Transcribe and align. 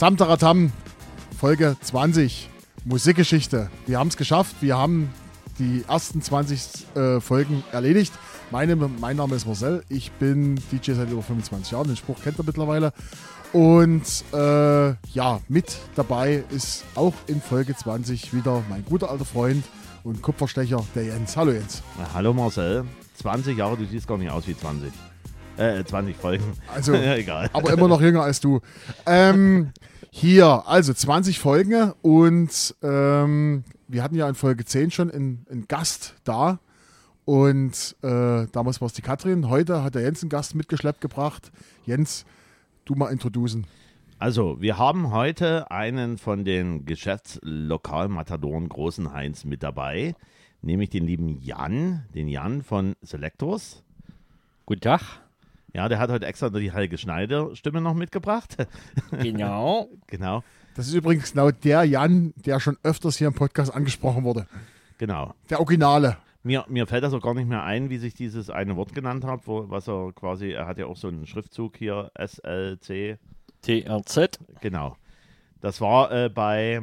Tamtaratam, 0.00 0.72
Folge 1.38 1.76
20, 1.82 2.48
Musikgeschichte. 2.86 3.68
Wir 3.86 3.98
haben 3.98 4.08
es 4.08 4.16
geschafft, 4.16 4.56
wir 4.62 4.78
haben 4.78 5.12
die 5.58 5.84
ersten 5.86 6.22
20 6.22 6.96
äh, 6.96 7.20
Folgen 7.20 7.62
erledigt. 7.70 8.14
Meine, 8.50 8.76
mein 8.76 9.18
Name 9.18 9.36
ist 9.36 9.46
Marcel, 9.46 9.84
ich 9.90 10.10
bin 10.12 10.58
DJ 10.72 10.92
seit 10.92 11.10
über 11.10 11.20
25 11.20 11.72
Jahren, 11.72 11.88
den 11.88 11.96
Spruch 11.96 12.16
kennt 12.24 12.38
ihr 12.38 12.44
mittlerweile. 12.44 12.94
Und 13.52 14.24
äh, 14.32 14.88
ja, 15.12 15.40
mit 15.48 15.76
dabei 15.96 16.44
ist 16.48 16.86
auch 16.94 17.12
in 17.26 17.42
Folge 17.42 17.76
20 17.76 18.32
wieder 18.32 18.62
mein 18.70 18.86
guter 18.86 19.10
alter 19.10 19.26
Freund 19.26 19.64
und 20.02 20.22
Kupferstecher, 20.22 20.82
der 20.94 21.04
Jens. 21.04 21.36
Hallo 21.36 21.52
Jens. 21.52 21.82
Na, 21.98 22.08
hallo 22.14 22.32
Marcel, 22.32 22.86
20 23.18 23.54
Jahre, 23.54 23.76
du 23.76 23.84
siehst 23.84 24.08
gar 24.08 24.16
nicht 24.16 24.30
aus 24.30 24.48
wie 24.48 24.56
20. 24.56 24.90
Äh, 25.58 25.84
20 25.84 26.16
Folgen. 26.16 26.54
Also, 26.74 26.94
ja, 26.94 27.16
egal. 27.16 27.50
aber 27.52 27.74
immer 27.74 27.86
noch 27.86 28.00
jünger 28.00 28.22
als 28.22 28.40
du. 28.40 28.60
Ähm, 29.04 29.72
hier, 30.10 30.64
also 30.66 30.92
20 30.92 31.38
Folgen 31.38 31.92
und 32.02 32.74
ähm, 32.82 33.64
wir 33.88 34.02
hatten 34.02 34.16
ja 34.16 34.28
in 34.28 34.34
Folge 34.34 34.64
10 34.64 34.90
schon 34.90 35.10
einen, 35.10 35.46
einen 35.50 35.68
Gast 35.68 36.14
da. 36.24 36.60
Und 37.24 37.96
äh, 38.02 38.46
damals 38.50 38.80
war 38.80 38.86
es 38.86 38.92
die 38.92 39.02
Katrin. 39.02 39.48
Heute 39.48 39.84
hat 39.84 39.94
der 39.94 40.02
Jens 40.02 40.22
einen 40.22 40.30
Gast 40.30 40.54
mitgeschleppt 40.54 41.00
gebracht. 41.00 41.52
Jens, 41.86 42.24
du 42.84 42.94
mal 42.94 43.12
introducen. 43.12 43.66
Also, 44.18 44.60
wir 44.60 44.78
haben 44.78 45.12
heute 45.12 45.70
einen 45.70 46.18
von 46.18 46.44
den 46.44 46.84
Geschäftslokalmatadoren 46.84 48.68
Großen 48.68 49.12
Heinz 49.12 49.44
mit 49.44 49.62
dabei, 49.62 50.14
nämlich 50.60 50.90
den 50.90 51.06
lieben 51.06 51.40
Jan, 51.40 52.04
den 52.14 52.28
Jan 52.28 52.62
von 52.62 52.94
Selectors. 53.00 53.82
Guten 54.66 54.82
Tag. 54.82 55.22
Ja, 55.72 55.88
der 55.88 55.98
hat 55.98 56.10
heute 56.10 56.26
extra 56.26 56.50
die 56.50 56.72
Helge 56.72 56.98
Schneider-Stimme 56.98 57.80
noch 57.80 57.94
mitgebracht. 57.94 58.56
Genau. 59.12 59.88
genau, 60.06 60.42
Das 60.74 60.88
ist 60.88 60.94
übrigens 60.94 61.32
genau 61.32 61.50
der 61.50 61.84
Jan, 61.84 62.32
der 62.36 62.60
schon 62.60 62.76
öfters 62.82 63.16
hier 63.18 63.28
im 63.28 63.34
Podcast 63.34 63.74
angesprochen 63.74 64.24
wurde. 64.24 64.46
genau. 64.98 65.34
Der 65.48 65.60
Originale. 65.60 66.16
Mir, 66.42 66.64
mir 66.68 66.86
fällt 66.86 67.04
das 67.04 67.12
auch 67.12 67.20
gar 67.20 67.34
nicht 67.34 67.48
mehr 67.48 67.62
ein, 67.64 67.90
wie 67.90 67.98
sich 67.98 68.14
dieses 68.14 68.48
eine 68.48 68.74
Wort 68.76 68.94
genannt 68.94 69.24
hat, 69.24 69.46
wo, 69.46 69.68
was 69.68 69.88
er 69.88 70.12
quasi, 70.14 70.50
er 70.52 70.66
hat 70.66 70.78
ja 70.78 70.86
auch 70.86 70.96
so 70.96 71.08
einen 71.08 71.26
Schriftzug 71.26 71.76
hier, 71.76 72.10
SLC, 72.18 73.18
TRZ. 73.62 74.38
genau. 74.62 74.96
Das 75.60 75.82
war 75.82 76.10
äh, 76.10 76.30
bei 76.30 76.80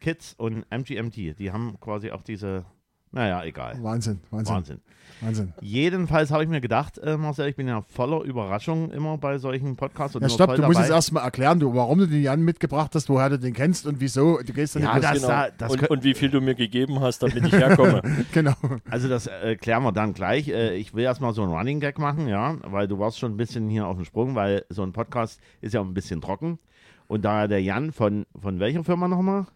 Kids 0.00 0.34
und 0.38 0.64
MGMT, 0.70 1.36
die 1.38 1.50
haben 1.50 1.78
quasi 1.80 2.12
auch 2.12 2.22
diese, 2.22 2.64
naja, 3.12 3.44
egal. 3.44 3.78
Wahnsinn, 3.82 4.20
Wahnsinn, 4.30 4.54
Wahnsinn. 4.54 4.80
Wahnsinn. 5.20 5.52
Jedenfalls 5.60 6.32
habe 6.32 6.42
ich 6.42 6.48
mir 6.48 6.60
gedacht, 6.60 6.98
äh, 6.98 7.16
Marcel, 7.16 7.46
ich 7.48 7.54
bin 7.54 7.68
ja 7.68 7.82
voller 7.82 8.22
Überraschungen 8.22 8.90
immer 8.90 9.18
bei 9.18 9.38
solchen 9.38 9.76
Podcasts. 9.76 10.16
Und 10.16 10.22
Ja, 10.22 10.28
stopp, 10.28 10.56
du 10.56 10.62
musst 10.62 10.74
dabei. 10.74 10.80
jetzt 10.80 10.90
erstmal 10.90 11.22
erklären, 11.22 11.60
du, 11.60 11.72
warum 11.74 11.98
du 12.00 12.08
den 12.08 12.22
Jan 12.22 12.42
mitgebracht 12.42 12.92
hast, 12.96 13.08
woher 13.08 13.30
du 13.30 13.38
den 13.38 13.52
kennst 13.54 13.86
und 13.86 14.00
wieso. 14.00 14.38
Du 14.38 14.52
gehst 14.52 14.74
dann 14.74 14.82
Ja, 14.82 14.94
nicht 14.94 15.04
das, 15.04 15.22
bloß- 15.22 15.26
da, 15.28 15.48
das 15.56 15.72
und, 15.72 15.90
und 15.90 16.02
wie 16.02 16.14
viel 16.14 16.28
du 16.30 16.40
mir 16.40 16.56
gegeben 16.56 16.98
hast, 17.00 17.22
damit 17.22 17.44
ich 17.46 17.52
herkomme. 17.52 18.02
genau. 18.32 18.54
Also 18.90 19.08
das 19.08 19.28
äh, 19.28 19.54
klären 19.54 19.84
wir 19.84 19.92
dann 19.92 20.12
gleich. 20.12 20.48
Äh, 20.48 20.74
ich 20.74 20.92
will 20.92 21.04
erstmal 21.04 21.32
so 21.34 21.42
einen 21.44 21.52
Running 21.52 21.78
Gag 21.78 22.00
machen, 22.00 22.26
ja, 22.26 22.56
weil 22.64 22.88
du 22.88 22.98
warst 22.98 23.20
schon 23.20 23.32
ein 23.32 23.36
bisschen 23.36 23.68
hier 23.68 23.86
auf 23.86 23.94
dem 23.96 24.04
Sprung, 24.04 24.34
weil 24.34 24.64
so 24.70 24.82
ein 24.82 24.92
Podcast 24.92 25.40
ist 25.60 25.72
ja 25.74 25.80
ein 25.82 25.94
bisschen 25.94 26.20
trocken. 26.20 26.58
Und 27.06 27.24
da 27.24 27.46
der 27.46 27.62
Jan 27.62 27.92
von, 27.92 28.26
von 28.40 28.58
welcher 28.58 28.82
Firma 28.82 29.06
nochmal? 29.06 29.46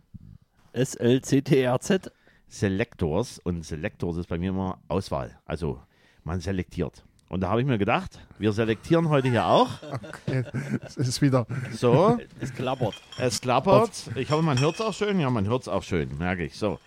SLCTRZ. 0.74 2.10
Selectors. 2.48 3.39
Und 3.39 3.64
Selectors 3.64 4.17
ist 4.17 4.29
bei 4.29 4.39
mir 4.39 4.51
immer 4.51 4.79
Auswahl. 4.89 5.39
Also 5.46 5.80
man 6.24 6.40
selektiert. 6.40 7.02
Und 7.29 7.40
da 7.40 7.48
habe 7.48 7.61
ich 7.61 7.67
mir 7.67 7.77
gedacht, 7.79 8.20
wir 8.39 8.52
selektieren 8.52 9.08
heute 9.08 9.29
hier 9.29 9.46
auch. 9.46 9.68
Es 10.84 10.96
ist 10.96 11.23
wieder. 11.23 11.46
So, 11.73 12.18
Es 12.40 12.55
klappert. 12.55 12.95
es 13.18 13.40
klappert. 13.40 13.90
Ich 14.14 14.30
hoffe, 14.30 14.42
man 14.42 14.61
hört 14.61 14.77
es 14.77 14.80
auch 14.80 14.95
schön. 14.95 15.18
Ja, 15.18 15.29
man 15.30 15.46
hört 15.46 15.62
es 15.62 15.68
auch 15.68 15.83
schön, 15.83 16.17
merke 16.18 16.45
ich. 16.45 16.57
So, 16.57 16.79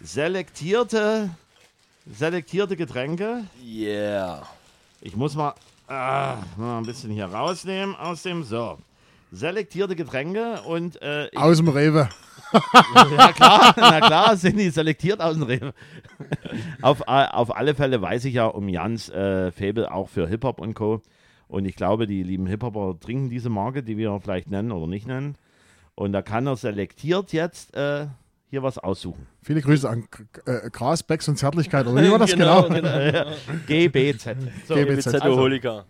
selektierte, 0.00 1.30
selektierte 2.06 2.76
Getränke. 2.76 3.44
Yeah. 3.64 4.42
Ich 5.00 5.16
muss 5.16 5.34
mal, 5.34 5.54
ah, 5.88 6.36
mal 6.56 6.78
ein 6.78 6.86
bisschen 6.86 7.10
hier 7.10 7.24
rausnehmen 7.26 7.96
aus 7.96 8.22
dem. 8.22 8.44
So. 8.44 8.78
Selektierte 9.32 9.94
Getränke 9.96 10.60
und 10.62 11.00
äh, 11.02 11.30
Aus 11.36 11.56
dem 11.58 11.68
Rewe. 11.68 12.08
ja 13.16 13.32
klar, 13.32 13.74
na 13.76 14.00
klar, 14.00 14.36
sind 14.36 14.58
die 14.58 14.70
selektiert 14.70 15.20
aus 15.20 15.34
dem 15.34 15.44
Rewe. 15.44 15.72
auf, 16.82 17.08
a- 17.08 17.28
auf 17.30 17.54
alle 17.56 17.74
Fälle 17.74 18.00
weiß 18.02 18.24
ich 18.24 18.34
ja 18.34 18.46
um 18.46 18.68
Jans 18.68 19.08
äh, 19.10 19.50
Faible 19.52 19.90
auch 19.92 20.08
für 20.08 20.28
Hip-Hop 20.28 20.60
und 20.60 20.74
Co. 20.74 21.00
Und 21.48 21.64
ich 21.64 21.74
glaube, 21.76 22.06
die 22.06 22.22
lieben 22.22 22.46
Hip-Hopper 22.46 22.98
trinken 23.00 23.28
diese 23.30 23.48
Marke, 23.50 23.82
die 23.82 23.96
wir 23.96 24.18
vielleicht 24.22 24.50
nennen 24.50 24.70
oder 24.72 24.86
nicht 24.86 25.06
nennen. 25.06 25.36
Und 25.94 26.12
da 26.12 26.22
kann 26.22 26.46
er 26.46 26.56
selektiert 26.56 27.32
jetzt 27.32 27.74
äh, 27.76 28.06
hier 28.48 28.62
was 28.62 28.78
aussuchen. 28.78 29.26
Viele 29.42 29.60
Grüße 29.60 29.88
an 29.88 30.06
äh, 30.46 30.70
Gras, 30.70 31.02
Becks 31.02 31.28
und 31.28 31.36
Zärtlichkeit. 31.36 31.86
Oder 31.86 32.02
wie 32.02 32.10
war 32.10 32.18
das 32.18 32.32
genau? 32.36 32.62
GBZ. 33.66 34.36
So, 34.66 34.74
GBZ. 34.74 35.04
BZ 35.04 35.22
Also-. 35.22 35.84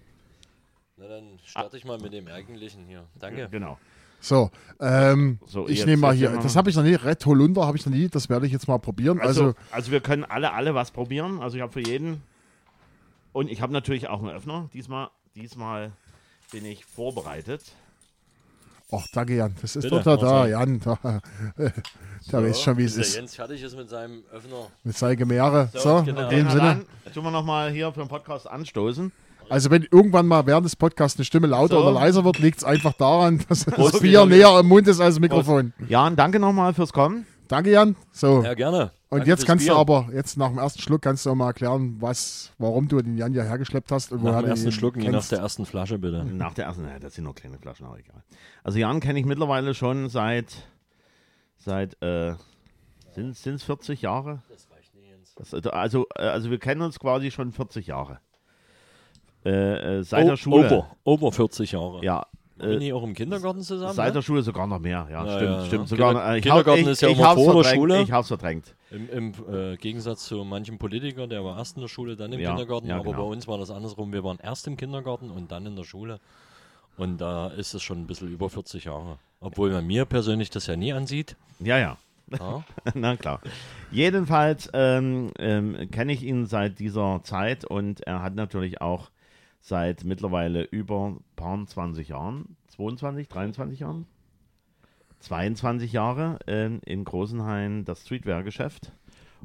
Na 0.96 1.08
dann 1.08 1.38
starte 1.44 1.76
ich 1.76 1.84
mal 1.84 1.98
mit 1.98 2.12
dem 2.12 2.26
eigentlichen 2.28 2.86
hier. 2.86 3.04
Danke. 3.18 3.48
Genau. 3.50 3.78
So, 4.20 4.50
ähm, 4.80 5.38
So, 5.46 5.68
ich 5.68 5.84
nehme 5.86 6.02
mal 6.02 6.14
hier. 6.14 6.30
Das 6.42 6.56
habe 6.56 6.70
ich 6.70 6.76
noch 6.76 6.82
nie. 6.82 6.94
Red 6.94 7.24
Holunder 7.26 7.66
habe 7.66 7.76
ich 7.76 7.86
noch 7.86 7.92
nie. 7.92 8.08
Das 8.08 8.28
werde 8.28 8.46
ich 8.46 8.52
jetzt 8.52 8.68
mal 8.68 8.78
probieren. 8.78 9.20
Also, 9.20 9.42
Also, 9.46 9.54
also 9.70 9.92
wir 9.92 10.00
können 10.00 10.24
alle, 10.24 10.52
alle 10.52 10.74
was 10.74 10.90
probieren. 10.90 11.40
Also 11.40 11.56
ich 11.56 11.62
habe 11.62 11.72
für 11.72 11.80
jeden. 11.80 12.22
Und 13.32 13.50
ich 13.50 13.62
habe 13.62 13.72
natürlich 13.72 14.08
auch 14.08 14.20
einen 14.20 14.30
Öffner. 14.30 14.68
Diesmal, 14.74 15.08
diesmal 15.34 15.92
bin 16.52 16.64
ich 16.64 16.84
vorbereitet. 16.84 17.62
oh, 18.90 19.02
danke 19.12 19.36
Jan. 19.36 19.54
Das 19.62 19.76
ist 19.76 19.84
Bitte, 19.84 19.96
doch 19.96 20.02
da, 20.02 20.16
da, 20.16 20.26
Marcel. 20.26 20.50
Jan. 20.50 20.80
Da, 20.80 20.98
der 22.32 22.42
weiß 22.42 22.60
schon, 22.60 22.76
wie 22.76 22.84
es 22.84 22.96
Bis 22.96 22.96
der 22.96 23.04
ist. 23.06 23.16
Jens 23.16 23.34
fertig 23.36 23.62
ist 23.62 23.76
mit 23.76 23.88
seinem 23.88 24.24
Öffner. 24.32 24.66
Mit 24.84 24.96
Seige 24.98 25.26
Meere. 25.26 25.70
So, 25.74 26.02
genau. 26.02 26.28
in 26.28 26.28
dem 26.30 26.50
Sinne. 26.50 26.84
dann 27.04 27.12
tun 27.14 27.24
wir 27.24 27.30
nochmal 27.30 27.70
hier 27.70 27.92
für 27.92 28.00
den 28.00 28.08
Podcast 28.08 28.48
anstoßen. 28.50 29.12
Also, 29.50 29.70
wenn 29.70 29.82
irgendwann 29.90 30.26
mal 30.26 30.46
während 30.46 30.64
des 30.64 30.76
Podcasts 30.76 31.18
eine 31.18 31.24
Stimme 31.24 31.46
lauter 31.48 31.74
So. 31.76 31.82
oder 31.82 31.92
leiser 31.92 32.24
wird, 32.24 32.38
liegt 32.38 32.58
es 32.58 32.64
einfach 32.64 32.92
daran, 32.94 33.38
dass 33.48 33.64
das 33.64 33.74
Prost. 33.74 34.00
Bier 34.00 34.24
näher 34.26 34.48
am 34.48 34.66
Mund 34.68 34.86
ist 34.88 35.00
als 35.00 35.16
das 35.16 35.20
Mikrofon. 35.20 35.72
Jan, 35.88 36.16
danke 36.16 36.38
nochmal 36.38 36.72
fürs 36.74 36.92
Kommen. 36.92 37.26
Danke, 37.48 37.70
Jan. 37.72 37.96
So. 38.12 38.42
Ja, 38.44 38.54
gerne. 38.54 38.92
Und 39.08 39.18
Danke 39.18 39.30
jetzt 39.30 39.44
kannst 39.44 39.64
Bier. 39.64 39.74
du 39.74 39.80
aber, 39.80 40.08
jetzt 40.14 40.36
nach 40.38 40.50
dem 40.50 40.58
ersten 40.58 40.80
Schluck, 40.80 41.02
kannst 41.02 41.26
du 41.26 41.30
auch 41.30 41.34
mal 41.34 41.48
erklären, 41.48 41.96
was, 41.98 42.52
warum 42.58 42.86
du 42.86 43.02
den 43.02 43.18
Jan 43.18 43.34
ja 43.34 43.42
hergeschleppt 43.42 43.90
hast. 43.90 44.12
Und 44.12 44.22
Nach 44.22 44.36
dem 44.36 44.44
du 44.44 44.50
ersten 44.50 44.70
Schluck, 44.70 44.96
je 44.96 45.02
nach 45.06 45.10
kennst. 45.14 45.32
der 45.32 45.40
ersten 45.40 45.66
Flasche, 45.66 45.98
bitte. 45.98 46.24
Nach 46.24 46.54
der 46.54 46.66
ersten, 46.66 46.84
naja, 46.84 47.00
das 47.00 47.14
sind 47.14 47.24
nur 47.24 47.34
kleine 47.34 47.58
Flaschen, 47.58 47.86
aber 47.86 47.98
egal. 47.98 48.22
Also 48.62 48.78
Jan 48.78 49.00
kenne 49.00 49.18
ich 49.18 49.26
mittlerweile 49.26 49.74
schon 49.74 50.08
seit, 50.08 50.68
seit, 51.58 52.00
äh, 52.02 52.34
sind 53.16 53.30
es 53.44 53.64
40 53.64 54.02
Jahre? 54.02 54.42
Das 54.48 54.68
reicht 54.70 54.94
nicht. 54.94 55.10
Das, 55.36 55.52
also, 55.72 56.06
äh, 56.14 56.22
also 56.22 56.50
wir 56.52 56.60
kennen 56.60 56.82
uns 56.82 57.00
quasi 57.00 57.32
schon 57.32 57.50
40 57.50 57.88
Jahre. 57.88 58.20
Äh, 59.44 59.98
äh, 59.98 60.02
seit 60.02 60.24
O- 60.24 60.28
der 60.28 60.36
Schule. 60.36 60.66
Over, 60.66 60.96
over 61.04 61.32
40 61.32 61.72
Jahre. 61.72 62.04
Ja, 62.04 62.26
Bin 62.58 62.80
äh, 62.82 62.86
ich 62.88 62.92
auch 62.92 63.02
im 63.02 63.14
Kindergarten 63.14 63.62
zusammen? 63.62 63.94
seit 63.94 64.08
ne? 64.08 64.12
der 64.14 64.22
Schule 64.22 64.42
sogar 64.42 64.66
noch 64.66 64.78
mehr. 64.78 65.08
Ja, 65.10 65.24
Ja, 65.24 65.36
stimmt, 65.36 65.50
ja, 65.50 65.64
stimmt. 65.66 65.82
ja. 65.82 65.86
Sogar, 65.88 66.10
Kinder- 66.12 66.32
äh, 66.32 66.36
ich 66.38 66.42
Kindergarten 66.42 66.80
ich, 66.82 66.86
ist 66.88 67.00
ja 67.02 67.08
ich 67.08 67.18
immer 67.18 67.34
vor 67.34 67.62
der 67.62 67.70
Schule. 67.74 68.02
Ich 68.02 68.12
hab's 68.12 68.28
verdrängt. 68.28 68.74
Im, 68.90 69.08
im 69.08 69.32
äh, 69.52 69.76
Gegensatz 69.76 70.24
zu 70.26 70.44
manchem 70.44 70.78
Politiker, 70.78 71.26
der 71.26 71.44
war 71.44 71.56
erst 71.58 71.76
in 71.76 71.82
der 71.82 71.88
Schule, 71.88 72.16
dann 72.16 72.32
im 72.32 72.40
Kindergarten. 72.40 72.86
ja, 72.88 72.96
aber 72.96 73.04
genau. 73.12 73.24
bei 73.24 73.32
uns 73.32 73.48
war 73.48 73.56
das 73.58 73.70
andersrum. 73.70 74.12
Wir 74.12 74.24
waren 74.24 74.38
erst 74.42 74.66
im 74.66 74.76
Kindergarten 74.76 75.30
und 75.30 75.50
dann 75.52 75.64
in 75.66 75.76
der 75.76 75.84
Schule. 75.84 76.18
Und 76.96 77.18
da 77.18 77.46
ist 77.48 77.72
es 77.72 77.82
schon 77.82 78.00
ein 78.00 78.06
bisschen 78.06 78.28
über 78.28 78.50
40 78.50 78.84
Jahre. 78.84 79.16
Obwohl 79.40 79.70
man 79.70 79.86
mir 79.86 80.04
persönlich 80.04 80.50
das 80.50 80.66
ja 80.66 80.76
nie 80.76 80.92
ansieht. 80.92 81.36
Ja, 81.60 81.78
ja. 81.78 81.96
Ja. 82.38 82.62
Na 82.94 83.16
klar. 83.16 83.40
Jedenfalls 83.90 84.68
ähm, 84.74 85.30
ähm, 85.38 85.88
kenne 85.90 86.12
ich 86.12 86.22
ihn 86.22 86.46
seit 86.46 86.78
dieser 86.78 87.20
Zeit 87.24 87.64
und 87.64 88.00
er 88.02 88.22
hat 88.22 88.34
natürlich 88.34 88.80
auch 88.80 89.10
seit 89.60 90.04
mittlerweile 90.04 90.62
über 90.62 91.16
paar 91.36 91.64
20 91.66 92.08
Jahren, 92.08 92.56
22, 92.68 93.28
23 93.28 93.80
Jahren, 93.80 94.06
22 95.20 95.92
Jahre 95.92 96.38
ähm, 96.46 96.80
in 96.84 97.04
Großenhain 97.04 97.84
das 97.84 98.02
Streetwear-Geschäft 98.02 98.92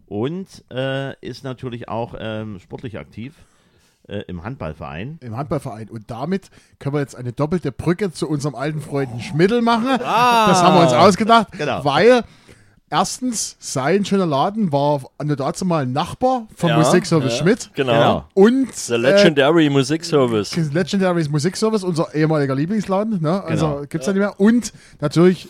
und 0.08 0.64
äh, 0.72 1.16
ist 1.20 1.44
natürlich 1.44 1.90
auch 1.90 2.16
ähm, 2.18 2.60
sportlich 2.60 2.98
aktiv 2.98 3.36
äh, 4.08 4.20
im 4.28 4.44
Handballverein. 4.44 5.18
Im 5.22 5.36
Handballverein. 5.36 5.90
Und 5.90 6.10
damit 6.12 6.50
können 6.80 6.96
wir 6.96 7.02
jetzt 7.02 7.16
eine 7.16 7.34
doppelte 7.34 7.72
Brücke 7.72 8.12
zu 8.12 8.30
unserem 8.30 8.56
alten 8.56 8.80
Freund 8.82 9.22
Schmidl 9.22 9.62
machen. 9.62 10.00
Ah. 10.02 10.48
Das 10.48 10.62
haben 10.64 10.76
wir 10.76 10.84
uns 10.84 10.94
ausgedacht, 10.94 11.52
Genau. 11.54 11.84
weil 11.84 12.24
erstens 12.90 13.56
sein 13.60 14.06
schöner 14.06 14.26
Laden 14.26 14.72
war 14.72 15.02
nur 15.24 15.36
dazu 15.36 15.66
mal 15.66 15.84
ein 15.84 15.92
Nachbar 15.94 16.48
vom 16.56 16.70
Ja, 16.70 16.78
Musikservice 16.78 17.34
ja, 17.34 17.40
Schmidt. 17.40 17.70
Genau. 17.74 17.92
Genau. 17.94 18.26
Und 18.34 18.74
The 18.76 18.96
Legendary 18.96 19.70
Musikservice. 19.70 20.56
äh, 20.58 20.62
Legendary's 20.72 21.30
Musikservice, 21.30 21.84
unser 21.84 22.14
ehemaliger 22.14 22.56
Lieblingsladen. 22.56 23.22
Ne? 23.22 23.44
Also 23.44 23.68
Genau. 23.68 23.86
gibt's 23.88 24.08
ja 24.08 24.14
nicht 24.14 24.20
mehr. 24.22 24.40
Und 24.40 24.72
natürlich 25.02 25.50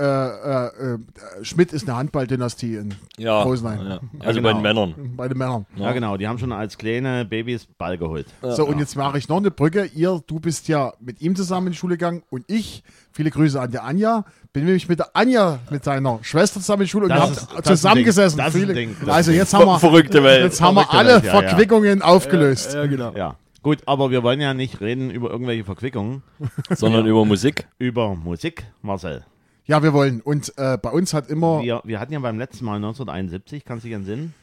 äh, 0.00 0.66
äh, 0.66 0.94
äh, 0.94 0.98
Schmidt 1.44 1.72
ist 1.72 1.88
eine 1.88 1.96
Handballdynastie 1.98 2.76
in 2.76 2.94
Ja, 3.18 3.42
Rosenheim. 3.42 3.86
ja. 3.86 4.00
also 4.20 4.40
genau. 4.40 4.48
bei 4.48 4.52
den 4.54 4.62
Männern. 4.62 4.94
bei 5.16 5.28
den 5.28 5.38
Männern. 5.38 5.66
Ja, 5.76 5.92
genau. 5.92 6.16
Die 6.16 6.26
haben 6.26 6.38
schon 6.38 6.52
als 6.52 6.78
kleine 6.78 7.24
Babys 7.24 7.66
Ball 7.78 7.98
geholt. 7.98 8.26
So, 8.42 8.66
und 8.66 8.78
jetzt 8.78 8.96
mache 8.96 9.18
ich 9.18 9.28
noch 9.28 9.36
eine 9.38 9.50
Brücke. 9.50 9.84
Ihr, 9.94 10.22
du 10.26 10.40
bist 10.40 10.68
ja 10.68 10.92
mit 11.00 11.20
ihm 11.20 11.36
zusammen 11.36 11.68
in 11.68 11.72
die 11.72 11.78
Schule 11.78 11.94
gegangen 11.96 12.22
und 12.30 12.44
ich, 12.48 12.82
viele 13.12 13.30
Grüße 13.30 13.60
an 13.60 13.70
die 13.70 13.78
Anja, 13.78 14.24
bin 14.52 14.64
nämlich 14.64 14.88
mit 14.88 14.98
der 14.98 15.10
Anja, 15.14 15.58
mit 15.70 15.84
seiner 15.84 16.18
Schwester 16.22 16.60
zusammen 16.60 16.82
in 16.82 16.86
die 16.86 16.90
Schule 16.90 17.04
und 17.04 17.10
Das 17.10 17.18
wir 17.18 17.22
haben 17.22 17.32
ist- 17.32 17.40
das 17.42 17.50
ist 17.50 17.56
ein 17.56 17.76
zusammengesessen. 17.76 18.36
Ding. 18.38 18.44
Das 18.46 18.54
ist 18.54 18.60
ein 18.60 18.60
Viele, 18.66 18.74
Ding. 18.74 18.96
Das 19.00 19.08
also 19.14 19.30
jetzt 19.32 19.54
haben 19.54 19.66
wir, 19.66 19.78
Verrückte 19.78 20.24
Welt. 20.24 20.44
jetzt 20.44 20.60
haben 20.60 20.74
wir 20.76 20.90
alle 20.92 21.14
Welt, 21.14 21.24
ja, 21.24 21.34
ja. 21.34 21.40
Verquickungen 21.48 22.02
aufgelöst. 22.02 22.72
genau. 22.72 23.12
Ja. 23.16 23.36
Gut, 23.62 23.80
aber 23.84 24.10
wir 24.10 24.22
wollen 24.22 24.40
ja 24.40 24.54
nicht 24.54 24.80
reden 24.80 25.10
über 25.10 25.28
irgendwelche 25.30 25.64
Verquickungen, 25.64 26.22
Sondern 26.70 27.04
über 27.06 27.26
Musik. 27.26 27.66
über 27.78 28.14
Musik, 28.16 28.64
Marcel. 28.80 29.22
Ja, 29.70 29.84
wir 29.84 29.92
wollen. 29.92 30.20
Und 30.20 30.52
äh, 30.56 30.76
bei 30.82 30.90
uns 30.90 31.14
hat 31.14 31.28
immer, 31.28 31.62
Wir, 31.62 31.80
wir 31.84 32.00
hatten 32.00 32.12
ja 32.12 32.18
beim 32.18 32.38
letzten 32.40 32.64
Mal 32.64 32.74
1971, 32.74 33.64
kannst 33.64 33.84
du 33.84 33.88
dich 33.88 33.94
entsinnen? 33.96 34.34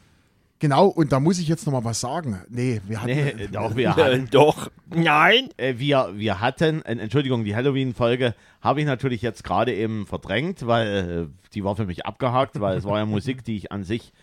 genau, 0.58 0.86
und 0.86 1.12
da 1.12 1.20
muss 1.20 1.38
ich 1.38 1.46
jetzt 1.48 1.66
noch 1.66 1.72
mal 1.74 1.84
was 1.84 2.00
sagen. 2.00 2.40
Nee, 2.48 2.80
wir 2.88 3.02
hatten, 3.02 3.12
Nee, 3.36 3.48
doch, 3.52 3.76
wir 3.76 3.88
Äh, 3.90 3.92
hatten, 3.92 4.28
doch. 4.30 4.70
Nein. 4.88 5.50
äh, 5.58 5.74
wir, 5.76 6.12
wir 6.14 6.40
hatten, 6.40 6.80
äh, 6.80 6.92
Entschuldigung, 6.96 7.44
die 7.44 7.54
Halloween-Folge 7.54 8.34
habe 8.62 8.80
ich 8.80 8.86
natürlich 8.86 9.20
jetzt 9.20 9.44
gerade 9.44 9.74
eben 9.74 10.06
verdrängt, 10.06 10.66
weil 10.66 11.28
äh, 11.28 11.50
die 11.52 11.62
war 11.62 11.76
für 11.76 11.84
mich 11.84 12.06
abgehakt, 12.06 12.58
weil 12.58 12.78
es 12.78 12.84
war 12.84 12.96
ja 12.98 13.04
Musik, 13.04 13.44
die 13.44 13.56
ich 13.58 13.70
an 13.70 13.84
sich 13.84 14.14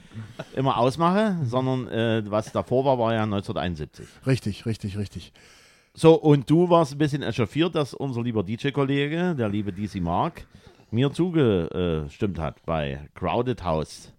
immer 0.55 0.77
ausmache, 0.79 1.37
sondern 1.45 1.87
äh, 1.87 2.23
was 2.31 2.51
davor 2.51 2.83
war, 2.83 2.97
war 2.97 3.13
ja 3.13 3.21
1971. 3.25 4.07
richtig, 4.25 4.65
richtig, 4.65 4.97
richtig. 4.97 5.33
So, 5.93 6.15
und 6.15 6.49
du 6.49 6.67
warst 6.71 6.93
ein 6.93 6.97
bisschen 6.97 7.21
echauffiert, 7.21 7.75
dass 7.75 7.93
unser 7.93 8.23
lieber 8.23 8.41
DJ-Kollege, 8.43 9.35
der 9.37 9.49
liebe 9.49 9.71
DC 9.71 10.01
Mark, 10.01 10.47
mir 10.95 11.11
zugestimmt 11.11 12.39
hat 12.39 12.65
bei 12.65 12.99
Crowded 13.13 13.63
House, 13.63 14.11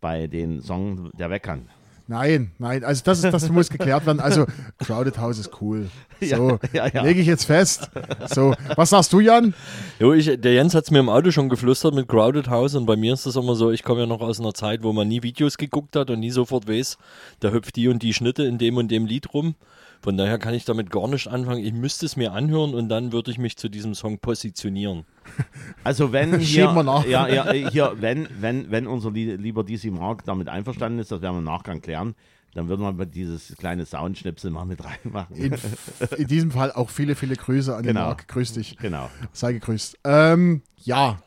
bei 0.00 0.26
den 0.26 0.60
Song 0.60 1.10
der 1.18 1.30
Weckern. 1.30 1.68
Nein, 2.08 2.50
nein, 2.58 2.84
also 2.84 3.02
das, 3.04 3.22
ist, 3.22 3.32
das 3.32 3.48
muss 3.48 3.70
geklärt 3.70 4.04
werden. 4.04 4.20
Also, 4.20 4.44
Crowded 4.78 5.18
House 5.18 5.38
ist 5.38 5.50
cool. 5.60 5.88
So, 6.20 6.58
Ja, 6.72 6.86
ja, 6.86 6.88
ja. 6.88 7.02
lege 7.02 7.20
ich 7.20 7.26
jetzt 7.26 7.46
fest. 7.46 7.90
So, 8.28 8.54
was 8.76 8.90
sagst 8.90 9.12
du, 9.12 9.18
Jan? 9.18 9.54
Jo, 9.98 10.12
ich, 10.12 10.40
der 10.40 10.52
Jens 10.52 10.72
hat 10.74 10.84
es 10.84 10.90
mir 10.92 11.00
im 11.00 11.08
Auto 11.08 11.32
schon 11.32 11.48
geflüstert 11.48 11.94
mit 11.94 12.06
Crowded 12.06 12.48
House 12.48 12.76
und 12.76 12.86
bei 12.86 12.94
mir 12.94 13.14
ist 13.14 13.26
das 13.26 13.34
immer 13.34 13.56
so, 13.56 13.72
ich 13.72 13.82
komme 13.82 14.00
ja 14.00 14.06
noch 14.06 14.20
aus 14.20 14.38
einer 14.38 14.54
Zeit, 14.54 14.84
wo 14.84 14.92
man 14.92 15.08
nie 15.08 15.22
Videos 15.24 15.56
geguckt 15.58 15.96
hat 15.96 16.10
und 16.10 16.20
nie 16.20 16.30
sofort 16.30 16.68
weiß, 16.68 16.96
da 17.40 17.50
hüpft 17.50 17.74
die 17.74 17.88
und 17.88 18.02
die 18.02 18.12
Schnitte 18.14 18.44
in 18.44 18.58
dem 18.58 18.76
und 18.76 18.88
dem 18.90 19.06
Lied 19.06 19.32
rum. 19.34 19.54
Von 20.02 20.16
daher 20.16 20.36
kann 20.38 20.52
ich 20.52 20.64
damit 20.64 20.90
gar 20.90 21.06
nicht 21.08 21.28
anfangen. 21.28 21.64
Ich 21.64 21.72
müsste 21.72 22.04
es 22.06 22.16
mir 22.16 22.32
anhören 22.32 22.74
und 22.74 22.88
dann 22.88 23.12
würde 23.12 23.30
ich 23.30 23.38
mich 23.38 23.56
zu 23.56 23.68
diesem 23.68 23.94
Song 23.94 24.18
positionieren. 24.18 25.04
Also 25.84 26.12
wenn 26.12 26.30
hier, 26.40 26.64
Schieben 26.64 26.74
wir 26.74 26.82
nach. 26.82 27.06
ja, 27.06 27.26
ja, 27.28 27.50
hier, 27.52 27.94
wenn, 28.00 28.28
wenn, 28.40 28.70
wenn 28.70 28.86
unser 28.86 29.10
lie- 29.10 29.36
lieber 29.36 29.64
DC 29.64 29.84
Mark 29.92 30.24
damit 30.24 30.48
einverstanden 30.48 30.98
ist, 30.98 31.10
das 31.12 31.22
werden 31.22 31.34
wir 31.34 31.38
im 31.38 31.44
Nachgang 31.44 31.80
klären, 31.80 32.14
dann 32.54 32.68
würden 32.68 32.98
wir 32.98 33.06
dieses 33.06 33.56
kleine 33.56 33.86
Soundschnipsel 33.86 34.50
mal 34.50 34.64
mit 34.64 34.80
reinmachen. 34.84 35.34
In, 35.36 35.54
in 36.18 36.26
diesem 36.26 36.50
Fall 36.50 36.70
auch 36.72 36.90
viele, 36.90 37.14
viele 37.14 37.34
Grüße 37.36 37.74
an 37.74 37.82
den 37.82 37.94
Genau. 37.94 38.06
Marc. 38.08 38.28
Grüß 38.28 38.52
dich. 38.54 38.76
Genau. 38.78 39.08
Sei 39.32 39.52
gegrüßt. 39.54 39.98
Ähm, 40.04 40.62
ja. 40.84 41.18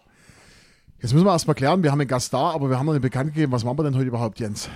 Jetzt 1.01 1.13
müssen 1.13 1.25
wir 1.25 1.31
erstmal 1.31 1.55
klären, 1.55 1.81
wir 1.83 1.91
haben 1.91 1.99
einen 2.01 2.07
Gast 2.07 2.33
da, 2.33 2.51
aber 2.51 2.69
wir 2.69 2.77
haben 2.79 2.85
noch 2.85 2.93
nicht 2.93 3.01
bekannt 3.01 3.33
gegeben. 3.33 3.51
Was 3.51 3.63
machen 3.63 3.77
wir 3.79 3.83
denn 3.83 3.95
heute 3.95 4.07
überhaupt, 4.07 4.39
Jens? 4.39 4.69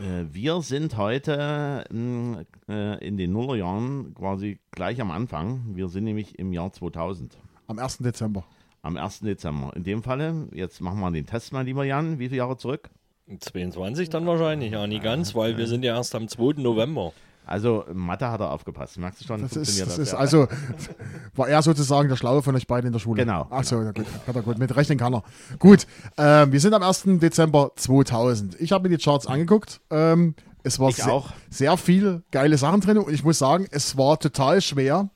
Äh, 0.00 0.24
Wir 0.32 0.62
sind 0.62 0.96
heute 0.96 1.84
mh, 1.90 2.42
äh, 2.68 3.06
in 3.06 3.16
den 3.16 3.32
Nullerjahren 3.32 4.14
quasi 4.14 4.58
gleich 4.70 5.00
am 5.00 5.10
Anfang. 5.10 5.62
Wir 5.74 5.88
sind 5.88 6.04
nämlich 6.04 6.38
im 6.38 6.52
Jahr 6.52 6.72
2000, 6.72 7.38
Am 7.66 7.78
1. 7.78 7.98
Dezember. 7.98 8.44
am 8.82 8.96
1. 8.96 9.20
Dezember. 9.20 9.72
In 9.76 9.84
dem 9.84 10.02
Falle, 10.02 10.48
jetzt 10.52 10.80
machen 10.80 11.00
wir 11.00 11.10
den 11.10 11.26
Test 11.26 11.52
mal, 11.52 11.64
lieber 11.64 11.84
Jan. 11.84 12.18
Wie 12.18 12.28
viele 12.28 12.38
Jahre 12.38 12.56
zurück? 12.56 12.90
22 13.38 14.10
dann 14.10 14.26
wahrscheinlich, 14.26 14.72
ja, 14.72 14.86
nie 14.86 14.98
ganz, 14.98 15.34
weil 15.34 15.56
wir 15.56 15.66
sind 15.66 15.84
ja 15.84 15.94
erst 15.96 16.14
am 16.14 16.28
2. 16.28 16.60
November. 16.60 17.12
Also, 17.44 17.84
Mathe 17.92 18.30
hat 18.30 18.40
er 18.40 18.50
aufgepasst. 18.50 18.98
Merkst 18.98 19.20
du 19.20 19.26
schon? 19.26 19.42
Das 19.42 19.50
ist, 19.50 19.56
funktioniert 19.56 19.88
das 19.88 19.98
ist 19.98 20.12
ja. 20.12 20.18
also, 20.18 20.48
war 21.34 21.48
er 21.48 21.62
sozusagen 21.62 22.08
der 22.08 22.16
Schlaue 22.16 22.42
von 22.42 22.54
euch 22.54 22.66
beiden 22.66 22.86
in 22.86 22.92
der 22.92 23.00
Schule. 23.00 23.24
Genau, 23.24 23.46
Achso, 23.50 23.82
ja, 23.82 23.92
gut, 23.92 24.06
kann 24.24 24.34
er 24.34 24.42
gut, 24.42 24.58
mit 24.58 24.74
rechnen 24.74 24.98
kann 24.98 25.14
er. 25.14 25.22
Gut, 25.58 25.86
ähm, 26.18 26.52
wir 26.52 26.60
sind 26.60 26.74
am 26.74 26.82
1. 26.82 27.04
Dezember 27.20 27.72
2000. 27.76 28.60
Ich 28.60 28.72
habe 28.72 28.88
mir 28.88 28.96
die 28.96 29.02
Charts 29.02 29.26
angeguckt. 29.26 29.80
Ähm, 29.90 30.34
es 30.62 30.78
war 30.78 30.92
sehr, 30.92 31.12
auch. 31.12 31.32
sehr 31.50 31.76
viel 31.76 32.22
geile 32.30 32.56
Sachen 32.56 32.80
drin 32.80 32.98
und 32.98 33.12
ich 33.12 33.24
muss 33.24 33.38
sagen, 33.38 33.66
es 33.70 33.96
war 33.96 34.18
total 34.18 34.60
schwer, 34.60 35.10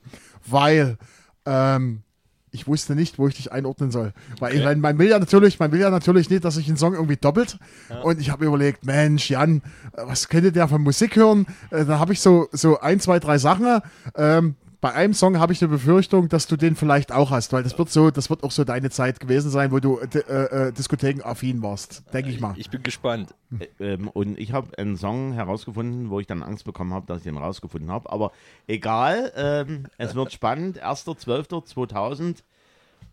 weil 0.45 0.97
ähm, 1.45 2.03
ich 2.51 2.67
wusste 2.67 2.95
nicht, 2.95 3.19
wo 3.19 3.27
ich 3.27 3.35
dich 3.35 3.51
einordnen 3.51 3.91
soll. 3.91 4.13
Weil 4.39 4.63
weil 4.65 4.75
man 4.77 4.97
will 4.97 5.09
ja 5.09 5.19
natürlich, 5.19 5.59
man 5.59 5.71
will 5.71 5.79
ja 5.81 5.89
natürlich 5.89 6.29
nicht, 6.29 6.45
dass 6.45 6.55
sich 6.55 6.67
ein 6.69 6.77
Song 6.77 6.93
irgendwie 6.93 7.17
doppelt. 7.17 7.57
Und 8.03 8.19
ich 8.21 8.29
habe 8.29 8.45
überlegt, 8.45 8.85
Mensch, 8.85 9.29
Jan, 9.29 9.61
äh, 9.93 10.03
was 10.05 10.29
könnte 10.29 10.51
der 10.51 10.67
von 10.67 10.81
Musik 10.81 11.15
hören? 11.15 11.45
Äh, 11.71 11.85
Da 11.85 11.99
habe 11.99 12.13
ich 12.13 12.21
so, 12.21 12.47
so 12.51 12.79
ein, 12.79 12.99
zwei, 12.99 13.19
drei 13.19 13.37
Sachen. 13.37 13.81
Ähm, 14.15 14.55
bei 14.79 14.93
einem 14.93 15.13
Song 15.13 15.39
habe 15.39 15.53
ich 15.53 15.61
eine 15.61 15.69
Befürchtung, 15.69 16.29
dass 16.29 16.45
du 16.45 16.55
den 16.55 16.75
vielleicht 16.75 17.11
auch 17.11 17.31
hast, 17.31 17.51
weil 17.51 17.63
das 17.63 17.77
wird 17.77 17.89
so, 17.89 18.11
das 18.11 18.29
wird 18.29 18.43
auch 18.43 18.51
so 18.51 18.63
deine 18.63 18.89
Zeit 18.89 19.19
gewesen 19.19 19.49
sein, 19.49 19.71
wo 19.71 19.79
du 19.79 19.99
äh, 19.99 20.17
äh, 20.17 20.71
Diskotheken-affin 20.71 21.63
warst, 21.63 22.03
denke 22.13 22.29
ich 22.29 22.39
mal. 22.39 22.53
Ich 22.57 22.69
bin 22.69 22.83
gespannt. 22.83 23.33
Äh, 23.59 23.93
ähm, 23.93 24.07
und 24.07 24.37
ich 24.37 24.51
habe 24.53 24.77
einen 24.77 24.95
Song 24.95 25.33
herausgefunden, 25.33 26.09
wo 26.09 26.19
ich 26.19 26.27
dann 26.27 26.43
Angst 26.43 26.65
bekommen 26.65 26.93
habe, 26.93 27.07
dass 27.07 27.19
ich 27.19 27.23
den 27.23 27.37
rausgefunden 27.37 27.89
habe. 27.89 28.11
Aber 28.11 28.31
egal, 28.67 29.31
ähm, 29.35 29.87
es 29.97 30.13
wird 30.13 30.31
spannend. 30.31 30.83
1.12.2000 30.83 32.43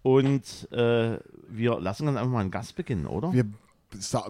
und 0.03 0.71
äh, 0.71 1.19
wir 1.49 1.81
lassen 1.81 2.09
uns 2.09 2.19
einfach 2.19 2.31
mal 2.31 2.41
einen 2.41 2.51
Gast 2.51 2.77
beginnen, 2.77 3.07
oder? 3.07 3.33
Wir, 3.33 3.47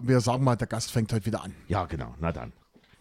wir 0.01 0.21
sagen 0.21 0.43
mal, 0.43 0.55
der 0.55 0.67
Gast 0.67 0.91
fängt 0.91 1.11
heute 1.11 1.25
wieder 1.25 1.43
an. 1.43 1.53
ja, 1.67 1.85
genau. 1.85 2.15
Na 2.19 2.31
dann. 2.31 2.53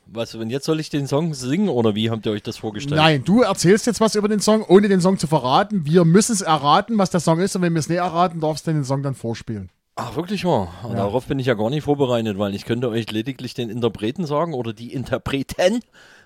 Was, 0.06 0.34
und 0.34 0.50
jetzt 0.50 0.66
soll 0.66 0.80
ich 0.80 0.90
den 0.90 1.06
Song 1.06 1.34
singen 1.34 1.68
oder 1.68 1.94
wie 1.94 2.10
habt 2.10 2.26
ihr 2.26 2.32
euch 2.32 2.42
das 2.42 2.58
vorgestellt? 2.58 2.96
Nein, 3.00 3.24
du 3.24 3.42
erzählst 3.42 3.86
jetzt 3.86 4.00
was 4.00 4.14
über 4.14 4.28
den 4.28 4.40
Song, 4.40 4.62
ohne 4.62 4.88
den 4.88 5.00
Song 5.00 5.18
zu 5.18 5.26
verraten. 5.26 5.86
Wir 5.86 6.04
müssen 6.04 6.32
es 6.32 6.42
erraten, 6.42 6.98
was 6.98 7.10
der 7.10 7.20
Song 7.20 7.40
ist. 7.40 7.56
Und 7.56 7.62
wenn 7.62 7.72
wir 7.72 7.80
es 7.80 7.88
nicht 7.88 7.98
erraten, 7.98 8.40
darfst 8.40 8.66
du 8.66 8.72
den 8.72 8.84
Song 8.84 9.02
dann 9.02 9.14
vorspielen. 9.14 9.70
Ach, 9.96 10.16
wirklich 10.16 10.44
wahr? 10.44 10.74
Darauf 10.92 11.26
bin 11.26 11.38
ich 11.38 11.46
ja 11.46 11.54
gar 11.54 11.70
nicht 11.70 11.84
vorbereitet, 11.84 12.36
weil 12.38 12.54
ich 12.54 12.64
könnte 12.64 12.88
euch 12.88 13.10
lediglich 13.12 13.54
den 13.54 13.70
Interpreten 13.70 14.26
sagen 14.26 14.52
oder 14.52 14.72
die 14.72 14.92
Interpreten, 14.92 15.80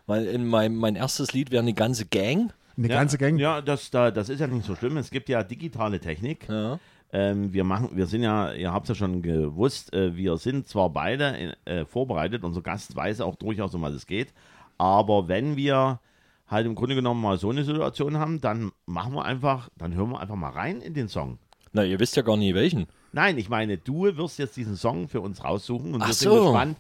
weil 0.07 0.27
in 0.27 0.47
meinem 0.47 0.77
mein 0.77 0.97
erstes 0.97 1.33
Lied 1.35 1.51
wäre 1.51 1.63
eine 1.63 1.75
ganze 1.75 2.07
Gang. 2.07 2.53
Eine 2.79 2.89
Ja, 2.89 2.95
ganze 2.97 3.19
Gang. 3.19 3.39
Ja, 3.39 3.61
das, 3.61 3.91
da, 3.91 4.11
das 4.11 4.29
ist 4.31 4.41
ja 4.41 4.47
nicht 4.47 4.65
so 4.67 4.75
schlimm. 4.75 4.97
Es 4.97 5.11
gibt 5.11 5.29
ja 5.29 5.43
digitale 5.43 6.01
Technik. 6.01 6.49
Ja. 6.49 6.79
Ähm, 7.13 7.53
wir 7.55 7.65
machen, 7.65 7.91
wir 7.93 8.07
sind 8.07 8.23
ja, 8.23 8.53
ihr 8.53 8.73
habt 8.73 8.85
es 8.85 8.89
ja 8.91 8.95
schon 8.95 9.23
gewusst, 9.23 9.93
äh, 9.95 10.15
wir 10.15 10.37
sind 10.37 10.69
zwar 10.69 10.91
beide 10.91 11.29
in, 11.29 11.53
äh, 11.65 11.85
vorbereitet, 11.87 12.45
unser 12.45 12.61
Gast 12.61 12.95
weiß 12.95 13.23
auch 13.23 13.37
durchaus, 13.37 13.75
um 13.75 13.81
was 13.83 13.95
es 13.95 14.07
geht, 14.07 14.35
aber 14.77 15.27
wenn 15.27 15.57
wir 15.57 16.01
halt 16.47 16.67
im 16.67 16.75
Grunde 16.75 16.95
genommen 16.95 17.23
mal 17.23 17.39
so 17.39 17.49
eine 17.51 17.65
Situation 17.65 18.19
haben, 18.19 18.41
dann 18.43 18.73
machen 18.87 19.15
wir 19.15 19.25
einfach, 19.25 19.71
dann 19.79 19.95
hören 19.95 20.11
wir 20.11 20.21
einfach 20.21 20.37
mal 20.37 20.51
rein 20.51 20.81
in 20.83 20.93
den 20.95 21.09
Song. 21.09 21.39
Na, 21.73 21.83
ihr 21.85 21.99
wisst 21.99 22.17
ja 22.17 22.23
gar 22.23 22.37
nicht 22.37 22.55
welchen. 22.55 22.87
Nein, 23.13 23.39
ich 23.39 23.49
meine, 23.49 23.79
du 23.79 24.05
wirst 24.17 24.39
jetzt 24.39 24.57
diesen 24.57 24.77
Song 24.77 25.09
für 25.09 25.21
uns 25.23 25.43
raussuchen 25.43 25.95
und 25.95 26.03
Ach 26.03 26.09
wir 26.09 26.15
sind 26.15 26.31
so. 26.31 26.45
gespannt, 26.45 26.77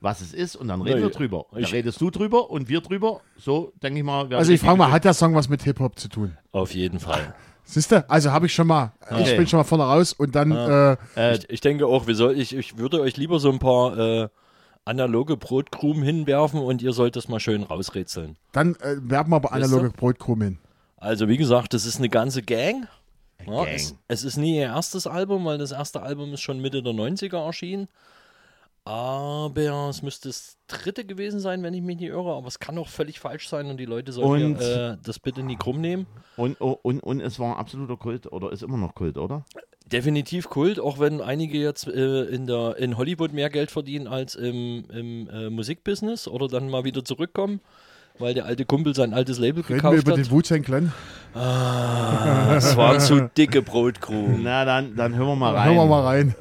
was 0.00 0.20
es 0.20 0.32
ist 0.32 0.56
und 0.56 0.68
dann 0.68 0.80
reden 0.82 1.00
Na, 1.00 1.06
wir 1.06 1.10
drüber. 1.12 1.46
Da 1.52 1.58
ich- 1.58 1.72
redest 1.72 2.00
du 2.00 2.10
drüber 2.10 2.50
und 2.50 2.68
wir 2.68 2.80
drüber. 2.80 3.20
So, 3.36 3.72
denke 3.82 3.98
ich 4.00 4.04
mal. 4.04 4.22
werden 4.30 4.38
Also 4.38 4.52
ich 4.52 4.60
frage 4.60 4.78
mal, 4.78 4.90
hat 4.90 5.04
der 5.04 5.14
Song 5.14 5.34
was 5.34 5.48
mit 5.48 5.62
Hip-Hop 5.62 5.98
zu 5.98 6.08
tun? 6.08 6.36
Auf 6.52 6.74
jeden 6.74 6.98
Fall. 7.00 7.34
Siehst 7.64 7.92
du? 7.92 8.08
Also 8.10 8.32
habe 8.32 8.46
ich 8.46 8.54
schon 8.54 8.66
mal, 8.66 8.92
ich 9.10 9.16
Okay. 9.16 9.36
bin 9.36 9.46
schon 9.46 9.58
mal 9.58 9.64
vorne 9.64 9.84
raus 9.84 10.12
und 10.12 10.34
dann, 10.34 10.52
äh, 10.52 10.96
Äh, 11.16 11.36
Ich, 11.36 11.50
ich 11.50 11.60
denke 11.60 11.86
auch, 11.86 12.06
wir 12.06 12.14
soll, 12.14 12.38
ich, 12.38 12.54
ich 12.54 12.76
würde 12.76 13.00
euch 13.00 13.16
lieber 13.16 13.38
so 13.38 13.50
ein 13.50 13.58
paar 13.58 13.96
äh, 13.98 14.28
analoge 14.84 15.36
Brotkrumen 15.36 16.02
hinwerfen 16.02 16.60
und 16.60 16.82
ihr 16.82 16.92
sollt 16.92 17.14
das 17.16 17.28
mal 17.28 17.40
schön 17.40 17.62
rausrätseln. 17.62 18.36
dann 18.52 18.74
äh, 18.76 18.96
werben 19.00 19.30
wir 19.30 19.36
aber 19.36 19.52
analoge 19.52 19.90
Brotkrumen 19.90 20.42
hin. 20.48 20.58
Also 20.96 21.28
wie 21.28 21.36
gesagt, 21.36 21.72
das 21.74 21.86
ist 21.86 21.98
eine 21.98 22.08
ganze 22.08 22.42
Gang. 22.42 22.86
Ja, 23.46 23.64
Gang. 23.64 23.74
Es, 23.74 23.94
es 24.08 24.24
ist 24.24 24.36
nie 24.36 24.56
ihr 24.58 24.66
erstes 24.66 25.06
Album, 25.06 25.44
weil 25.44 25.58
das 25.58 25.72
erste 25.72 26.02
Album 26.02 26.32
ist 26.32 26.40
schon 26.42 26.60
Mitte 26.60 26.82
der 26.82 26.92
90er 26.92 27.44
erschienen. 27.44 27.88
Aber 28.84 29.88
es 29.90 30.02
müsste 30.02 30.28
das 30.28 30.56
dritte 30.66 31.04
gewesen 31.04 31.38
sein, 31.38 31.62
wenn 31.62 31.72
ich 31.72 31.82
mich 31.82 31.98
nicht 31.98 32.08
irre. 32.08 32.34
Aber 32.34 32.48
es 32.48 32.58
kann 32.58 32.76
auch 32.78 32.88
völlig 32.88 33.20
falsch 33.20 33.48
sein 33.48 33.70
und 33.70 33.76
die 33.76 33.84
Leute 33.84 34.12
sollen 34.12 34.56
äh, 34.56 34.96
das 35.02 35.20
bitte 35.20 35.42
nie 35.42 35.56
krumm 35.56 35.80
nehmen. 35.80 36.06
und, 36.36 36.60
und, 36.60 37.00
und 37.00 37.20
es 37.20 37.38
war 37.38 37.54
ein 37.54 37.60
absoluter 37.60 37.96
Kult 37.96 38.32
oder 38.32 38.50
ist 38.50 38.62
immer 38.62 38.78
noch 38.78 38.94
Kult, 38.94 39.18
oder? 39.18 39.44
Definitiv 39.86 40.48
Kult, 40.48 40.80
auch 40.80 40.98
wenn 40.98 41.20
einige 41.20 41.58
jetzt 41.58 41.86
äh, 41.86 42.24
in, 42.24 42.46
der, 42.46 42.76
in 42.78 42.96
Hollywood 42.96 43.32
mehr 43.32 43.50
Geld 43.50 43.70
verdienen 43.70 44.08
als 44.08 44.34
im, 44.34 44.84
im 44.90 45.28
äh, 45.28 45.50
Musikbusiness 45.50 46.26
oder 46.26 46.48
dann 46.48 46.68
mal 46.68 46.82
wieder 46.82 47.04
zurückkommen, 47.04 47.60
weil 48.18 48.34
der 48.34 48.46
alte 48.46 48.64
Kumpel 48.64 48.94
sein 48.96 49.14
altes 49.14 49.38
Label 49.38 49.62
Reden 49.62 49.68
wir 49.68 49.76
gekauft 49.76 49.98
über 49.98 50.12
hat. 50.12 50.18
den 50.18 50.30
Wu-Tang 50.30 50.62
Clan? 50.62 50.92
Das 51.34 52.76
waren 52.76 52.98
zu 53.00 53.28
dicke 53.36 53.62
Brotkrumen. 53.62 54.40
Na, 54.42 54.64
dann, 54.64 54.96
dann 54.96 55.14
hören 55.14 55.28
wir 55.28 55.36
mal 55.36 55.54
rein. 55.54 55.66
Hören 55.66 55.76
wir 55.76 55.86
mal 55.86 56.02
rein. 56.04 56.34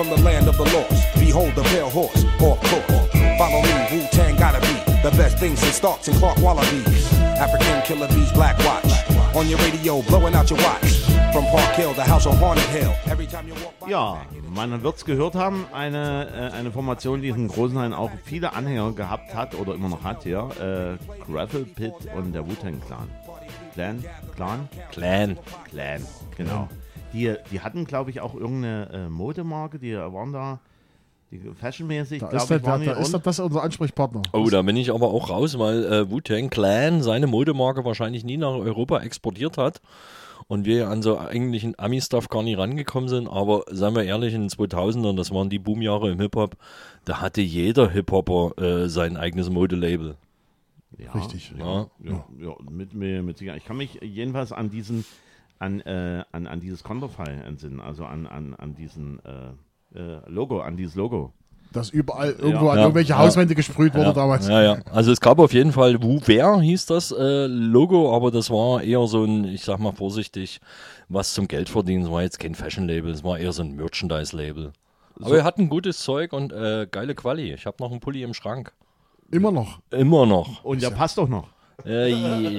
From 0.00 0.08
the 0.08 0.22
land 0.22 0.48
of 0.48 0.56
the 0.56 0.64
lost. 0.64 1.20
Behold 1.20 1.54
the 1.54 1.62
pale 1.64 1.90
horse, 1.90 2.24
off 2.40 2.58
course. 2.70 3.08
Follow 3.36 3.60
me, 3.60 3.74
Wu 3.92 4.00
Tang 4.10 4.34
gotta 4.36 4.60
be 4.60 4.74
the 5.02 5.14
best 5.14 5.36
thing 5.38 5.54
since 5.56 5.76
Starks 5.76 6.08
and 6.08 6.16
Clark 6.16 6.38
Wallabies. 6.38 7.12
African 7.44 7.82
killer 7.82 8.08
bees, 8.08 8.32
Black 8.32 8.56
Watch. 8.60 8.92
On 9.36 9.46
your 9.46 9.58
radio, 9.58 10.00
blowing 10.02 10.34
out 10.34 10.48
your 10.48 10.58
watch. 10.60 10.90
From 11.34 11.44
Park 11.52 11.74
Hill, 11.74 11.92
the 11.92 12.02
house 12.02 12.26
on 12.26 12.36
Haunted 12.38 12.64
Hill. 12.70 12.94
Every 13.06 13.26
time 13.26 13.46
you 13.46 13.54
walk 13.62 13.78
by. 13.78 13.90
Ja, 13.90 14.22
man 14.54 14.82
wird 14.82 14.96
es 14.96 15.04
gehört 15.04 15.34
haben, 15.34 15.66
eine, 15.70 16.50
äh, 16.50 16.56
eine 16.56 16.72
Formation, 16.72 17.20
die 17.20 17.28
in 17.28 17.48
Großenhain 17.48 17.92
auch 17.92 18.10
viele 18.24 18.54
Anhänger 18.54 18.92
gehabt 18.92 19.34
hat 19.34 19.54
oder 19.54 19.74
immer 19.74 19.90
noch 19.90 20.02
hat 20.02 20.22
hier. 20.22 20.48
Äh, 20.58 21.30
Gravel 21.30 21.66
Pit 21.66 21.92
und 22.16 22.32
der 22.32 22.46
Wu-Tang 22.46 22.80
Clan. 22.86 23.08
Clan? 23.74 24.04
Clan? 24.34 24.68
Clan. 24.92 25.38
Clan, 25.70 26.06
genau. 26.38 26.68
Die, 27.12 27.34
die 27.50 27.60
hatten, 27.60 27.84
glaube 27.84 28.10
ich, 28.10 28.20
auch 28.20 28.34
irgendeine 28.34 28.88
äh, 28.92 29.08
Modemarke, 29.08 29.78
die 29.78 29.96
waren 29.96 30.32
da 30.32 30.60
die 31.30 31.38
fashionmäßig, 31.38 32.20
Da 32.20 32.28
glaube 32.28 32.36
ist, 32.42 32.50
ich, 32.50 32.56
das, 32.56 32.66
waren 32.66 32.80
da, 32.80 32.92
die 32.92 32.98
da 32.98 33.00
ist 33.00 33.26
das 33.26 33.38
unser 33.38 33.62
Ansprechpartner. 33.62 34.22
Oh, 34.32 34.48
da 34.50 34.62
bin 34.62 34.76
ich 34.76 34.92
aber 34.92 35.08
auch 35.08 35.30
raus, 35.30 35.58
weil 35.58 35.84
äh, 35.84 36.10
Wu-Tang 36.10 36.50
Clan 36.50 37.02
seine 37.02 37.28
Modemarke 37.28 37.84
wahrscheinlich 37.84 38.24
nie 38.24 38.36
nach 38.36 38.52
Europa 38.52 39.00
exportiert 39.00 39.56
hat. 39.56 39.80
Und 40.48 40.64
wir 40.64 40.88
an 40.88 41.00
so 41.00 41.16
eigentlichen 41.16 41.78
Ami-Stuff 41.78 42.28
gar 42.28 42.42
nicht 42.42 42.58
rangekommen 42.58 43.08
sind. 43.08 43.28
Aber 43.28 43.62
seien 43.70 43.94
wir 43.94 44.02
ehrlich, 44.02 44.34
in 44.34 44.40
den 44.40 44.50
2000ern, 44.50 45.14
das 45.14 45.32
waren 45.32 45.48
die 45.48 45.60
Boomjahre 45.60 46.10
im 46.10 46.18
Hip-Hop, 46.18 46.56
da 47.04 47.20
hatte 47.20 47.40
jeder 47.40 47.88
Hip-Hopper 47.90 48.58
äh, 48.58 48.88
sein 48.88 49.16
eigenes 49.16 49.50
Modelabel. 49.50 50.16
Ja, 50.98 51.12
Richtig. 51.12 51.54
Ja, 51.56 51.86
ja, 52.02 52.24
ja, 52.40 52.56
mit, 52.68 52.94
mit, 52.94 53.24
mit 53.24 53.38
Sicherheit. 53.38 53.60
Ich 53.60 53.66
kann 53.66 53.76
mich 53.76 54.00
jedenfalls 54.02 54.50
an 54.50 54.70
diesen, 54.70 55.04
an, 55.60 55.80
äh, 55.82 56.24
an, 56.32 56.46
an 56.48 56.58
dieses 56.60 56.82
Konterfei 56.82 57.30
entsinnen, 57.46 57.80
also 57.80 58.04
an, 58.04 58.26
an, 58.26 58.54
an 58.56 58.74
diesen 58.74 59.20
äh, 59.24 59.98
äh, 59.98 60.20
Logo, 60.26 60.60
an 60.60 60.76
dieses 60.76 60.96
Logo. 60.96 61.32
Das 61.72 61.90
überall 61.90 62.32
irgendwo 62.32 62.70
an 62.70 62.78
Ja. 62.78 62.82
irgendwelche 62.82 63.10
Ja. 63.10 63.18
Hauswände 63.18 63.54
gesprüht 63.54 63.94
wurde 63.94 64.06
ja, 64.06 64.12
damals. 64.12 64.48
Ja, 64.48 64.60
ja. 64.60 64.78
Also 64.92 65.12
es 65.12 65.20
gab 65.20 65.38
auf 65.38 65.52
jeden 65.52 65.70
Fall 65.70 66.02
Wu 66.02 66.18
Wer 66.24 66.60
hieß 66.60 66.86
das 66.86 67.12
äh, 67.12 67.46
Logo, 67.46 68.12
aber 68.16 68.32
das 68.32 68.50
war 68.50 68.82
eher 68.82 69.06
so 69.06 69.22
ein, 69.24 69.44
ich 69.44 69.62
sag 69.62 69.78
mal 69.78 69.92
vorsichtig, 69.92 70.60
was 71.08 71.32
zum 71.32 71.46
Geld 71.46 71.68
verdienen. 71.68 72.04
Es 72.06 72.10
war 72.10 72.22
jetzt 72.22 72.40
kein 72.40 72.56
Fashion-Label, 72.56 73.12
es 73.12 73.22
war 73.22 73.38
eher 73.38 73.52
so 73.52 73.62
ein 73.62 73.76
Merchandise-Label. 73.76 74.72
Aber 75.20 75.30
wir 75.32 75.44
hatten 75.44 75.68
gutes 75.68 75.98
Zeug 76.00 76.32
und 76.32 76.50
äh, 76.52 76.88
geile 76.90 77.14
Quali. 77.14 77.52
Ich 77.52 77.66
habe 77.66 77.76
noch 77.78 77.90
einen 77.92 78.00
Pulli 78.00 78.22
im 78.24 78.34
Schrank. 78.34 78.72
Immer 79.30 79.52
noch. 79.52 79.78
Immer 79.90 80.26
noch. 80.26 80.64
Und 80.64 80.82
der 80.82 80.90
passt 80.90 81.18
doch 81.18 81.28
noch. 81.28 81.48
Äh, 81.86 82.10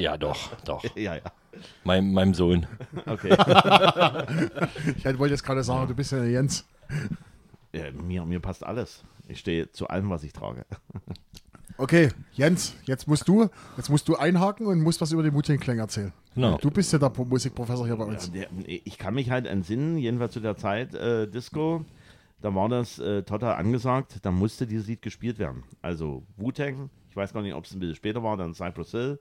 ja, 0.01 0.17
doch, 0.17 0.35
doch. 0.65 0.83
Ja, 0.95 1.13
ja. 1.15 1.21
Mein, 1.83 2.11
meinem 2.13 2.33
Sohn. 2.33 2.65
Okay. 3.05 3.29
Ich 4.97 5.05
wollte 5.19 5.33
jetzt 5.33 5.43
gerade 5.43 5.63
sagen, 5.63 5.87
du 5.87 5.95
bist 5.95 6.11
ja 6.11 6.19
der 6.19 6.29
Jens. 6.29 6.65
ja, 7.73 7.91
mir, 7.91 8.25
mir 8.25 8.39
passt 8.39 8.63
alles. 8.65 9.03
Ich 9.27 9.39
stehe 9.39 9.71
zu 9.71 9.87
allem, 9.87 10.09
was 10.09 10.23
ich 10.23 10.33
trage. 10.33 10.65
Okay, 11.77 12.09
Jens, 12.33 12.75
jetzt 12.85 13.07
musst 13.07 13.27
du, 13.27 13.49
jetzt 13.77 13.89
musst 13.89 14.07
du 14.07 14.15
einhaken 14.15 14.67
und 14.67 14.81
musst 14.81 15.01
was 15.01 15.11
über 15.11 15.23
den 15.23 15.33
Wu-Tang 15.33 15.57
Clan 15.59 15.79
erzählen. 15.79 16.13
Genau. 16.35 16.57
Du 16.57 16.69
bist 16.69 16.93
ja 16.93 16.99
der 16.99 17.09
Pro- 17.09 17.25
Musikprofessor 17.25 17.85
hier 17.87 17.95
bei 17.95 18.03
uns. 18.05 18.31
Der, 18.31 18.47
ich 18.65 18.97
kann 18.97 19.13
mich 19.15 19.29
halt 19.31 19.47
entsinnen, 19.47 19.97
jedenfalls 19.97 20.33
zu 20.33 20.39
der 20.41 20.55
Zeit 20.57 20.93
äh, 20.93 21.27
Disco, 21.27 21.83
da 22.41 22.53
war 22.53 22.69
das 22.69 22.99
äh, 22.99 23.23
total 23.23 23.55
angesagt, 23.55 24.17
da 24.21 24.31
musste 24.31 24.67
dieses 24.67 24.87
Lied 24.87 25.01
gespielt 25.01 25.39
werden. 25.39 25.63
Also 25.81 26.23
Wu-Tang, 26.37 26.89
ich 27.09 27.15
weiß 27.15 27.33
gar 27.33 27.41
nicht, 27.41 27.53
ob 27.55 27.65
es 27.65 27.73
ein 27.73 27.79
bisschen 27.79 27.95
später 27.95 28.21
war, 28.21 28.37
dann 28.37 28.53
Cypress 28.53 28.91
Hill. 28.91 29.19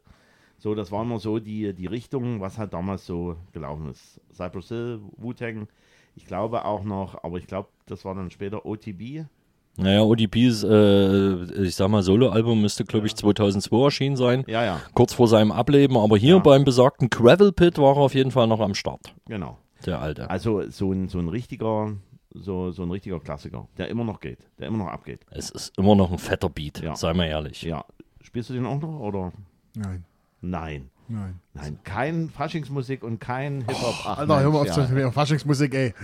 So, 0.60 0.74
das 0.74 0.92
war 0.92 1.02
immer 1.02 1.18
so 1.18 1.38
die, 1.38 1.72
die 1.74 1.86
Richtung, 1.86 2.40
was 2.40 2.58
halt 2.58 2.72
damals 2.74 3.06
so 3.06 3.34
gelaufen 3.52 3.88
ist. 3.90 4.20
Cypress 4.32 4.68
Hill, 4.68 5.00
Wu-Tang, 5.16 5.66
ich 6.14 6.26
glaube 6.26 6.64
auch 6.64 6.84
noch, 6.84 7.24
aber 7.24 7.38
ich 7.38 7.46
glaube, 7.46 7.68
das 7.86 8.04
war 8.04 8.14
dann 8.14 8.30
später 8.30 8.64
OTB. 8.66 9.24
Naja, 9.78 10.02
ODPs, 10.02 10.62
äh, 10.64 11.62
ich 11.64 11.74
sag 11.74 11.88
mal, 11.88 12.02
Soloalbum 12.02 12.60
müsste, 12.60 12.84
glaube 12.84 13.06
ich, 13.06 13.16
2002 13.16 13.84
erschienen 13.84 14.16
sein. 14.16 14.44
Ja, 14.46 14.62
ja, 14.64 14.80
Kurz 14.94 15.14
vor 15.14 15.28
seinem 15.28 15.50
Ableben. 15.52 15.96
Aber 15.96 16.18
hier 16.18 16.34
Ja. 16.34 16.38
beim 16.40 16.64
besagten 16.64 17.08
Gravel 17.08 17.52
Pit 17.52 17.78
war 17.78 17.96
er 17.96 18.02
auf 18.02 18.14
jeden 18.14 18.30
Fall 18.30 18.46
noch 18.46 18.60
am 18.60 18.74
Start. 18.74 19.14
genau. 19.26 19.56
Der 19.86 19.98
Alte. 20.02 20.28
Also 20.28 20.68
so 20.68 20.92
ein, 20.92 21.08
so 21.08 21.18
ein 21.20 21.28
richtiger, 21.30 21.94
so, 22.34 22.70
so 22.70 22.82
ein 22.82 22.90
richtiger 22.90 23.18
Klassiker, 23.18 23.66
der 23.78 23.88
immer 23.88 24.04
noch 24.04 24.20
geht, 24.20 24.40
der 24.58 24.66
immer 24.68 24.76
noch 24.76 24.88
abgeht. 24.88 25.20
Es 25.30 25.48
ist 25.48 25.72
immer 25.78 25.94
noch 25.94 26.12
ein 26.12 26.18
fetter 26.18 26.50
Beat, 26.50 26.82
Ja. 26.82 26.94
sei 26.96 27.14
mal 27.14 27.24
ehrlich. 27.24 27.62
Ja. 27.62 27.86
Spielst 28.20 28.50
du 28.50 28.54
den 28.54 28.66
auch 28.66 28.78
noch 28.78 29.00
oder? 29.00 29.32
Nein, 29.74 30.04
Nein. 30.42 30.90
nein. 31.08 31.38
Nein, 31.54 31.78
kein 31.84 32.30
Faschingsmusik 32.30 33.02
und 33.02 33.18
kein 33.20 33.58
Hip-Hop. 33.66 33.94
Ach, 34.04 34.18
Alter, 34.18 34.40
hör 34.40 34.50
mal 34.50 34.58
auf 34.58 34.64
Mensch, 34.76 34.88
zu 34.88 34.94
ja. 34.94 35.00
ja. 35.00 35.10
Faschingsmusik, 35.10 35.74
ey. 35.74 35.94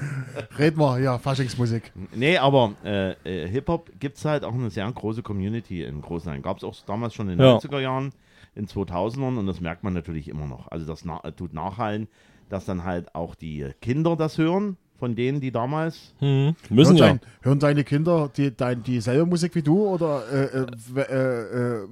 Red 0.59 0.77
mal, 0.77 1.01
ja, 1.03 1.19
Faschingsmusik. 1.19 1.93
Nee, 2.15 2.37
aber 2.39 2.73
äh, 2.85 3.13
äh, 3.25 3.49
Hip-Hop 3.49 3.91
gibt 3.99 4.19
es 4.19 4.25
halt 4.25 4.45
auch 4.45 4.53
eine 4.55 4.71
sehr 4.71 4.91
große 4.91 5.23
Community 5.23 5.85
in 5.85 6.03
Großenhain. 6.03 6.43
Gab 6.43 6.59
es 6.59 6.65
auch 6.65 6.75
damals 6.87 7.15
schon 7.15 7.29
in 7.31 7.39
den 7.39 7.47
Ja. 7.47 7.57
90er 7.57 7.81
Jahren, 7.81 8.13
in 8.55 8.67
2000ern 8.67 9.39
und 9.39 9.47
das 9.47 9.61
merkt 9.61 9.85
man 9.85 9.93
natürlich 9.95 10.29
immer 10.29 10.47
noch. 10.47 10.71
Also 10.71 10.87
das 10.87 11.05
na 11.05 11.21
äh, 11.25 11.33
tut 11.33 11.53
nachhallen, 11.55 12.09
dass 12.49 12.65
dann 12.65 12.85
halt 12.85 13.15
auch 13.15 13.35
die 13.35 13.67
Kinder 13.81 14.17
das 14.17 14.39
hören, 14.39 14.77
von 14.99 15.15
denen, 15.15 15.41
die 15.41 15.51
damals 15.53 16.15
Hm, 16.21 16.57
müssen 16.71 16.97
hören, 16.97 16.99
ja. 16.99 17.07
dein, 17.09 17.21
hören 17.43 17.59
deine 17.61 17.85
Kinder 17.85 18.31
die, 18.35 18.57
dein, 18.57 18.83
dieselbe 18.83 19.27
Musik 19.27 19.55
wie 19.55 19.63
du 19.63 19.87
oder 19.87 20.23
äh, 20.33 20.45
äh, 20.61 20.67
w- 20.89 21.01
äh, 21.01 21.87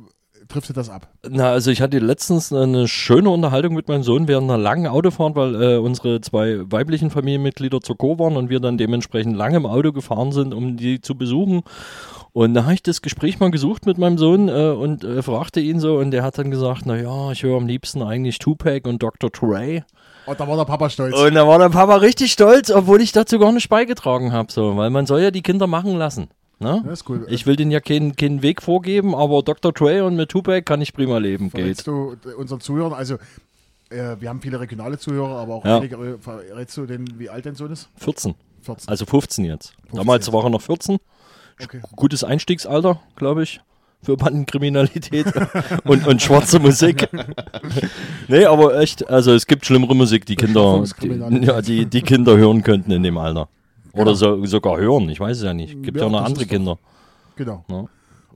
trifft 0.48 0.68
dir 0.68 0.74
das 0.74 0.90
ab? 0.90 1.08
Na, 1.28 1.50
also 1.50 1.70
ich 1.70 1.80
hatte 1.80 1.98
letztens 1.98 2.52
eine 2.52 2.88
schöne 2.88 3.30
Unterhaltung 3.30 3.74
mit 3.74 3.88
meinem 3.88 4.02
Sohn 4.02 4.28
während 4.28 4.50
einer 4.50 4.62
langen 4.62 4.86
Autofahrt, 4.86 5.36
weil 5.36 5.62
äh, 5.62 5.76
unsere 5.76 6.20
zwei 6.20 6.60
weiblichen 6.70 7.10
Familienmitglieder 7.10 7.80
zur 7.80 7.96
Co 7.96 8.18
waren 8.18 8.36
und 8.36 8.50
wir 8.50 8.60
dann 8.60 8.78
dementsprechend 8.78 9.36
lange 9.36 9.56
im 9.56 9.66
Auto 9.66 9.92
gefahren 9.92 10.32
sind, 10.32 10.54
um 10.54 10.76
die 10.76 11.00
zu 11.00 11.16
besuchen. 11.16 11.62
Und 12.32 12.54
da 12.54 12.64
habe 12.64 12.74
ich 12.74 12.82
das 12.82 13.00
Gespräch 13.00 13.38
mal 13.38 13.50
gesucht 13.50 13.86
mit 13.86 13.96
meinem 13.96 14.18
Sohn 14.18 14.48
äh, 14.48 14.70
und 14.70 15.04
äh, 15.04 15.22
fragte 15.22 15.60
ihn 15.60 15.78
so 15.78 15.98
und 15.98 16.10
der 16.10 16.24
hat 16.24 16.36
dann 16.36 16.50
gesagt, 16.50 16.82
na 16.84 16.96
ja, 16.96 17.30
ich 17.30 17.42
höre 17.42 17.56
am 17.56 17.66
liebsten 17.66 18.02
eigentlich 18.02 18.38
Tupac 18.38 18.88
und 18.88 19.02
Dr. 19.02 19.30
Dre. 19.30 19.84
Oh, 20.26 20.34
da 20.36 20.48
war 20.48 20.56
der 20.56 20.64
Papa 20.64 20.90
stolz. 20.90 21.16
Und 21.16 21.34
da 21.34 21.46
war 21.46 21.58
der 21.58 21.68
Papa 21.68 21.96
richtig 21.96 22.32
stolz, 22.32 22.70
obwohl 22.70 23.00
ich 23.02 23.12
dazu 23.12 23.38
gar 23.38 23.52
nicht 23.52 23.68
beigetragen 23.68 24.32
habe, 24.32 24.50
so, 24.50 24.76
weil 24.76 24.90
man 24.90 25.06
soll 25.06 25.20
ja 25.20 25.30
die 25.30 25.42
Kinder 25.42 25.66
machen 25.66 25.96
lassen. 25.96 26.28
Ne? 26.60 26.82
Ja, 26.86 26.94
cool. 27.08 27.26
Ich 27.28 27.46
will 27.46 27.56
denen 27.56 27.70
ja 27.70 27.80
keinen, 27.80 28.14
keinen 28.16 28.42
Weg 28.42 28.62
vorgeben, 28.62 29.14
aber 29.14 29.42
Dr. 29.42 29.72
Dre 29.72 30.04
und 30.04 30.16
mit 30.16 30.30
Tupac 30.30 30.62
kann 30.62 30.80
ich 30.80 30.92
prima 30.92 31.18
leben, 31.18 31.50
Verrätst 31.50 31.86
du 31.86 32.16
äh, 32.24 32.34
unseren 32.34 32.60
Zuhörern, 32.60 32.92
also 32.92 33.16
äh, 33.90 34.16
wir 34.20 34.28
haben 34.28 34.40
viele 34.40 34.60
regionale 34.60 34.98
Zuhörer, 34.98 35.36
aber 35.36 35.54
auch 35.56 35.64
Ja. 35.64 35.78
einige, 35.78 35.96
äh, 35.96 36.18
verrätst 36.18 36.76
du 36.76 36.86
den, 36.86 37.06
wie 37.18 37.28
alt 37.28 37.44
dein 37.46 37.54
Sohn 37.56 37.72
ist? 37.72 37.88
14, 37.96 38.34
14. 38.62 38.88
also 38.88 39.04
15 39.04 39.44
jetzt. 39.44 39.70
15 39.82 39.98
Damals 39.98 40.26
jetzt. 40.26 40.32
war 40.32 40.44
er 40.44 40.50
noch 40.50 40.62
14. 40.62 40.98
Okay. 41.62 41.80
Gutes 41.96 42.24
Einstiegsalter, 42.24 43.00
glaube 43.16 43.42
ich, 43.42 43.60
für 44.02 44.16
Bandenkriminalität 44.16 45.26
und, 45.84 46.06
und 46.06 46.22
schwarze 46.22 46.58
Musik. 46.60 47.08
nee, 48.28 48.44
aber 48.44 48.78
echt, 48.80 49.08
also 49.08 49.32
es 49.32 49.46
gibt 49.46 49.66
schlimmere 49.66 49.94
Musik, 49.96 50.26
die 50.26 50.36
Kinder, 50.36 50.84
die, 51.02 51.44
ja, 51.46 51.62
die, 51.62 51.86
die 51.86 52.02
Kinder 52.02 52.36
hören 52.36 52.62
könnten 52.62 52.90
in 52.92 53.02
dem 53.02 53.18
Alter. 53.18 53.48
Oder 53.94 54.14
so, 54.14 54.44
sogar 54.46 54.76
hören, 54.78 55.08
ich 55.08 55.20
weiß 55.20 55.38
es 55.38 55.42
ja 55.44 55.54
nicht. 55.54 55.82
Gibt 55.82 55.96
Ja, 55.96 56.04
ja, 56.04 56.08
noch 56.10 56.18
das 56.20 56.26
andere 56.30 56.46
Kinder. 56.46 56.78
Genau. 57.36 57.64
Ja. 57.68 57.84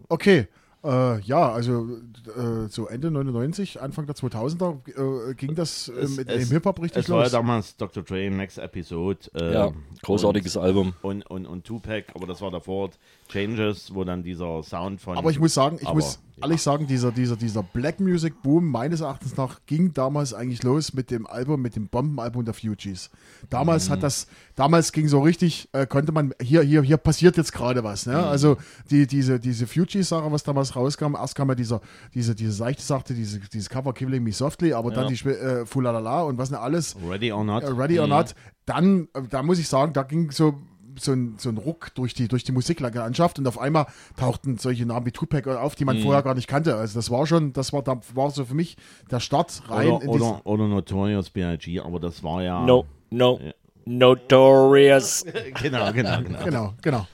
Okay. 0.09 0.47
Äh, 0.85 1.21
ja, 1.23 1.51
also 1.53 1.89
äh, 2.37 2.69
so 2.69 2.87
Ende 2.87 3.11
99, 3.11 3.81
Anfang 3.83 4.07
der 4.07 4.15
2000er 4.15 5.31
äh, 5.31 5.35
ging 5.35 5.57
das 5.57 5.89
äh, 5.89 5.93
Es- 6.01 6.17
mit 6.17 6.29
es- 6.29 6.49
dem 6.49 6.55
Hip-Hop 6.55 6.81
richtig 6.81 7.03
Es 7.03 7.11
war 7.11 7.19
ja 7.19 7.23
los. 7.25 7.33
damals 7.33 7.77
Dr. 7.77 8.05
Dre, 8.05 8.31
Next 8.31 8.59
Episode. 8.59 9.19
Äh, 9.35 9.55
Ja, 9.55 9.73
großartiges 10.03 10.57
Album. 10.57 10.95
Und, 11.03 11.27
und, 11.29 11.47
und 11.47 11.65
Tupac, 11.65 12.05
aber 12.15 12.29
das 12.29 12.41
war 12.41 12.53
davor 12.53 12.91
Changes, 13.29 13.95
wo 13.95 14.05
dann 14.05 14.23
dieser 14.23 14.63
Sound 14.63 15.01
von. 15.01 15.17
Aber 15.17 15.31
ich 15.31 15.39
muss 15.39 15.55
sagen, 15.55 15.77
ich 15.81 15.87
Aber, 15.87 15.97
muss 15.97 16.19
ja. 16.37 16.45
ehrlich 16.45 16.63
sagen, 16.63 16.87
dieser, 16.87 17.13
dieser, 17.13 17.37
dieser 17.37 17.63
Black 17.63 18.01
Music 18.01 18.43
Boom 18.43 18.67
meines 18.71 19.01
Erachtens 19.01 19.37
nach 19.37 19.61
ging 19.67 19.93
damals 19.93 20.33
eigentlich 20.35 20.63
los 20.63 20.93
mit 20.95 21.11
dem 21.11 21.27
Album, 21.27 21.61
mit 21.63 21.77
dem 21.77 21.89
Bombenalbum 21.89 22.45
der 22.45 22.55
Fugees. 22.55 23.11
Damals 23.51 23.89
Mhm. 23.89 23.93
hat 23.93 24.03
das, 24.03 24.27
damals 24.55 24.93
ging 24.93 25.09
so 25.09 25.21
richtig, 25.21 25.69
äh, 25.73 25.87
konnte 25.87 26.11
man, 26.13 26.33
hier, 26.41 26.63
hier, 26.63 26.83
hier 26.83 26.97
passiert 26.97 27.37
jetzt 27.37 27.53
gerade 27.53 27.85
was. 27.85 28.07
Ne? 28.07 28.15
Mhm. 28.15 28.19
Also 28.25 28.57
die, 28.91 29.07
diese, 29.07 29.39
diese 29.39 29.67
Fugees-Sache, 29.67 30.31
was 30.33 30.43
damals 30.43 30.75
rauskam, 30.75 31.15
erst 31.15 31.35
kam 31.35 31.49
ja 31.49 31.55
dieser, 31.55 31.81
diese, 32.15 32.35
diese 32.35 32.53
seichte 32.53 32.83
Sache, 32.83 33.13
diese, 33.15 33.41
dieses 33.41 33.69
Cover 33.69 33.93
Killing 33.93 34.23
Me 34.23 34.33
Softly, 34.33 34.73
aber 34.73 34.91
dann 34.91 35.05
Ja. 35.05 35.09
die 35.11 35.15
Sp- 35.21 35.39
äh, 35.39 35.67
Fulalala 35.67 36.23
und 36.23 36.39
was 36.39 36.51
nicht 36.51 36.61
alles. 36.61 36.97
Ready 37.09 37.31
or 37.33 37.45
not? 37.45 37.63
Äh, 37.63 37.67
Ready 37.69 37.99
or 38.01 38.07
Mhm. 38.07 38.11
Not, 38.13 38.35
dann, 38.65 39.09
äh, 39.15 39.23
da 39.29 39.43
muss 39.43 39.59
ich 39.59 39.69
sagen, 39.69 39.93
da 39.93 40.03
ging 40.03 40.31
so, 40.31 40.55
so, 41.01 41.13
ein, 41.13 41.35
so 41.39 41.49
ein 41.49 41.57
Ruck 41.59 41.95
durch 41.95 42.15
die, 42.15 42.29
durch 42.29 42.45
die 42.45 42.53
Musiklandschaft 42.53 43.39
und 43.39 43.47
auf 43.47 43.59
einmal 43.59 43.87
tauchten 44.17 44.59
solche 44.59 44.87
Namen 44.87 45.07
wie 45.07 45.13
Tupac 45.13 45.47
auf, 45.51 45.75
die 45.75 45.85
man 45.85 45.97
Mhm. 45.97 46.03
vorher 46.03 46.23
gar 46.23 46.35
nicht 46.35 46.49
kannte. 46.49 46.77
Also 46.77 46.99
das 46.99 47.11
war 47.11 47.27
schon, 47.27 47.53
das 47.53 47.73
war, 47.73 47.83
da 47.83 48.01
war 48.15 48.31
so 48.31 48.45
für 48.45 48.55
mich 48.55 48.77
der 49.11 49.21
Start 49.21 49.63
rein 49.69 49.89
Oder, 49.89 50.03
in 50.05 50.09
oder, 50.11 50.47
oder 50.47 50.69
Notorious 50.69 51.31
B.I.G., 51.31 51.81
aber 51.81 51.99
das 52.01 52.23
war 52.23 52.43
ja. 52.43 52.65
No, 52.65 52.85
no, 53.11 53.39
Ja. 53.43 53.53
notorious. 53.87 55.25
genau, 55.63 55.93
genau, 55.93 56.23
genau. 56.23 56.45
genau, 56.45 56.75
genau. 56.83 57.07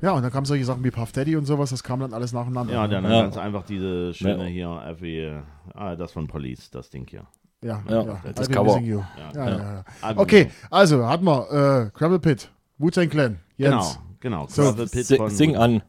Ja, 0.00 0.12
und 0.12 0.22
dann 0.22 0.30
kamen 0.30 0.44
solche 0.44 0.64
Sachen 0.66 0.84
wie 0.84 0.90
Puff 0.90 1.12
Daddy 1.12 1.34
und 1.36 1.46
sowas, 1.46 1.70
das 1.70 1.82
kam 1.82 2.00
dann 2.00 2.12
alles 2.12 2.32
nacheinander. 2.32 2.74
Ja, 2.74 2.86
dann 2.86 3.04
Ja. 3.04 3.22
ganz 3.22 3.38
einfach 3.38 3.64
diese 3.64 4.12
schöne 4.12 4.44
Ja. 4.50 4.78
hier, 4.82 4.94
FW, 4.96 5.40
ah, 5.74 5.96
das 5.96 6.12
von 6.12 6.26
Police, 6.26 6.70
das 6.70 6.90
Ding 6.90 7.06
hier. 7.08 7.24
ja, 7.62 7.82
Ja, 7.88 8.02
ja, 8.04 8.20
das 8.34 8.50
Cover. 8.50 8.78
Ja. 8.80 9.02
Ja, 9.16 9.32
ja. 9.34 9.58
Ja, 9.58 9.84
Album. 10.02 10.22
Okay, 10.22 10.50
also 10.70 11.06
hatten 11.06 11.24
wir 11.24 11.86
äh, 11.86 11.98
Gravel 11.98 12.18
Pit, 12.18 12.50
Wu-Tang 12.84 13.08
Clan, 13.08 13.38
Jens. 13.56 13.98
Genau, 14.20 14.42
Genau, 14.44 14.46
So, 14.46 14.62
Gravel 14.62 14.88
Pit 14.88 15.06
Si 15.06 15.16
von 15.16 15.30
sing 15.30 15.56
an. 15.56 15.82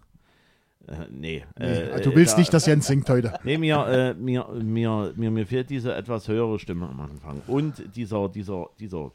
Äh, 0.88 0.94
nee. 1.10 1.44
Nee, 1.58 1.66
äh, 1.66 2.02
du 2.02 2.16
willst 2.16 2.34
da- 2.36 2.38
nicht, 2.40 2.54
dass 2.54 2.66
Jens 2.68 2.88
singt 2.88 3.10
heute. 3.10 3.34
Nee, 3.44 3.58
mir, 3.58 3.86
äh, 3.88 4.14
mir, 4.14 4.48
mir, 4.54 5.14
mir, 5.16 5.32
mir 5.32 5.46
fehlt 5.48 5.70
diese 5.70 5.94
etwas 5.94 6.28
höhere 6.28 6.58
Stimme 6.60 6.88
am 6.88 7.00
Anfang. 7.02 7.42
Und 7.48 7.84
dieser, 7.96 8.30
dieser, 8.30 8.68
dieser, 8.80 9.12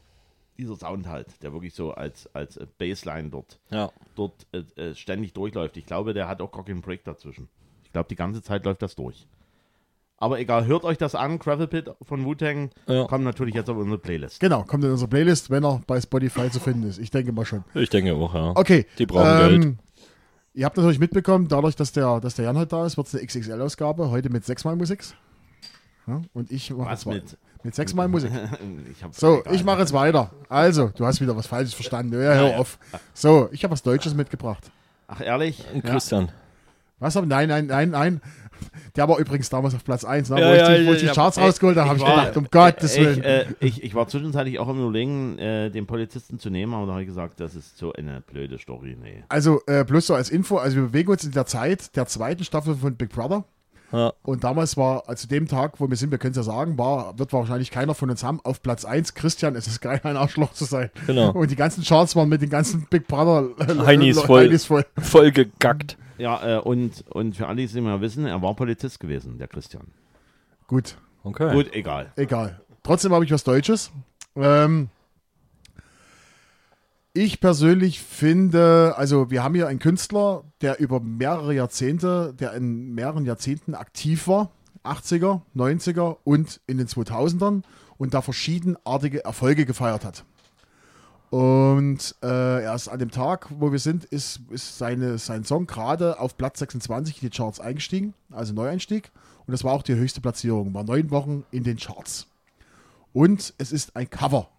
dieser 0.57 0.75
Sound 0.75 1.07
halt, 1.07 1.27
der 1.41 1.53
wirklich 1.53 1.73
so 1.73 1.91
als, 1.91 2.29
als 2.35 2.57
äh, 2.57 2.67
Bassline 2.77 3.29
dort, 3.29 3.59
Ja. 3.71 3.89
dort 4.15 4.45
äh, 4.51 4.59
äh, 4.79 4.95
ständig 4.95 5.33
durchläuft. 5.33 5.77
Ich 5.77 5.85
glaube, 5.85 6.13
der 6.13 6.27
hat 6.27 6.41
auch 6.41 6.51
gar 6.51 6.65
keinen 6.65 6.81
Break 6.81 7.03
dazwischen. 7.03 7.47
Ich 7.83 7.91
glaube, 7.91 8.09
die 8.09 8.15
ganze 8.15 8.41
Zeit 8.43 8.63
läuft 8.65 8.81
das 8.81 8.95
durch. 8.95 9.27
Aber 10.21 10.39
egal, 10.39 10.65
hört 10.67 10.83
euch 10.83 10.99
das 10.99 11.15
an, 11.15 11.39
Gravel 11.39 11.65
Pit 11.67 11.89
von 12.03 12.23
Wu-Tang, 12.23 12.69
Ja. 12.87 13.05
kommt 13.07 13.23
natürlich 13.25 13.55
jetzt 13.55 13.69
auf 13.71 13.77
unsere 13.77 13.97
Playlist. 13.97 14.39
Genau, 14.39 14.61
kommt 14.63 14.83
in 14.83 14.91
unsere 14.91 15.09
Playlist, 15.09 15.49
wenn 15.49 15.65
er 15.65 15.81
bei 15.87 15.99
Spotify 15.99 16.49
zu 16.51 16.59
finden 16.59 16.87
ist. 16.87 16.99
Ich 16.99 17.09
denke 17.09 17.31
mal 17.33 17.43
schon. 17.43 17.63
Ich 17.73 17.89
denke 17.89 18.13
auch, 18.13 18.33
ja. 18.35 18.51
Okay. 18.55 18.85
Die 18.99 19.07
brauchen 19.07 19.61
Geld. 19.61 19.77
Ihr 20.53 20.65
habt 20.65 20.77
natürlich 20.77 20.99
mitbekommen, 20.99 21.47
dadurch, 21.47 21.75
dass 21.75 21.91
der, 21.91 22.19
dass 22.19 22.35
der 22.35 22.45
Jan 22.45 22.55
heute 22.57 22.67
da 22.67 22.85
ist, 22.85 22.97
wird 22.97 23.07
es 23.07 23.15
eine 23.15 23.25
XXL-Ausgabe, 23.25 24.11
heute 24.11 24.29
mit 24.29 24.45
sechsmal 24.45 24.75
Musik. 24.75 25.03
Ja, 26.05 26.21
und 26.33 26.51
ich 26.51 26.69
mache 26.71 26.89
Was 26.91 27.05
jetzt 27.05 27.13
mit? 27.31 27.37
mit 27.63 27.75
sechsmal 27.75 28.07
Musik. 28.07 28.31
ich 28.91 29.17
So, 29.17 29.41
ich 29.51 29.63
mache 29.63 29.79
jetzt 29.79 29.93
weiter. 29.93 30.29
Also, 30.49 30.89
du 30.95 31.03
hast 31.05 31.19
wieder 31.19 31.35
was 31.35 31.47
Falsches 31.47 31.73
verstanden. 31.73 32.13
Ja, 32.13 32.33
hör 32.33 32.59
auf. 32.59 32.77
So, 33.15 33.49
ich 33.51 33.63
habe 33.63 33.71
was 33.71 33.81
Deutsches 33.81 34.13
mitgebracht. 34.13 34.69
Ach, 35.07 35.19
ehrlich? 35.21 35.63
Christian. 35.83 36.29
Was? 36.99 37.15
Nein, 37.15 37.49
nein, 37.49 37.65
nein, 37.65 37.89
nein. 37.89 38.21
Der 38.95 39.07
war 39.07 39.17
übrigens 39.19 39.49
damals 39.49 39.73
auf 39.75 39.83
Platz 39.83 40.03
1, 40.03 40.29
ne, 40.29 40.39
Ja, 40.39 40.47
wo, 40.49 40.53
ich 40.53 40.59
ja, 40.59 40.77
die, 40.77 40.87
wo 40.87 40.91
ich 40.93 40.99
die 40.99 41.05
ja, 41.07 41.13
Charts 41.13 41.37
ich- 41.37 41.43
rausgeholt 41.43 41.77
habe, 41.77 41.89
habe 41.89 41.97
ich 41.99 42.03
ich 42.03 42.09
gedacht, 42.09 42.37
um 42.37 42.47
Gottes 42.51 42.95
Ich, 42.97 43.05
Willen. 43.05 43.23
äh, 43.23 43.45
ich, 43.59 43.83
ich 43.83 43.95
war 43.95 44.07
zwischenzeitlich 44.07 44.59
auch 44.59 44.69
im 44.69 44.79
Überlegen, 44.81 45.37
äh, 45.39 45.69
den 45.69 45.87
Polizisten 45.87 46.39
zu 46.39 46.49
nehmen, 46.49 46.73
aber 46.73 46.85
da 46.85 46.91
habe 46.93 47.01
ich 47.01 47.07
gesagt, 47.07 47.39
das 47.39 47.55
ist 47.55 47.77
so 47.77 47.93
eine 47.93 48.21
blöde 48.21 48.57
Story. 48.59 48.97
Nee. 49.01 49.23
Also, 49.29 49.61
äh, 49.67 49.83
bloß 49.83 50.07
so 50.07 50.15
als 50.15 50.29
Info, 50.29 50.57
also 50.57 50.75
wir 50.77 50.83
bewegen 50.83 51.09
uns 51.11 51.23
in 51.23 51.31
der 51.31 51.45
Zeit 51.45 51.95
der 51.95 52.05
zweiten 52.07 52.43
Staffel 52.43 52.75
von 52.75 52.95
Big 52.95 53.09
Brother. 53.09 53.43
Ja. 53.93 54.13
Und 54.23 54.45
damals 54.45 54.77
war, 54.77 55.03
also 55.09 55.27
dem 55.27 55.49
Tag, 55.49 55.73
wo 55.81 55.89
wir 55.89 55.97
sind, 55.97 56.11
wir 56.11 56.17
können 56.17 56.31
es 56.31 56.37
ja 56.37 56.43
sagen, 56.43 56.77
war, 56.77 57.19
wird 57.19 57.33
wahrscheinlich 57.33 57.71
keiner 57.71 57.93
von 57.93 58.09
uns 58.09 58.23
haben, 58.23 58.39
auf 58.45 58.61
Platz 58.61 58.85
1, 58.85 59.15
Christian, 59.15 59.53
es 59.57 59.67
ist 59.67 59.81
geil, 59.81 59.99
ein 60.03 60.15
Arschloch 60.15 60.53
zu 60.53 60.63
sein. 60.63 60.89
Genau. 61.07 61.31
Und 61.31 61.51
die 61.51 61.57
ganzen 61.57 61.83
Charts 61.83 62.15
waren 62.15 62.29
mit 62.29 62.41
den 62.41 62.49
ganzen 62.49 62.87
Big 62.89 63.05
Brother 63.07 63.49
äh, 63.59 63.85
Heinis 63.85 64.21
voll. 64.21 64.43
Heinis 64.45 64.63
voll. 64.63 64.85
Voll 64.97 65.31
gegackt. 65.33 65.97
Ja, 66.21 66.57
äh, 66.57 66.59
und, 66.59 67.05
und 67.09 67.35
für 67.35 67.47
alle, 67.47 67.57
die 67.57 67.63
es 67.63 67.73
nicht 67.73 67.83
mehr 67.83 67.99
wissen, 68.01 68.25
er 68.25 68.41
war 68.41 68.55
Polizist 68.55 68.99
gewesen, 68.99 69.37
der 69.37 69.47
Christian. 69.47 69.87
Gut, 70.67 70.95
Okay. 71.23 71.53
Gut, 71.53 71.73
egal. 71.73 72.11
egal. 72.15 72.61
Trotzdem 72.83 73.13
habe 73.13 73.25
ich 73.25 73.31
was 73.31 73.43
Deutsches. 73.43 73.91
Ähm, 74.35 74.89
ich 77.13 77.39
persönlich 77.39 78.01
finde, 78.01 78.93
also 78.97 79.29
wir 79.29 79.43
haben 79.43 79.53
hier 79.53 79.67
einen 79.67 79.79
Künstler, 79.79 80.43
der 80.61 80.79
über 80.79 80.99
mehrere 80.99 81.53
Jahrzehnte, 81.53 82.33
der 82.33 82.53
in 82.53 82.93
mehreren 82.95 83.25
Jahrzehnten 83.25 83.75
aktiv 83.75 84.27
war, 84.27 84.51
80er, 84.83 85.41
90er 85.55 86.17
und 86.23 86.59
in 86.65 86.77
den 86.77 86.87
2000ern 86.87 87.63
und 87.97 88.13
da 88.13 88.21
verschiedenartige 88.21 89.23
Erfolge 89.23 89.65
gefeiert 89.65 90.05
hat. 90.05 90.25
Und 91.31 92.13
äh, 92.21 92.61
erst 92.61 92.89
an 92.89 92.99
dem 92.99 93.09
Tag, 93.09 93.47
wo 93.57 93.71
wir 93.71 93.79
sind, 93.79 94.03
ist, 94.03 94.41
ist 94.49 94.77
seine, 94.77 95.17
sein 95.17 95.45
Song 95.45 95.65
gerade 95.65 96.19
auf 96.19 96.37
Platz 96.37 96.59
26 96.59 97.23
in 97.23 97.29
die 97.29 97.35
Charts 97.35 97.61
eingestiegen, 97.61 98.13
also 98.31 98.53
Neueinstieg. 98.53 99.11
Und 99.47 99.53
das 99.53 99.63
war 99.63 99.71
auch 99.71 99.81
die 99.81 99.95
höchste 99.95 100.19
Platzierung, 100.19 100.73
war 100.73 100.83
neun 100.83 101.09
Wochen 101.09 101.45
in 101.49 101.63
den 101.63 101.77
Charts. 101.77 102.27
Und 103.13 103.53
es 103.57 103.71
ist 103.71 103.95
ein 103.95 104.09
Cover. 104.09 104.49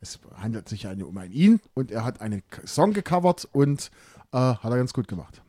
Es 0.00 0.20
handelt 0.34 0.70
sich 0.70 0.86
eine, 0.86 1.04
um 1.04 1.18
einen 1.18 1.34
ihn 1.34 1.60
und 1.74 1.90
er 1.90 2.02
hat 2.02 2.22
einen 2.22 2.42
Song 2.64 2.94
gecovert 2.94 3.46
und 3.52 3.90
äh, 4.32 4.38
hat 4.38 4.64
er 4.64 4.78
ganz 4.78 4.94
gut 4.94 5.08
gemacht. 5.08 5.42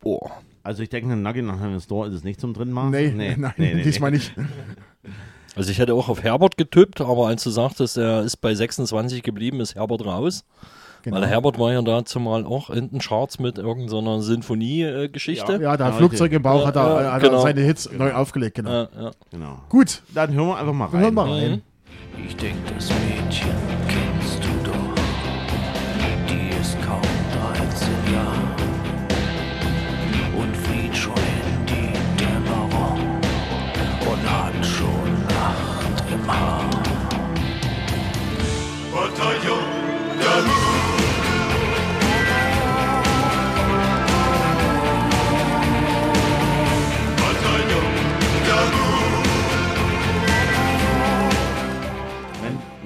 Boah. 0.00 0.30
Also 0.62 0.82
ich 0.82 0.88
denke, 0.88 1.12
ein 1.12 1.20
Nugget 1.20 1.44
nach 1.44 1.60
einem 1.60 1.78
Store 1.78 2.08
ist 2.08 2.14
es 2.14 2.24
nicht 2.24 2.40
zum 2.40 2.54
dritten 2.54 2.72
Mal. 2.72 2.88
Nee, 2.88 3.10
nein, 3.38 3.54
diesmal 3.84 4.12
nicht. 4.12 4.34
Also 5.56 5.70
ich 5.70 5.78
hätte 5.78 5.94
auch 5.94 6.08
auf 6.08 6.22
Herbert 6.22 6.56
getippt, 6.56 7.00
aber 7.00 7.26
als 7.26 7.42
du 7.42 7.50
sagtest, 7.50 7.96
er 7.98 8.22
ist 8.22 8.36
bei 8.38 8.54
26 8.54 9.22
geblieben, 9.22 9.60
ist 9.60 9.74
Herbert 9.74 10.04
raus. 10.04 10.44
Genau. 11.02 11.16
Weil 11.16 11.26
Herbert 11.26 11.58
war 11.58 11.72
ja 11.72 11.80
dazu 11.82 12.20
mal 12.20 12.44
auch 12.44 12.68
in 12.70 12.90
den 12.90 12.98
Charts 13.00 13.38
mit 13.38 13.56
irgendeiner 13.58 14.20
Sinfonie-Geschichte. 14.20 15.52
Ja, 15.52 15.58
der 15.58 15.70
hat 15.70 15.80
Ja, 15.80 15.92
Flugzeug 15.92 16.30
im 16.32 16.42
Bauch, 16.42 16.66
hat 16.66 16.76
er, 16.76 17.02
Ja, 17.02 17.12
hat 17.14 17.22
genau. 17.22 17.40
seine 17.40 17.62
Hits 17.62 17.90
neu 17.90 18.12
aufgelegt. 18.12 18.56
Genau. 18.56 18.70
Ja, 18.70 18.88
ja. 19.00 19.10
Genau. 19.30 19.60
Gut, 19.70 20.02
Dann 20.14 20.32
hören 20.34 20.48
wir 20.48 20.58
einfach 20.58 20.72
mal 20.74 20.88
wir 20.92 20.94
rein. 20.94 21.02
hören 21.04 21.14
mal 21.14 21.30
rein. 21.32 21.62
Ich 22.26 22.36
denk, 22.36 22.56
das 22.76 22.90
Mädchen 22.90 23.48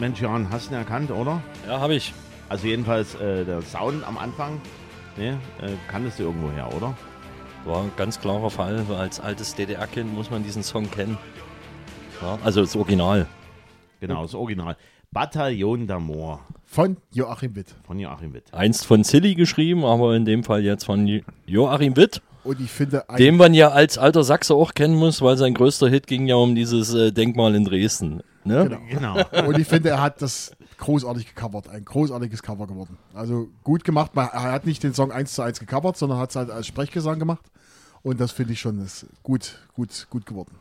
Mensch, 0.05 0.21
Jan, 0.21 0.51
hast 0.51 0.69
du 0.69 0.75
ihn 0.75 0.79
erkannt, 0.81 1.11
oder? 1.11 1.40
ja 1.67 1.81
habe 1.81 1.95
ich. 1.95 2.12
Also 2.51 2.67
jedenfalls 2.67 3.14
äh, 3.14 3.43
der 3.47 3.62
Sound 3.62 4.07
am 4.07 4.19
Anfang, 4.19 4.61
ne, 5.17 5.38
äh, 5.62 5.71
kanntest 5.90 6.19
du 6.19 6.25
irgendwo 6.25 6.51
her, 6.51 6.69
oder? 6.77 6.95
War 7.64 7.85
ein 7.85 7.90
ganz 7.97 8.21
klarer 8.21 8.51
Fall, 8.51 8.85
weil 8.87 8.99
als 8.99 9.19
altes 9.19 9.55
DDR-Kind 9.55 10.12
muss 10.14 10.31
man 10.31 10.45
diesen 10.45 10.62
Song 10.62 10.90
kennen. 10.90 11.17
Ja, 12.21 12.38
also 12.45 12.61
das 12.61 12.77
Original. 12.77 13.25
Genau, 14.01 14.21
das 14.21 14.35
Original. 14.35 14.77
Bataillon 15.11 15.87
d'Amour 15.88 16.40
Von 16.67 16.99
Joachim 17.11 17.57
Witt. 17.57 17.75
von 17.87 17.99
Joachim 17.99 18.35
Witt. 18.35 18.53
Einst 18.53 18.85
von 18.85 19.05
Silly 19.05 19.35
geschrieben, 19.35 19.87
aber 19.87 20.14
in 20.17 20.27
dem 20.27 20.45
Fall 20.45 20.62
jetzt 20.64 20.85
von 20.85 21.07
Jo- 21.07 21.23
Joachim 21.47 21.97
Witt, 21.97 22.21
Und 22.45 22.61
ich 22.61 22.71
finde, 22.71 23.09
ein, 23.09 23.17
den 23.17 23.38
man 23.38 23.55
ja 23.55 23.69
als 23.71 23.97
alter 23.97 24.23
Sachse 24.23 24.55
auch 24.55 24.75
kennen 24.75 24.97
muss, 24.97 25.23
weil 25.23 25.38
sein 25.38 25.55
größter 25.55 25.88
Hit 25.88 26.07
ging 26.07 26.27
ja 26.27 26.35
um 26.35 26.55
dieses 26.55 26.93
äh, 26.93 27.11
Denkmal 27.11 27.55
in 27.55 27.64
Dresden. 27.64 28.21
Ne? 28.44 28.68
Genau. 28.90 29.16
Genau. 29.22 29.46
Und 29.48 29.59
ich 29.59 29.66
finde, 29.66 29.88
er 29.90 30.00
hat 30.02 30.20
das 30.22 30.52
großartig 30.78 31.35
gecovert. 31.35 31.68
Ein 31.68 31.85
großartiges 31.85 32.42
Cover 32.42 32.66
geworden. 32.66 32.98
Also 33.14 33.48
gut 33.62 33.85
gemacht. 33.85 34.14
Man- 34.14 34.28
Er 34.33 34.52
hat 34.52 34.66
nicht 34.66 34.83
den 34.83 34.94
Song 34.94 35.12
eins 35.12 35.35
zu 35.35 35.42
eins 35.42 35.61
gecovert, 35.61 35.96
sondern 35.96 36.18
hat 36.18 36.30
es 36.30 36.37
halt 36.37 36.50
als 36.50 36.66
Sprechgesang 36.66 37.18
gemacht. 37.18 37.44
Und 38.02 38.20
das 38.20 38.33
finde 38.33 38.52
ich 38.52 38.61
schon 38.61 38.78
ist 38.85 39.07
gut, 39.22 39.59
gut, 39.74 40.07
gut 40.11 40.26
geworden. 40.26 40.54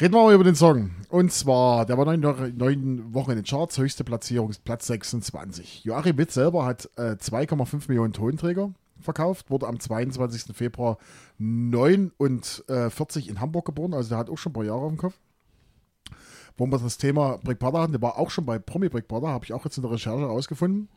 Reden 0.00 0.12
wir 0.14 0.24
mal 0.24 0.34
über 0.34 0.42
den 0.42 0.56
Song. 0.56 0.90
Und 1.08 1.32
zwar, 1.32 1.86
der 1.86 1.96
war 1.96 2.04
neun, 2.04 2.54
neun 2.56 3.14
Wochen 3.14 3.30
in 3.30 3.36
den 3.36 3.44
Charts, 3.44 3.78
höchste 3.78 4.02
Platzierung 4.02 4.50
ist 4.50 4.64
Platz 4.64 4.88
26. 4.88 5.84
Joachim 5.84 6.18
Witt 6.18 6.32
selber 6.32 6.64
hat 6.64 6.90
äh, 6.96 7.12
2,5 7.12 7.84
Millionen 7.86 8.12
Tonträger 8.12 8.72
verkauft, 9.00 9.50
wurde 9.50 9.68
am 9.68 9.78
22. 9.78 10.56
Februar 10.56 10.98
49 11.38 13.28
in 13.28 13.40
Hamburg 13.40 13.66
geboren, 13.66 13.94
also 13.94 14.08
der 14.10 14.18
hat 14.18 14.30
auch 14.30 14.38
schon 14.38 14.50
ein 14.50 14.54
paar 14.54 14.64
Jahre 14.64 14.80
auf 14.80 14.90
dem 14.92 14.98
Kopf 14.98 15.14
wo 16.56 16.66
wir 16.66 16.78
das 16.78 16.98
Thema 16.98 17.38
Brick 17.42 17.58
Brother 17.58 17.80
hatten, 17.82 17.92
der 17.92 18.02
war 18.02 18.18
auch 18.18 18.30
schon 18.30 18.46
bei 18.46 18.58
Promi 18.58 18.88
Brick 18.88 19.08
Brother, 19.08 19.28
habe 19.28 19.44
ich 19.44 19.52
auch 19.52 19.64
jetzt 19.64 19.76
in 19.76 19.82
der 19.82 19.90
Recherche 19.92 20.24
rausgefunden. 20.24 20.88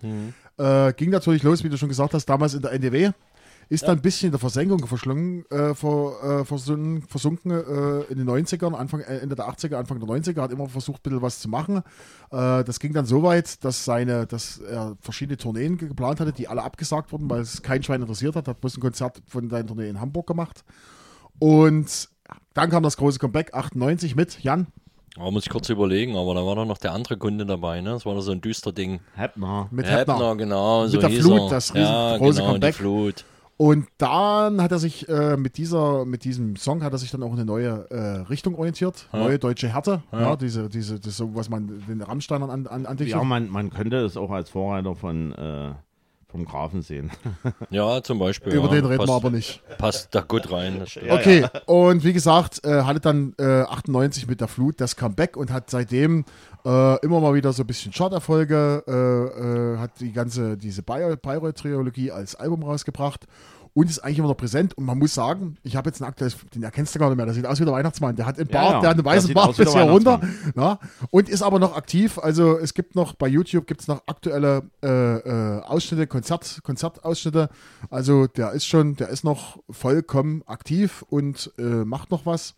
Äh, 0.57 0.93
ging 0.93 1.09
natürlich 1.09 1.43
los, 1.43 1.63
wie 1.63 1.69
du 1.69 1.77
schon 1.77 1.89
gesagt 1.89 2.13
hast, 2.13 2.25
damals 2.27 2.53
in 2.53 2.61
der 2.61 2.71
NDW. 2.73 3.11
Ist 3.69 3.83
dann 3.85 3.97
ein 3.97 4.01
bisschen 4.01 4.27
in 4.27 4.31
der 4.31 4.39
Versenkung 4.39 4.87
verschlungen, 4.87 5.43
äh, 5.51 5.75
ver, 5.75 6.39
äh, 6.41 6.45
versunken, 6.45 7.01
versunken 7.01 7.51
äh, 7.51 8.01
in 8.09 8.17
den 8.17 8.25
90ern, 8.29 8.73
Anfang, 8.73 9.01
äh, 9.01 9.17
Ende 9.17 9.35
der 9.35 9.49
80er, 9.49 9.75
Anfang 9.75 9.99
der 9.99 10.07
90er, 10.07 10.41
hat 10.41 10.53
immer 10.53 10.69
versucht, 10.69 11.01
ein 11.01 11.03
bisschen 11.09 11.21
was 11.21 11.39
zu 11.39 11.49
machen. 11.49 11.79
Äh, 12.31 12.63
das 12.63 12.79
ging 12.79 12.93
dann 12.93 13.05
so 13.05 13.23
weit, 13.23 13.65
dass, 13.65 13.83
seine, 13.83 14.25
dass 14.25 14.59
er 14.59 14.95
verschiedene 15.01 15.35
Tourneen 15.35 15.77
ge- 15.77 15.89
geplant 15.89 16.21
hatte, 16.21 16.31
die 16.31 16.47
alle 16.47 16.63
abgesagt 16.63 17.11
wurden, 17.11 17.29
weil 17.29 17.41
es 17.41 17.61
kein 17.61 17.83
Schwein 17.83 17.99
interessiert 18.01 18.37
hat. 18.37 18.47
Hat 18.47 18.61
bloß 18.61 18.77
ein 18.77 18.81
Konzert 18.81 19.21
von 19.27 19.49
seinen 19.49 19.67
Tournee 19.67 19.89
in 19.89 19.99
Hamburg 19.99 20.27
gemacht. 20.27 20.63
Und 21.39 22.09
dann 22.53 22.69
kam 22.69 22.83
das 22.83 22.97
große 22.97 23.19
Comeback, 23.19 23.53
98 23.53 24.15
mit 24.15 24.41
Jan, 24.43 24.67
Da 25.17 25.31
muss 25.31 25.43
ich 25.43 25.49
kurz 25.49 25.69
überlegen, 25.69 26.15
aber 26.15 26.35
da 26.35 26.45
war 26.45 26.55
doch 26.55 26.65
noch 26.65 26.77
der 26.77 26.93
andere 26.93 27.17
Kunde 27.17 27.45
dabei, 27.45 27.81
ne? 27.81 27.91
Das 27.91 28.05
war 28.05 28.13
doch 28.13 28.21
so 28.21 28.31
ein 28.31 28.41
düster 28.41 28.71
Ding. 28.71 28.99
Heppner. 29.15 29.67
mit 29.71 29.89
Heppner. 29.89 30.35
genau. 30.35 30.83
Mit 30.83 30.91
so 30.91 30.99
der 30.99 31.09
hieß 31.09 31.25
Flut, 31.25 31.41
er. 31.41 31.49
das 31.49 31.73
ja, 31.73 32.11
riesengroße 32.11 32.39
genau, 32.39 32.51
Comeback. 32.51 32.75
Die 32.75 32.79
Flut. 32.79 33.25
Und 33.57 33.87
dann 33.97 34.61
hat 34.61 34.71
er 34.71 34.77
sich 34.77 35.09
äh, 35.09 35.35
mit 35.35 35.57
dieser, 35.57 36.05
mit 36.05 36.23
diesem 36.23 36.55
Song 36.57 36.83
hat 36.83 36.93
er 36.93 36.99
sich 36.99 37.09
dann 37.09 37.23
auch 37.23 37.33
in 37.33 37.39
eine 37.39 37.45
neue 37.45 37.89
äh, 37.89 38.21
Richtung 38.29 38.53
orientiert, 38.55 39.09
neue 39.11 39.39
deutsche 39.39 39.67
Härte, 39.67 40.03
ja. 40.11 40.35
diese, 40.35 40.69
diese, 40.69 40.99
das 40.99 41.17
so, 41.17 41.33
was 41.33 41.49
man 41.49 41.83
den 41.87 42.03
Rammsteinern 42.03 42.51
an, 42.51 42.67
an, 42.67 42.85
andichtet. 42.85 43.17
Ja, 43.17 43.23
man, 43.23 43.49
man 43.49 43.71
könnte 43.71 43.97
es 43.97 44.15
auch 44.15 44.29
als 44.29 44.51
Vorreiter 44.51 44.93
von, 44.93 45.33
äh, 45.33 45.71
vom 46.29 46.45
Grafen 46.45 46.81
sehen. 46.81 47.11
Ja, 47.69 48.01
zum 48.01 48.19
Beispiel. 48.19 48.53
Über 48.53 48.67
ja, 48.67 48.75
den 48.75 48.85
reden 48.85 48.97
passt, 48.97 49.09
wir 49.09 49.15
aber 49.15 49.29
nicht. 49.29 49.61
Passt 49.77 50.15
da 50.15 50.21
gut 50.21 50.51
rein. 50.51 50.79
Das 50.79 50.91
stimmt. 50.91 51.11
Okay, 51.11 51.45
und 51.65 52.03
wie 52.03 52.13
gesagt, 52.13 52.63
äh, 52.65 52.83
hatte 52.83 52.99
dann 52.99 53.33
äh, 53.39 53.61
98 53.63 54.27
mit 54.27 54.41
der 54.41 54.47
Flut 54.47 54.79
das 54.79 54.95
Comeback 54.95 55.35
und 55.35 55.51
hat 55.51 55.69
seitdem 55.69 56.25
äh, 56.65 56.99
immer 57.05 57.19
mal 57.19 57.33
wieder 57.33 57.51
so 57.53 57.63
ein 57.63 57.67
bisschen 57.67 57.91
Charterfolge, 57.91 58.83
äh, 58.87 59.73
äh, 59.73 59.77
hat 59.77 59.99
die 59.99 60.11
ganze, 60.11 60.57
diese 60.57 60.81
Bayreuth-Trilogie 60.83 62.11
als 62.11 62.35
Album 62.35 62.63
rausgebracht 62.63 63.27
und 63.77 63.91
ist 63.91 63.99
eigentlich 63.99 64.17
immer 64.17 64.29
noch 64.29 64.37
präsent. 64.37 64.75
Und 64.75 64.85
man 64.85 64.97
muss 64.97 65.13
sagen, 65.13 65.55
ich 65.61 65.75
habe 65.75 65.87
jetzt 65.87 66.01
ein 66.01 66.05
aktuelles, 66.05 66.35
den 66.55 66.63
erkennst 66.63 66.95
du 66.95 66.99
gar 66.99 67.09
nicht 67.09 67.17
mehr, 67.17 67.27
der 67.27 67.35
sieht 67.35 67.45
aus 67.45 67.59
wie 67.59 67.63
der 67.63 67.75
Weihnachtsmann. 67.75 68.15
Der 68.15 68.25
hat 68.25 68.39
einen 68.39 68.49
Ja, 68.49 68.59
Bart, 68.59 68.73
ja, 68.73 68.79
der 68.79 68.89
hat 68.89 68.97
einen 68.97 69.05
weißen 69.05 69.33
Bart 69.35 69.55
bis 69.55 69.71
hier 69.71 69.83
runter. 69.83 70.19
Na, 70.55 70.79
und 71.11 71.29
ist 71.29 71.43
aber 71.43 71.59
noch 71.59 71.77
aktiv. 71.77 72.17
Also 72.17 72.57
es 72.57 72.73
gibt 72.73 72.95
noch 72.95 73.13
bei 73.13 73.27
YouTube 73.27 73.67
gibt 73.67 73.81
es 73.81 73.87
noch 73.87 74.01
aktuelle 74.07 74.63
äh, 74.81 75.17
äh, 75.17 75.61
Ausschnitte, 75.61 76.07
Konzert, 76.07 76.59
Konzertausschnitte. 76.63 77.49
Also 77.91 78.25
der 78.25 78.53
ist 78.53 78.65
schon, 78.65 78.95
der 78.95 79.09
ist 79.09 79.23
noch 79.23 79.59
vollkommen 79.69 80.41
aktiv 80.47 81.05
und 81.09 81.51
äh, 81.59 81.61
macht 81.61 82.09
noch 82.09 82.25
was 82.25 82.55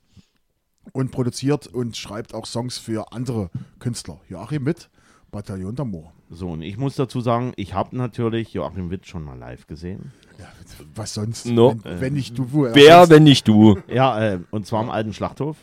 und 0.93 1.11
produziert 1.11 1.67
und 1.67 1.97
schreibt 1.97 2.33
auch 2.33 2.45
Songs 2.45 2.77
für 2.77 3.11
andere 3.11 3.49
Künstler. 3.79 4.21
Joachim 4.29 4.63
mit 4.63 4.89
Bataillon 5.31 5.73
d'Amour. 5.75 6.05
So, 6.29 6.49
und 6.49 6.61
ich 6.61 6.77
muss 6.77 6.95
dazu 6.95 7.21
sagen, 7.21 7.53
ich 7.55 7.73
habe 7.73 7.95
natürlich 7.95 8.53
Joachim 8.53 8.89
Witt 8.89 9.05
schon 9.07 9.23
mal 9.23 9.37
live 9.37 9.67
gesehen. 9.67 10.11
Ja, 10.37 10.47
was 10.95 11.13
sonst? 11.13 11.45
No. 11.47 11.75
Wenn, 11.83 12.01
wenn 12.01 12.13
nicht 12.13 12.37
du, 12.37 12.51
wo 12.51 12.65
er 12.65 12.75
Wer, 12.75 12.97
sonst- 12.99 13.09
wenn 13.09 13.23
nicht 13.23 13.47
du? 13.47 13.79
Ja, 13.87 14.19
äh, 14.33 14.39
und 14.51 14.65
zwar 14.65 14.81
am 14.81 14.89
alten 14.89 15.13
Schlachthof. 15.13 15.57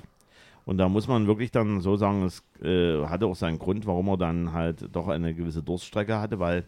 Und 0.65 0.79
da 0.79 0.89
muss 0.89 1.07
man 1.07 1.27
wirklich 1.29 1.53
dann 1.53 1.81
so 1.81 1.97
sagen, 1.97 2.25
es 2.25 2.43
äh, 2.63 3.05
hatte 3.07 3.27
auch 3.27 3.37
seinen 3.37 3.59
Grund, 3.59 3.87
warum 3.87 4.09
er 4.09 4.17
dann 4.17 4.53
halt 4.53 4.89
doch 4.93 5.07
eine 5.09 5.33
gewisse 5.35 5.63
Durststrecke 5.63 6.19
hatte, 6.21 6.41
weil, 6.41 6.65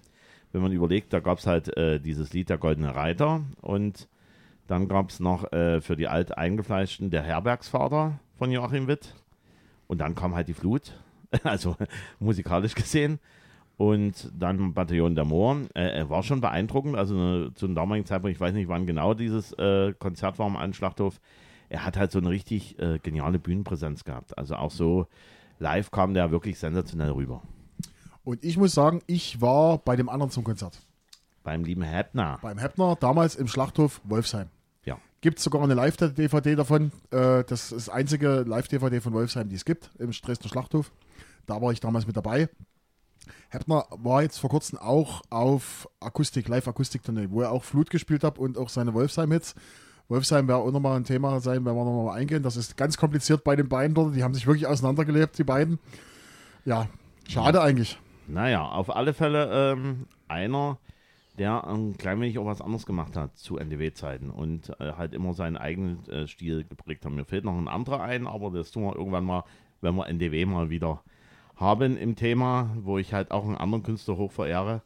wenn 0.53 0.63
man 0.63 0.71
überlegt, 0.73 1.13
da 1.13 1.19
gab 1.21 1.39
es 1.39 1.47
halt 1.47 1.77
äh, 1.77 1.99
dieses 1.99 2.33
Lied 2.33 2.49
Der 2.49 2.59
Goldene 2.59 2.95
Reiter 2.95 3.43
und 3.61 4.09
dann 4.69 4.87
gab 4.87 5.11
es 5.11 5.19
noch 5.19 5.53
äh, 5.53 5.81
für 5.81 5.97
die 5.97 6.07
Alteingefleischten 6.09 7.11
Der 7.11 7.23
Herbergsvater 7.23 8.21
von 8.37 8.51
Joachim 8.53 8.87
Witt. 8.87 9.15
Und 9.89 9.99
dann 9.99 10.15
kam 10.15 10.35
halt 10.35 10.47
die 10.49 10.55
Flut, 10.55 10.93
also 11.43 11.77
musikalisch 12.19 12.75
gesehen. 12.75 13.19
Und 13.77 14.33
dann 14.37 14.75
Bataillon 14.75 15.17
d'Amour. 15.17 15.69
Äh, 15.75 15.99
er 15.99 16.11
war 16.11 16.25
schon 16.25 16.41
beeindruckend, 16.41 16.97
also 16.97 17.14
ne, 17.14 17.53
zu 17.55 17.67
einem 17.67 17.77
damaligen 17.77 18.07
Zeitpunkt, 18.07 18.35
ich 18.35 18.41
weiß 18.41 18.53
nicht, 18.53 18.69
wann 18.69 18.87
genau 18.87 19.14
dieses 19.14 19.53
äh, 19.53 19.95
Konzert 19.99 20.38
war 20.38 20.47
am 20.47 20.57
alten 20.57 20.75
Schlachthof. 20.75 21.21
Er 21.69 21.85
hat 21.85 21.97
halt 21.97 22.11
so 22.11 22.19
eine 22.19 22.31
richtig 22.31 22.79
äh, 22.81 22.99
geniale 22.99 23.38
Bühnenpräsenz 23.38 24.03
gehabt. 24.03 24.37
Also 24.37 24.57
auch 24.57 24.73
so 24.73 25.07
live 25.61 25.91
kam 25.93 26.14
der 26.14 26.33
wirklich 26.33 26.59
sensationell 26.59 27.11
rüber. 27.11 27.43
Und 28.25 28.45
ich 28.45 28.57
muss 28.57 28.75
sagen, 28.75 29.01
ich 29.07 29.41
war 29.41 29.79
bei 29.79 29.95
dem 29.95 30.09
anderen 30.09 30.31
zum 30.31 30.45
Konzert. 30.45 30.81
Beim 31.45 31.64
lieben 31.64 31.83
Heppner. 31.83 32.38
Beim 32.43 32.59
Heppner, 32.59 32.97
damals 32.97 33.37
im 33.37 33.47
Schlachthof 33.47 34.01
Wolfsheim. 34.05 34.49
Gibt 35.20 35.38
es 35.38 35.44
sogar 35.44 35.62
eine 35.62 35.74
Live-DVD 35.74 36.54
davon. 36.54 36.92
Äh, 37.11 37.44
das 37.44 37.72
ist 37.72 37.72
das 37.72 37.88
einzige 37.88 38.44
Live-DVD 38.46 39.00
von 39.00 39.12
Wolfsheim, 39.12 39.48
die 39.48 39.57
es 39.57 39.64
gibt, 39.64 39.90
im 39.98 40.11
Dresdner 40.12 40.48
Schlachthof. 40.48 40.92
Da 41.46 41.61
war 41.61 41.72
ich 41.72 41.81
damals 41.81 42.07
mit 42.07 42.16
dabei. 42.16 42.48
Heppner 43.48 43.87
war 43.90 44.22
jetzt 44.22 44.38
vor 44.38 44.50
kurzem 44.50 44.78
auch 44.78 45.22
auf 45.31 45.88
Akustik, 46.00 46.48
Live-Akustik-Tournee, 46.48 47.28
wo 47.31 47.42
er 47.42 47.50
auch 47.50 47.64
Flut 47.64 47.90
gespielt 47.90 48.22
hat 48.22 48.38
und 48.38 48.59
auch 48.59 48.68
seine 48.68 48.94
Wolfsheim-Hits. 48.94 49.54
Wolfsheim 50.09 50.48
wäre 50.48 50.59
auch 50.59 50.70
nochmal 50.70 50.96
ein 50.96 51.04
Thema 51.04 51.40
sein, 51.40 51.64
wenn 51.64 51.74
wir 51.74 51.85
nochmal 51.85 52.18
eingehen. 52.18 52.42
Das 52.42 52.57
ist 52.57 52.76
ganz 52.76 52.96
kompliziert 52.96 53.44
bei 53.44 53.57
den 53.57 53.68
beiden 53.68 53.94
dort. 53.94 54.14
Die 54.14 54.22
haben 54.22 54.35
sich 54.35 54.46
wirklich 54.46 54.66
auseinandergelebt, 54.66 55.37
die 55.37 55.44
beiden. 55.44 55.78
Ja, 56.64 56.88
schade 57.28 57.61
eigentlich. 57.61 57.98
Naja, 58.26 58.62
auf 58.62 58.94
alle 58.94 59.14
Fälle 59.14 59.72
ähm, 59.72 60.07
einer, 60.28 60.78
der 61.38 61.66
ein 61.66 61.96
klein 61.96 62.20
wenig 62.20 62.38
auch 62.38 62.46
was 62.46 62.61
anderes 62.61 62.87
gemacht 62.87 63.16
hat 63.16 63.37
zu 63.38 63.59
NDW-Zeiten 63.59 64.31
und 64.31 64.70
äh, 64.81 64.92
halt 64.92 65.14
immer 65.14 65.35
seinen 65.35 65.57
eigenen 65.57 66.07
äh, 66.09 66.27
Stil 66.27 66.64
geprägt 66.64 67.05
hat. 67.05 67.12
Mir 67.12 67.24
fehlt 67.24 67.44
noch 67.44 67.57
ein 67.57 67.68
anderer 67.68 68.03
ein, 68.03 68.27
aber 68.27 68.51
das 68.51 68.70
tun 68.70 68.85
wir 68.85 68.96
irgendwann 68.96 69.24
mal, 69.24 69.44
wenn 69.81 69.94
wir 69.94 70.07
NDW 70.07 70.44
mal 70.46 70.70
wieder 70.70 71.03
haben 71.57 71.96
im 71.96 72.16
Thema, 72.16 72.70
wo 72.81 72.98
ich 72.98 73.14
halt 73.14 73.31
auch 73.31 73.44
einen 73.44 73.57
anderen 73.57 73.83
Künstler 73.83 74.16
hoch 74.16 74.33
verehre. 74.33 74.83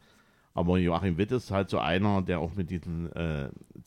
Aber 0.55 0.79
Joachim 0.79 1.17
Witt 1.17 1.33
ist 1.33 1.51
halt 1.51 1.71
so 1.71 1.79
einer, 1.79 2.21
der 2.23 2.41
auch 2.41 2.55
mit 2.55 2.71
diesen 2.71 3.11
äh, 3.13 3.47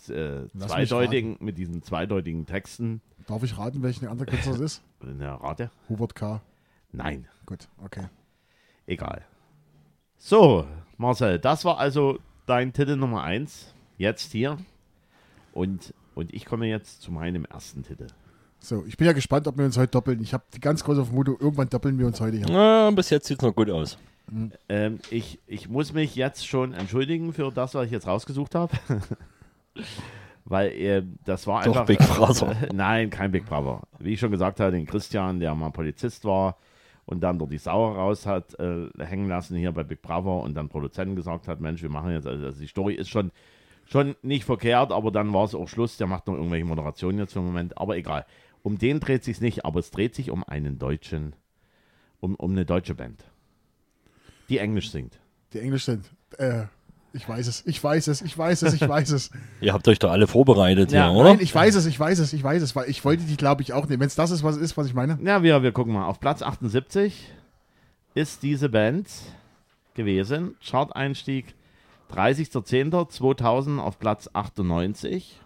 äh, 0.09 0.49
zweideutigen, 0.57 1.37
mit 1.39 1.57
diesen 1.57 1.83
zweideutigen 1.83 2.45
Texten 2.45 3.01
Darf 3.27 3.41
ich 3.41 3.57
raten, 3.57 3.81
welchen 3.81 4.07
andere 4.07 4.27
Künstler 4.27 4.53
es 4.53 4.59
ist? 4.59 4.83
der 5.01 5.33
Rate. 5.33 5.71
Hubert 5.89 6.13
K. 6.13 6.41
Nein, 6.91 7.27
Gut, 7.45 7.67
okay. 7.83 8.07
Egal. 8.87 9.23
So, 10.17 10.65
Marcel, 10.97 11.39
das 11.39 11.65
war 11.65 11.77
also 11.77 12.19
dein 12.45 12.73
Titel 12.73 12.95
Nummer 12.95 13.23
1. 13.23 13.73
Jetzt 13.97 14.31
hier. 14.31 14.57
Und, 15.53 15.93
und 16.15 16.33
ich 16.33 16.45
komme 16.45 16.67
jetzt 16.67 17.01
zu 17.01 17.11
meinem 17.11 17.45
ersten 17.45 17.83
Titel. 17.83 18.07
So, 18.59 18.83
ich 18.87 18.97
bin 18.97 19.07
ja 19.07 19.13
gespannt, 19.13 19.47
ob 19.47 19.57
wir 19.57 19.65
uns 19.65 19.77
heute 19.77 19.91
doppeln. 19.91 20.21
Ich 20.21 20.33
habe 20.33 20.43
die 20.53 20.59
ganz 20.59 20.83
große 20.83 21.05
Vermutung, 21.05 21.37
irgendwann 21.39 21.69
doppeln 21.69 21.99
wir 21.99 22.07
uns 22.07 22.19
heute 22.19 22.37
hier. 22.37 22.47
Na, 22.49 22.89
bis 22.91 23.09
jetzt 23.09 23.27
sieht 23.27 23.37
es 23.39 23.43
noch 23.43 23.55
gut 23.55 23.69
aus. 23.69 23.97
Ähm, 24.69 24.99
ich, 25.11 25.39
ich 25.45 25.69
muss 25.69 25.93
mich 25.93 26.15
jetzt 26.15 26.47
schon 26.47 26.73
entschuldigen 26.73 27.31
für 27.31 27.51
das, 27.51 27.75
was 27.75 27.85
ich 27.85 27.91
jetzt 27.91 28.07
rausgesucht 28.07 28.55
habe. 28.55 28.75
Weil 30.45 30.71
äh, 30.71 31.03
das 31.25 31.47
war 31.47 31.63
Doch, 31.63 31.71
einfach. 31.71 31.85
Big 31.85 31.99
Brother. 31.99 32.55
Nein, 32.73 33.09
kein 33.09 33.31
Big 33.31 33.45
Brother. 33.45 33.81
Wie 33.99 34.13
ich 34.13 34.19
schon 34.19 34.31
gesagt 34.31 34.59
habe, 34.59 34.71
den 34.71 34.85
Christian, 34.85 35.39
der 35.39 35.53
mal 35.53 35.71
Polizist 35.71 36.25
war 36.25 36.57
und 37.05 37.21
dann 37.21 37.37
dort 37.39 37.51
die 37.51 37.57
Sauer 37.57 37.95
raus 37.95 38.25
hat 38.25 38.57
äh, 38.59 38.89
hängen 38.97 39.27
lassen 39.27 39.57
hier 39.57 39.71
bei 39.71 39.83
Big 39.83 40.01
Brother 40.01 40.41
und 40.41 40.55
dann 40.55 40.69
Produzenten 40.69 41.15
gesagt 41.15 41.47
hat, 41.47 41.59
Mensch, 41.61 41.81
wir 41.81 41.89
machen 41.89 42.11
jetzt, 42.11 42.27
also, 42.27 42.45
also 42.45 42.59
die 42.59 42.67
Story 42.67 42.95
ist 42.95 43.09
schon, 43.09 43.31
schon 43.85 44.15
nicht 44.21 44.45
verkehrt, 44.45 44.91
aber 44.91 45.11
dann 45.11 45.31
war 45.33 45.45
es 45.45 45.55
auch 45.55 45.67
Schluss, 45.67 45.97
der 45.97 46.07
macht 46.07 46.27
noch 46.27 46.35
irgendwelche 46.35 46.65
Moderationen 46.65 47.19
jetzt 47.19 47.33
für 47.33 47.39
den 47.39 47.47
Moment, 47.47 47.77
aber 47.77 47.97
egal. 47.97 48.25
Um 48.63 48.79
den 48.79 48.99
dreht 48.99 49.23
sich 49.23 49.41
nicht, 49.41 49.63
aber 49.63 49.79
es 49.79 49.91
dreht 49.91 50.15
sich 50.15 50.31
um 50.31 50.43
einen 50.43 50.79
deutschen, 50.79 51.35
um, 52.19 52.35
um 52.35 52.51
eine 52.51 52.65
deutsche 52.65 52.95
Band, 52.95 53.23
die 54.49 54.57
Englisch 54.57 54.89
singt. 54.89 55.19
Die 55.53 55.59
Englisch 55.59 55.85
sind. 55.85 56.09
Äh, 56.39 56.65
ich 57.15 57.27
weiß 57.27 57.47
es, 57.47 57.65
ich 57.65 57.81
weiß 57.81 58.07
es, 58.07 58.21
ich 58.21 58.37
weiß 58.37 58.61
es, 58.63 58.73
ich 58.73 58.87
weiß 58.87 59.11
es. 59.11 59.31
Ihr 59.61 59.73
habt 59.73 59.87
euch 59.87 59.99
doch 59.99 60.11
alle 60.11 60.27
vorbereitet 60.27 60.91
Ja, 60.91 61.09
hier, 61.09 61.19
oder? 61.19 61.29
Nein, 61.29 61.39
ich 61.41 61.55
weiß 61.55 61.75
es, 61.75 61.85
ich 61.85 61.99
weiß 61.99 62.19
es, 62.19 62.33
ich 62.33 62.43
weiß 62.43 62.61
es, 62.61 62.75
weil 62.75 62.89
ich 62.89 63.03
wollte 63.05 63.23
die, 63.23 63.37
glaube 63.37 63.61
ich, 63.61 63.73
auch 63.73 63.87
nehmen. 63.87 64.01
Wenn 64.01 64.07
es 64.07 64.15
das 64.15 64.31
ist, 64.31 64.43
was 64.43 64.57
es 64.57 64.61
ist, 64.61 64.77
was 64.77 64.87
ich 64.87 64.93
meine. 64.93 65.17
Ja, 65.23 65.41
wir, 65.41 65.63
wir 65.63 65.71
gucken 65.71 65.93
mal. 65.93 66.05
Auf 66.05 66.19
Platz 66.19 66.41
78 66.41 67.31
ist 68.13 68.43
diese 68.43 68.69
Band 68.69 69.07
gewesen. 69.93 70.55
Chart-Einstieg 70.61 71.55
30.10.2000 72.13 73.79
auf 73.79 73.97
Platz 73.97 74.29
98. 74.33 75.39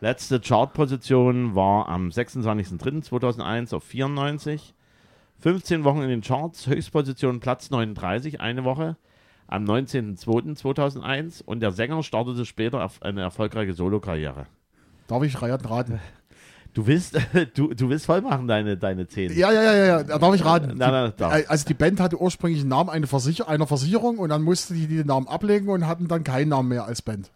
Letzte 0.00 0.40
Chartposition 0.40 1.54
war 1.54 1.88
am 1.88 2.08
26.03.2001 2.08 3.74
auf 3.74 3.84
94. 3.84 4.74
15 5.38 5.84
Wochen 5.84 6.02
in 6.02 6.08
den 6.08 6.20
Charts, 6.20 6.66
Höchstposition 6.66 7.40
Platz 7.40 7.70
39, 7.70 8.40
eine 8.40 8.64
Woche 8.64 8.96
am 9.52 9.64
19.02.2001 9.64 11.42
und 11.44 11.60
der 11.60 11.72
Sänger 11.72 12.02
startete 12.02 12.46
später 12.46 12.84
auf 12.84 13.02
eine 13.02 13.20
erfolgreiche 13.20 13.74
Solokarriere. 13.74 14.46
Darf 15.08 15.22
ich 15.22 15.40
raten? 15.40 15.66
raten? 15.66 16.00
Du 16.74 16.86
willst, 16.86 17.18
du, 17.54 17.74
du 17.74 17.90
willst 17.90 18.06
voll 18.06 18.22
machen, 18.22 18.48
deine, 18.48 18.78
deine 18.78 19.06
Zähne. 19.06 19.34
Ja, 19.34 19.52
ja, 19.52 19.62
ja, 19.62 19.74
ja, 19.74 19.84
ja. 20.00 20.02
Darf 20.18 20.34
ich 20.34 20.44
raten? 20.44 20.70
Die, 20.72 20.78
darf. 20.78 21.18
äh, 21.20 21.44
also 21.46 21.66
die 21.66 21.74
Band 21.74 22.00
hatte 22.00 22.18
ursprünglich 22.18 22.60
einen 22.60 22.70
Namen 22.70 22.88
eine 22.88 23.06
Versicher 23.06 23.46
einer 23.48 23.66
Versicherung 23.66 24.18
und 24.18 24.30
dann 24.30 24.42
musste 24.42 24.72
die 24.72 24.86
den 24.86 25.06
Namen 25.06 25.28
ablegen 25.28 25.68
und 25.68 25.86
hatten 25.86 26.08
dann 26.08 26.24
keinen 26.24 26.48
Namen 26.48 26.70
mehr 26.70 26.86
als 26.86 27.02
Band. 27.02 27.30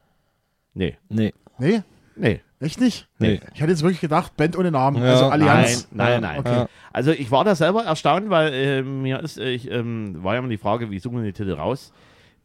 Nee, 0.72 0.96
Nee. 1.11 1.35
Nee? 1.59 1.83
nee. 2.16 2.40
Echt 2.59 2.81
nicht? 2.81 3.07
Nee. 3.18 3.40
Ich 3.55 3.61
hatte 3.61 3.72
jetzt 3.72 3.83
wirklich 3.83 4.00
gedacht, 4.00 4.35
Band 4.38 4.57
ohne 4.57 4.70
Namen, 4.70 5.02
Ja. 5.02 5.11
also 5.11 5.26
Allianz. 5.26 5.88
Nein, 5.90 6.22
nein, 6.22 6.42
nein. 6.44 6.62
Okay. 6.62 6.66
Also 6.94 7.11
ich 7.11 7.31
war 7.31 7.44
da 7.44 7.55
selber 7.55 7.85
erstaunt, 7.85 8.31
weil 8.31 8.55
äh, 8.55 8.83
mir 8.83 9.20
ist, 9.20 9.37
ich 9.37 9.70
ähm, 9.70 10.22
war 10.24 10.33
ja 10.33 10.38
immer 10.38 10.48
die 10.48 10.57
Frage, 10.57 10.90
wie 10.90 10.98
suchen 10.98 11.18
wir 11.18 11.24
den 11.24 11.35
Titel 11.35 11.52
raus? 11.52 11.92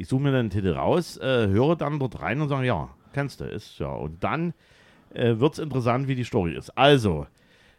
Ich 0.01 0.07
suche 0.07 0.23
mir 0.23 0.31
den 0.31 0.49
Titel 0.49 0.73
raus, 0.73 1.17
äh, 1.17 1.47
höre 1.49 1.75
dann 1.75 1.99
dort 1.99 2.23
rein 2.23 2.41
und 2.41 2.49
sage, 2.49 2.65
ja, 2.65 2.89
kennst 3.13 3.39
du, 3.39 3.43
ist 3.43 3.77
ja. 3.77 3.91
Und 3.91 4.23
dann 4.23 4.55
äh, 5.13 5.37
wird 5.37 5.53
es 5.53 5.59
interessant, 5.59 6.07
wie 6.07 6.15
die 6.15 6.23
Story 6.23 6.55
ist. 6.55 6.75
Also, 6.75 7.27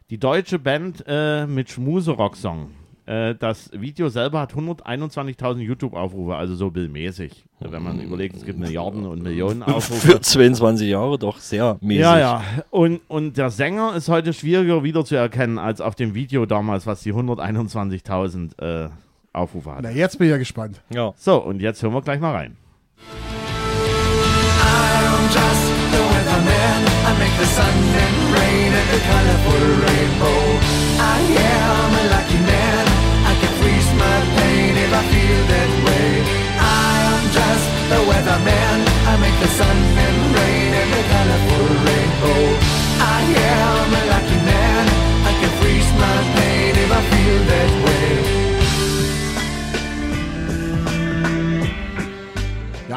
die 0.09 0.19
deutsche 0.19 0.61
Band 0.61 1.03
äh, 1.09 1.49
mit 1.49 1.69
Schmuse-Rock-Song. 1.69 2.71
Äh, 3.07 3.35
das 3.35 3.73
Video 3.73 4.09
selber 4.09 4.39
hat 4.39 4.55
121.000 4.55 5.59
YouTube-Aufrufe, 5.63 6.37
also 6.37 6.55
so 6.55 6.71
bildmäßig. 6.71 7.45
Wenn 7.59 7.83
man 7.83 8.01
überlegt, 8.01 8.37
es 8.37 8.45
gibt 8.45 8.61
Milliarden 8.61 9.05
und 9.05 9.21
Millionen 9.21 9.65
Aufrufe. 9.65 10.07
Für 10.13 10.21
22 10.21 10.89
Jahre 10.89 11.19
doch 11.19 11.39
sehr 11.39 11.77
mäßig. 11.81 12.03
Ja, 12.03 12.21
ja. 12.21 12.45
Und, 12.71 13.01
und 13.09 13.37
der 13.37 13.51
Sänger 13.51 13.97
ist 13.97 14.09
heute 14.09 14.33
schwieriger 14.33 14.85
wiederzuerkennen 14.85 15.59
als 15.59 15.81
auf 15.81 15.97
dem 15.97 16.15
Video 16.15 16.47
damals, 16.47 16.87
was 16.87 17.03
die 17.03 17.13
121.000 17.13 18.87
äh, 18.87 18.91
Aufrufe 19.33 19.71
Na, 19.71 19.77
hatte. 19.77 19.99
jetzt 19.99 20.19
bin 20.19 20.27
ich 20.27 20.31
ja 20.33 20.39
gespannt. 20.39 20.81
Ja. 20.91 21.13
So, 21.17 21.37
und 21.43 21.61
jetzt 21.61 21.83
hören 21.83 21.95
wir 21.95 22.03
gleich 22.03 22.21
mal 22.21 22.33
rein. 22.33 22.57
I'm 24.61 25.25
just 25.33 25.67
the 25.93 26.03
weatherman. 26.13 26.83
I 27.09 27.13
make 27.19 27.37
the 27.39 27.47
sun 27.47 27.77
and 28.05 28.17
rain 28.37 28.73
and 28.73 28.89
the 28.93 29.01
colorful 29.09 29.65
rainbow. 29.87 30.43
I 30.99 31.21
am 31.57 31.91
a 31.95 32.05
lucky 32.15 32.41
man. 32.45 32.85
I 33.25 33.35
can 33.41 33.53
freeze 33.61 33.91
my 33.99 34.19
pain 34.37 34.77
if 34.77 34.93
I 34.93 35.03
feel 35.13 35.41
that 35.55 35.71
way. 35.87 36.09
I 36.59 36.95
am 37.13 37.23
just 37.33 37.67
the 37.91 38.01
weatherman. 38.11 38.93
sun 39.53 39.77
and 39.77 39.87
rain 39.87 39.92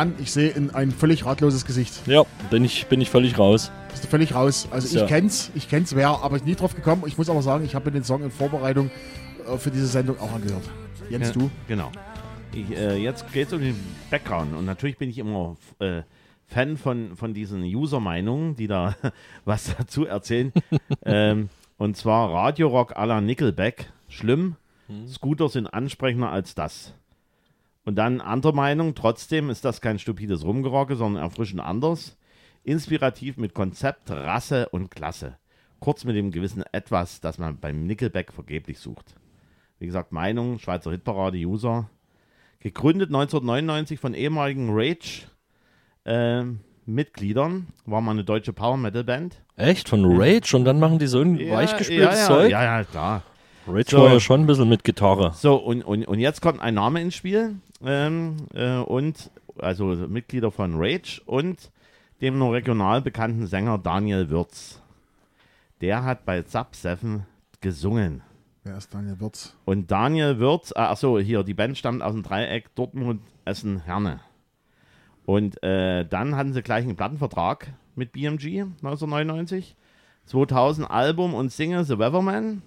Jan, 0.05 0.13
ich 0.19 0.31
sehe 0.31 0.49
in 0.49 0.69
ein 0.69 0.91
völlig 0.91 1.25
ratloses 1.25 1.65
Gesicht. 1.65 2.07
Ja, 2.07 2.23
bin 2.51 2.63
ich, 2.63 2.85
bin 2.87 3.01
ich 3.01 3.09
völlig 3.09 3.39
raus. 3.39 3.71
Bist 3.89 4.03
du 4.03 4.07
völlig 4.07 4.35
raus. 4.35 4.67
Also 4.69 4.87
So. 4.87 5.01
ich 5.01 5.07
kenn's, 5.07 5.51
ich 5.55 5.67
kenn's, 5.67 5.95
wäre 5.95 6.21
aber 6.21 6.37
nie 6.39 6.55
drauf 6.55 6.75
gekommen. 6.75 7.03
Ich 7.07 7.17
muss 7.17 7.29
aber 7.29 7.41
sagen, 7.41 7.65
ich 7.65 7.73
habe 7.73 7.85
mir 7.85 7.91
den 7.91 8.03
Song 8.03 8.23
in 8.23 8.29
Vorbereitung 8.29 8.91
äh, 9.47 9.57
für 9.57 9.71
diese 9.71 9.87
Sendung 9.87 10.19
auch 10.19 10.31
angehört. 10.31 10.63
Jens, 11.09 11.27
Ja, 11.27 11.33
du? 11.33 11.49
Genau. 11.67 11.91
Ich, 12.53 12.77
äh, 12.77 12.97
jetzt 12.97 13.31
geht 13.33 13.47
es 13.47 13.53
um 13.53 13.61
den 13.61 13.75
Background. 14.11 14.55
Und 14.55 14.65
natürlich 14.65 14.97
bin 14.97 15.09
ich 15.09 15.17
immer 15.17 15.57
äh, 15.79 16.03
Fan 16.45 16.77
von, 16.77 17.15
von 17.15 17.33
diesen 17.33 17.63
User-Meinungen, 17.63 18.55
die 18.55 18.67
da 18.67 18.95
was 19.45 19.75
dazu 19.75 20.05
erzählen. 20.05 20.53
ähm, 21.05 21.49
und 21.77 21.97
zwar 21.97 22.31
Radio-Rock 22.31 22.95
à 22.95 23.05
la 23.05 23.21
Nickelback. 23.21 23.91
Schlimm. 24.07 24.55
Scooter 25.07 25.49
sind 25.49 25.65
ansprechender 25.65 26.29
als 26.29 26.53
das. 26.53 26.93
Und 27.85 27.95
dann 27.95 28.19
andere 28.19 28.53
Meinung, 28.53 28.95
trotzdem 28.95 29.49
ist 29.49 29.63
das 29.63 29.79
kein 29.79 29.99
stupides 29.99 30.43
Rumgerocke, 30.43 30.95
sondern 30.95 31.23
erfrischend 31.23 31.61
anders. 31.61 32.17
Inspirativ 32.63 33.37
mit 33.37 33.53
Konzept, 33.53 34.09
Rasse 34.09 34.67
und 34.69 34.89
Klasse. 34.89 35.37
Kurz 35.79 36.03
mit 36.03 36.15
dem 36.15 36.31
gewissen 36.31 36.63
Etwas, 36.71 37.21
das 37.21 37.37
man 37.37 37.59
beim 37.59 37.85
Nickelback 37.85 38.33
vergeblich 38.33 38.79
sucht. 38.79 39.15
Wie 39.77 39.85
gesagt, 39.85 40.11
Meinung, 40.11 40.57
Schweizer 40.57 40.89
Hitparade, 40.89 41.37
User. 41.37 41.89
Gegründet 42.59 43.09
1999 43.09 43.99
von 43.99 44.15
ehemaligen 44.15 44.69
Rage 44.71 45.27
ähm, 46.05 46.61
Mitgliedern. 46.87 47.67
War 47.85 48.01
mal 48.01 48.11
eine 48.11 48.23
deutsche 48.23 48.53
Power 48.53 48.77
Metal 48.77 49.03
Band. 49.03 49.43
Echt? 49.57 49.89
Von 49.89 50.05
Rage? 50.19 50.55
Und 50.57 50.65
dann 50.65 50.79
machen 50.79 50.97
die 50.97 51.05
so 51.05 51.21
ein 51.21 51.37
weichgespültes 51.37 52.19
ja, 52.21 52.25
Zeug? 52.25 52.49
Ja, 52.49 52.63
ja, 52.63 52.83
klar. 52.83 53.21
Rage 53.67 53.91
So. 53.91 53.99
war 53.99 54.13
ja 54.13 54.19
schon 54.19 54.41
ein 54.41 54.47
bisschen 54.47 54.69
mit 54.69 54.83
Gitarre. 54.83 55.33
So, 55.35 55.55
und, 55.55 55.83
und, 55.83 56.07
und 56.07 56.19
jetzt 56.19 56.41
kommt 56.41 56.61
ein 56.61 56.73
Name 56.73 57.01
ins 57.01 57.15
Spiel. 57.15 57.55
Ähm, 57.85 58.37
äh, 58.53 58.77
und, 58.77 59.31
also 59.59 59.85
Mitglieder 59.85 60.51
von 60.51 60.73
Rage 60.75 61.21
und 61.25 61.71
dem 62.21 62.37
nur 62.37 62.53
regional 62.53 63.01
bekannten 63.01 63.47
Sänger 63.47 63.77
Daniel 63.77 64.29
Würz. 64.29 64.81
Der 65.81 66.03
hat 66.03 66.25
bei 66.25 66.41
7 66.41 67.25
gesungen. 67.61 68.21
Wer 68.63 68.77
ist 68.77 68.93
Daniel 68.93 69.19
Wirtz? 69.19 69.55
Und 69.65 69.91
Daniel 69.91 70.39
Würz, 70.39 70.71
äh, 70.71 70.79
achso, 70.79 71.19
hier, 71.19 71.43
die 71.43 71.53
Band 71.53 71.77
stammt 71.77 72.01
aus 72.01 72.13
dem 72.13 72.23
Dreieck 72.23 72.73
Dortmund, 72.73 73.21
Essen, 73.45 73.81
Herne. 73.81 74.21
Und 75.25 75.61
äh, 75.63 76.05
dann 76.05 76.35
hatten 76.35 76.53
sie 76.53 76.63
gleich 76.63 76.83
einen 76.83 76.95
Plattenvertrag 76.95 77.73
mit 77.95 78.11
BMG 78.11 78.61
1999. 78.81 79.75
2000 80.25 80.89
Album 80.89 81.35
und 81.35 81.51
Single 81.51 81.83
The 81.83 81.99
Weatherman. 81.99 82.63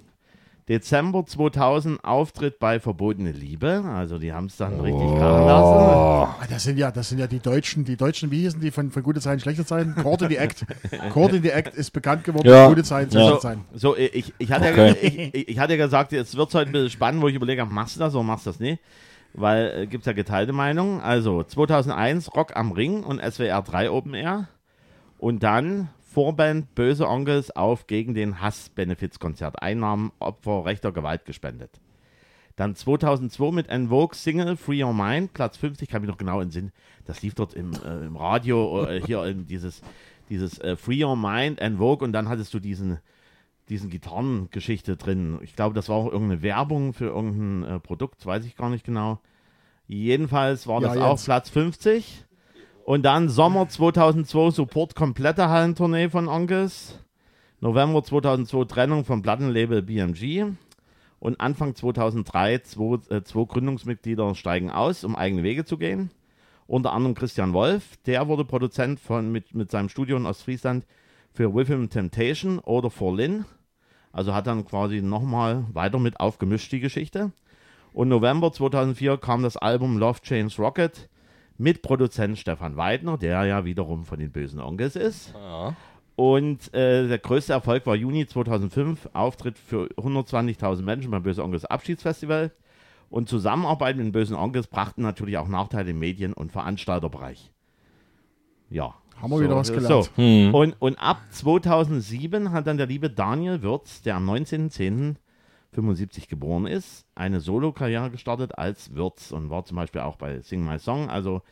Dezember 0.69 1.25
2000 1.25 2.05
Auftritt 2.05 2.59
bei 2.59 2.79
Verbotene 2.79 3.33
Liebe. 3.33 3.83
Also 3.87 4.19
die 4.19 4.33
haben 4.33 4.47
es 4.47 4.57
dann 4.59 4.79
richtig 4.81 5.09
krachen 5.19 5.47
lassen. 5.47 5.75
Ah, 5.79 6.37
das 6.51 6.63
sind 6.65 6.79
ja, 6.79 6.91
das 6.91 7.09
sind 7.09 7.19
ja 7.19 7.27
die 7.27 7.39
Deutschen, 7.39 7.85
die 7.85 7.97
Deutschen, 7.97 8.31
wie 8.31 8.41
hießen 8.43 8.61
die 8.61 8.71
von, 8.71 8.91
von 8.91 9.03
gute 9.03 9.21
Zeiten, 9.21 9.41
schlechte 9.41 9.65
Zeiten? 9.65 9.95
Court 9.95 10.23
in 10.23 10.29
the 10.29 10.37
Act. 10.37 10.67
Court 11.13 11.33
in 11.33 11.43
the 11.43 11.49
Act 11.51 11.75
ist 11.75 11.91
bekannt 11.93 12.25
geworden 12.25 12.47
Ja. 12.49 12.65
für 12.65 12.75
gute 12.75 12.85
Zeiten, 12.85 13.11
schlechte 13.11 13.31
Ja. 13.33 13.41
Zeiten. 13.41 13.65
So, 13.73 13.97
ich, 13.97 14.35
ich, 14.39 14.53
hatte 14.53 14.69
Okay. 14.71 14.89
ja, 14.89 15.31
ich, 15.33 15.49
ich 15.49 15.59
hatte 15.59 15.75
ja 15.75 15.85
gesagt, 15.85 16.13
jetzt 16.13 16.37
wird 16.37 16.49
es 16.51 16.55
heute 16.55 16.69
ein 16.69 16.73
bisschen 16.73 16.91
spannend, 16.91 17.23
wo 17.23 17.29
ich 17.29 17.35
überlege, 17.35 17.65
machst 17.65 17.97
du 17.97 18.01
das 18.01 18.15
oder 18.15 18.25
machst 18.25 18.45
du 18.47 18.51
das 18.51 18.61
nicht? 18.61 18.81
Weil 19.33 19.73
äh, 19.83 19.87
gibt 19.87 20.03
es 20.03 20.07
ja 20.07 20.13
geteilte 20.13 20.53
Meinungen. 20.53 21.01
Also 21.01 21.43
2001 21.45 22.35
Rock 22.37 22.57
am 22.57 22.73
Ring 22.73 23.05
und 23.05 23.21
SWR 23.23 23.63
3 23.63 23.91
Open 23.91 24.15
Air. 24.15 24.49
Und 25.19 25.43
dann 25.43 25.89
Vorband 26.19 26.75
Böse 26.75 27.07
Onkels 27.07 27.55
auf 27.55 27.87
gegen 27.87 28.13
den 28.13 28.41
Hass-Benefizkonzert. 28.41 29.63
Einnahmen 29.63 30.11
Opfer 30.19 30.65
rechter 30.65 30.91
Gewalt 30.91 31.25
gespendet. 31.25 31.71
Dann 32.57 32.75
2002 32.75 33.53
mit 33.53 33.69
En 33.69 33.91
Vogue 33.91 34.17
Single 34.17 34.57
Free 34.57 34.83
Your 34.83 34.93
Mind, 34.93 35.33
Platz 35.33 35.57
50, 35.59 35.89
kann 35.89 36.03
mich 36.03 36.11
noch 36.11 36.17
genau 36.17 36.41
in 36.41 36.51
Sinn. 36.51 36.73
Das 37.05 37.23
lief 37.23 37.37
dort 37.37 37.55
im, 37.55 37.73
äh, 37.73 38.05
im 38.05 38.17
Radio, 38.17 38.85
äh, 38.85 39.01
hier 39.01 39.23
in 39.27 39.47
dieses, 39.47 39.81
dieses 40.29 40.59
äh, 40.59 40.75
Free 40.75 41.05
Your 41.05 41.15
Mind, 41.15 41.61
En 41.61 41.79
Vogue 41.79 42.05
und 42.05 42.13
dann 42.13 42.29
hattest 42.29 42.53
du 42.53 42.59
diesen, 42.59 42.99
diesen 43.69 43.89
Gitarrengeschichte 43.89 44.97
drin. 44.97 45.39
Ich 45.43 45.55
glaube, 45.55 45.77
das 45.77 45.89
war 45.89 45.95
auch 45.95 46.11
irgendeine 46.11 46.43
Werbung 46.43 46.95
für 46.95 47.05
irgendein 47.05 47.77
äh, 47.77 47.79
Produkt, 47.79 48.27
weiß 48.27 48.45
ich 48.45 48.57
gar 48.57 48.71
nicht 48.71 48.85
genau. 48.85 49.21
Jedenfalls 49.87 50.67
war 50.67 50.83
Ja, 50.83 50.89
das 50.89 50.97
Jens. 50.97 51.05
auch 51.07 51.25
Platz 51.27 51.51
50. 51.51 52.25
Und 52.88 53.03
dann 53.03 53.29
Sommer 53.29 53.68
2002 53.68 54.51
Support 54.51 54.94
komplette 54.94 55.51
Hallentournee 55.51 56.09
von 56.09 56.27
Onkels. 56.27 56.98
November 57.61 58.03
2002 58.03 58.64
Trennung 58.64 59.05
vom 59.05 59.20
Plattenlabel 59.20 59.83
BMG. 59.83 60.46
Und 61.18 61.38
Anfang 61.38 61.74
2003 61.74 62.61
zwei, 62.61 62.98
äh, 63.14 63.22
zwei 63.24 63.44
Gründungsmitglieder 63.44 64.35
steigen 64.35 64.70
aus, 64.70 65.05
um 65.05 65.16
eigene 65.16 65.42
Wege 65.42 65.66
zu 65.66 65.77
gehen. 65.77 66.11
Unter 66.66 66.94
anderem 66.94 67.14
Christian 67.14 67.53
Wolf, 67.53 67.98
der 68.07 68.27
wurde 68.27 68.46
Produzent 68.46 69.01
von, 69.01 69.31
mit, 69.31 69.55
mit 69.55 69.70
seinem 69.70 69.90
Studio 69.90 70.16
in 70.16 70.24
Ostfriesland 70.24 70.87
für 71.31 71.55
With 71.55 71.68
Him 71.68 71.90
Temptation 71.90 72.59
oder 72.59 72.88
For 72.88 73.14
Lin. 73.14 73.44
Also 74.12 74.33
hat 74.33 74.46
dann 74.46 74.64
quasi 74.64 75.03
nochmal 75.03 75.66
weiter 75.74 75.98
mit 75.98 76.20
aufgemischt 76.20 76.72
die 76.72 76.81
Geschichte. 76.81 77.33
Und 77.92 78.09
November 78.09 78.51
2004 78.51 79.18
kam 79.18 79.42
das 79.42 79.59
Album 79.59 79.98
Love 79.98 80.22
Chains 80.22 80.59
Rocket 80.59 81.11
mit 81.59 81.83
Produzent 81.83 82.38
Stefan 82.38 82.77
Weidner, 82.77 83.18
der 83.18 83.44
ja 83.44 83.64
wiederum 83.64 84.05
von 84.05 84.18
den 84.18 84.31
bösen 84.31 84.61
Onkels 84.61 84.97
ist. 84.97 85.35
Und 86.16 86.73
äh, 86.75 87.07
der 87.07 87.18
größte 87.18 87.53
Erfolg 87.53 87.87
war 87.87 87.94
Juni 87.94 88.27
2005, 88.27 89.11
Auftritt 89.12 89.59
für 89.59 89.88
120.000 89.97 90.83
Menschen 90.83 91.11
beim 91.11 91.23
Böse 91.23 91.44
Onkels 91.44 91.64
Abschiedsfestival. 91.64 92.53
Und 93.11 93.29
Zusammenarbeit 93.29 93.97
mit 93.97 94.07
den 94.07 94.12
bösen 94.12 94.37
Onkels 94.37 94.66
brachten 94.66 95.03
natürlich 95.03 95.38
auch 95.38 95.49
Nachteile 95.49 95.90
im 95.90 95.99
Medien- 95.99 96.33
und 96.33 96.53
Veranstalterbereich. 96.53 97.51
Ja. 98.71 98.94
Haben 99.21 99.31
wir 99.31 99.40
wieder 99.40 99.57
was 99.57 99.73
gelernt. 99.73 100.05
So. 100.05 100.16
Hm. 100.16 100.55
Und, 100.55 100.77
und 100.79 100.97
ab 100.97 101.21
2007 101.31 102.53
hat 102.53 102.66
dann 102.66 102.77
der 102.77 102.87
liebe 102.87 103.11
Daniel 103.11 103.62
Würz, 103.62 104.03
der 104.03 104.16
am 104.16 104.25
19.10.75 105.81 106.29
geboren 106.29 106.67
ist, 106.67 107.05
eine 107.14 107.41
Solokarriere 107.41 108.11
gestartet 108.11 108.59
als 108.59 108.95
Würz 108.95 109.33
und 109.33 109.51
war 109.51 109.64
zum 109.64 109.77
Beispiel 109.77 110.01
auch 110.03 110.17
bei 110.17 110.41
Sing 110.41 110.64
My 110.64 110.79
Song. 110.79 111.09
Also 111.11 111.43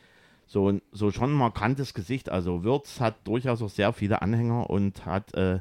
so, 0.45 0.69
ein- 0.69 0.81
so 0.91 1.11
schon 1.11 1.31
ein 1.31 1.37
markantes 1.37 1.93
Gesicht. 1.93 2.29
Also 2.29 2.63
Würz 2.63 2.99
hat 2.99 3.15
durchaus 3.25 3.61
auch 3.61 3.69
sehr 3.69 3.93
viele 3.93 4.21
Anhänger 4.21 4.69
und 4.69 5.05
hat 5.05 5.33
äh, 5.35 5.59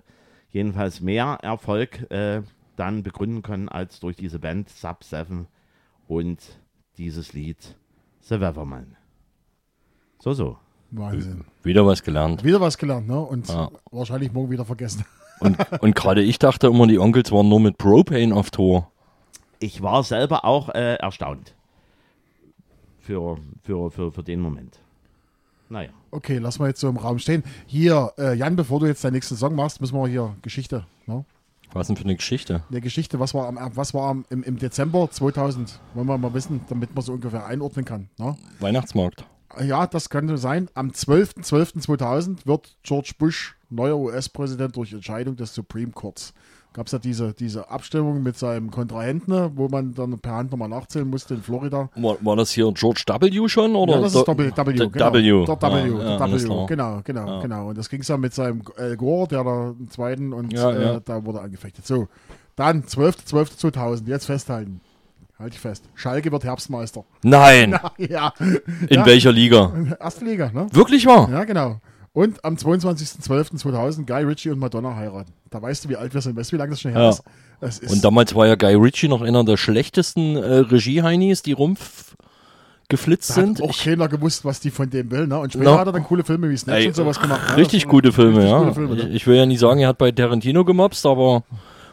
jedenfalls 0.51 1.01
mehr 1.01 1.39
Erfolg 1.43 2.11
äh, 2.11 2.43
dann 2.77 3.03
begründen 3.03 3.43
können 3.43 3.69
als 3.69 4.01
durch 4.01 4.17
diese 4.17 4.39
Band 4.39 4.69
Sub 4.69 5.03
7 5.03 5.47
und 6.09 6.39
dieses 6.99 7.33
Lied 7.33 7.77
The 8.21 8.41
Weatherman. 8.41 8.97
So, 10.19 10.33
so. 10.33 10.59
Wahnsinn. 10.93 11.45
Wieder 11.63 11.85
was 11.85 12.03
gelernt. 12.03 12.45
Wieder 12.45 12.61
was 12.61 12.79
gelernt, 12.79 13.09
ne? 13.09 13.19
Und 13.21 13.49
Ja. 13.49 13.71
wahrscheinlich 13.91 14.33
morgen 14.33 14.51
wieder 14.51 14.65
vergessen. 14.65 15.05
Und, 15.41 15.59
und 15.81 15.95
gerade 15.95 16.23
ich 16.23 16.39
dachte 16.39 16.69
immer, 16.69 16.87
die 16.87 16.99
Onkels 16.99 17.31
waren 17.33 17.49
nur 17.49 17.61
mit 17.61 17.79
Propane 17.79 18.35
auf 18.35 18.51
Tour. 18.51 18.91
ich 19.59 19.83
war 19.83 20.03
selber 20.03 20.45
auch 20.45 20.69
äh, 20.71 20.95
erstaunt. 20.97 21.55
Für, 23.01 23.37
für, 23.63 23.91
für, 23.91 24.13
für 24.13 24.23
den 24.23 24.41
Moment. 24.41 24.81
Naja. 25.69 25.91
Okay, 26.11 26.39
lass 26.39 26.59
mal 26.59 26.69
jetzt 26.69 26.81
so 26.81 26.89
im 26.89 26.97
Raum 26.97 27.19
stehen. 27.19 27.43
Hier, 27.67 28.13
äh, 28.19 28.35
Jan, 28.35 28.57
bevor 28.57 28.81
du 28.81 28.87
jetzt 28.87 29.05
deinen 29.05 29.15
nächsten 29.15 29.37
Song 29.37 29.55
machst, 29.55 29.81
müssen 29.81 29.97
wir 29.97 30.09
hier 30.09 30.37
Geschichte. 30.43 30.87
Ne? 31.07 31.25
Was 31.73 31.89
denn 31.89 31.97
für 31.97 32.05
eine 32.05 32.17
Geschichte? 32.17 32.63
Eine 32.71 32.81
Geschichte, 32.81 33.19
was 33.21 33.35
war, 33.35 33.49
am, 33.49 33.59
was 33.75 33.93
war 33.93 34.09
am, 34.09 34.25
im, 34.31 34.43
im 34.45 34.59
Dezember 34.59 35.11
2000? 35.11 35.81
Wollen 35.95 36.07
wir 36.07 36.19
mal 36.19 36.35
wissen, 36.35 36.61
damit 36.69 36.95
man 36.95 37.03
so 37.03 37.13
ungefähr 37.13 37.47
einordnen 37.47 37.85
kann. 37.85 38.09
Ne? 38.19 38.37
Weihnachtsmarkt. 38.61 39.25
Ja, 39.63 39.87
das 39.87 40.11
könnte 40.11 40.39
sein. 40.39 40.69
Am 40.75 40.91
12.12.2000 40.91 42.47
wird 42.47 42.77
George 42.83 43.13
Bush 43.19 43.57
neuer 43.71 43.97
US-Präsident 43.97 44.77
durch 44.77 44.93
Entscheidung 44.93 45.37
des 45.37 45.55
Supreme 45.55 45.93
Courts. 45.93 46.35
Gab 46.73 46.87
es 46.87 46.93
ja 46.93 46.99
diese, 46.99 47.33
diese 47.33 47.71
Abstimmung 47.71 48.23
mit 48.23 48.37
seinem 48.37 48.71
Kontrahenten, 48.71 49.53
wo 49.57 49.67
man 49.69 49.95
dann 49.95 50.19
per 50.19 50.33
Hand 50.33 50.51
nochmal 50.51 50.69
nachzählen 50.69 51.09
musste 51.09 51.33
in 51.33 51.43
Florida. 51.43 51.89
War, 51.95 52.19
war 52.21 52.37
das 52.37 52.51
hier 52.51 52.71
George 52.75 53.03
W. 53.07 53.49
schon? 53.49 53.75
Oder 53.75 53.95
Ja, 53.95 54.01
das 54.03 54.15
ist 54.15 54.29
W, 54.29 54.37
w, 54.37 54.51
genau. 54.51 54.67
W. 54.67 54.73
Der 54.99 55.13
W, 55.13 55.19
Ja, 55.19 55.57
der 55.57 55.71
ja, 56.19 56.21
W, 56.21 56.67
genau, 56.67 57.01
genau, 57.03 57.41
genau. 57.41 57.69
Und 57.71 57.79
das 57.79 57.89
ging 57.89 58.03
ja 58.03 58.17
mit 58.19 58.35
seinem 58.35 58.63
Al 58.77 58.95
Gore, 58.99 59.27
der 59.29 59.43
da 59.43 59.75
im 59.79 59.89
zweiten 59.89 60.35
und 60.35 60.53
Ja, 60.53 60.71
äh, 60.71 60.85
ja. 60.85 61.01
da 61.01 61.25
wurde 61.25 61.41
angefechtet. 61.41 61.87
So, 61.87 62.09
dann 62.57 62.83
12.12.2000, 62.83 64.07
jetzt 64.07 64.27
festhalten. 64.27 64.83
Halt 65.39 65.53
dich 65.53 65.61
fest. 65.61 65.85
Schalke 65.95 66.33
wird 66.33 66.45
Herbstmeister. 66.45 67.05
Nein! 67.23 67.79
ja, 67.99 68.33
In 68.41 68.61
ja. 69.01 69.07
welcher 69.07 69.33
Liga? 69.33 69.71
Erstliga, 70.01 70.51
ne? 70.53 70.67
Wirklich 70.73 71.05
wahr? 71.07 71.29
Ja, 71.31 71.45
genau. 71.45 71.81
Und 72.15 72.43
am 72.43 72.55
22.12.2000 72.55 74.07
Guy 74.07 74.23
Ritchie 74.25 74.51
und 74.51 74.59
Madonna 74.59 74.97
heiraten. 74.97 75.33
Da 75.51 75.61
weißt 75.61 75.85
du, 75.85 75.89
wie 75.91 75.97
alt 75.97 76.15
wir 76.15 76.23
sind. 76.23 76.37
Weißt 76.37 76.51
du, 76.53 76.57
wie 76.57 76.59
lange 76.59 76.71
das 76.71 76.81
schon 76.81 76.93
her 76.93 77.03
Ja. 77.03 77.09
ist? 77.11 77.23
Es 77.61 77.79
ist 77.79 77.93
Und 77.93 78.03
damals 78.05 78.35
war 78.35 78.47
ja 78.47 78.55
Guy 78.55 78.75
Ritchie 78.75 79.09
noch 79.09 79.21
einer 79.23 79.45
der 79.45 79.57
schlechtesten 79.59 80.37
äh, 80.37 80.41
Regie-Heinis, 80.61 81.43
die 81.43 81.53
Rumpf 81.53 82.17
geflitzt 82.89 83.31
Da 83.31 83.35
sind. 83.35 83.59
hat 83.59 83.65
auch 83.69 83.71
Ich, 83.71 83.85
keiner 83.85 84.09
gewusst, 84.09 84.45
was 84.45 84.61
die 84.61 84.71
von 84.71 84.89
dem 84.89 85.11
will. 85.11 85.27
Ne? 85.27 85.39
Und 85.39 85.53
später 85.53 85.73
No. 85.73 85.79
hat 85.79 85.87
er 85.87 85.93
dann 85.93 86.05
coole 86.05 86.25
Filme 86.25 86.49
wie 86.49 86.57
Snatch 86.57 86.79
Ey, 86.81 86.87
und 86.89 86.95
sowas 86.97 87.21
gemacht. 87.21 87.43
ne? 87.51 87.57
richtig 87.59 87.83
Das- 87.83 87.91
gute 87.91 88.13
Filme, 88.13 88.37
richtig 88.39 88.51
ja. 88.51 88.59
gute 88.61 88.75
Filme, 88.75 88.95
ne? 88.97 89.09
Ich 89.11 89.27
will 89.27 89.37
ja 89.37 89.45
nicht 89.47 89.59
sagen, 89.61 89.81
er 89.81 89.89
hat 89.89 89.99
bei 89.99 90.11
Tarantino 90.13 90.65
gemobst, 90.65 91.05
aber 91.05 91.43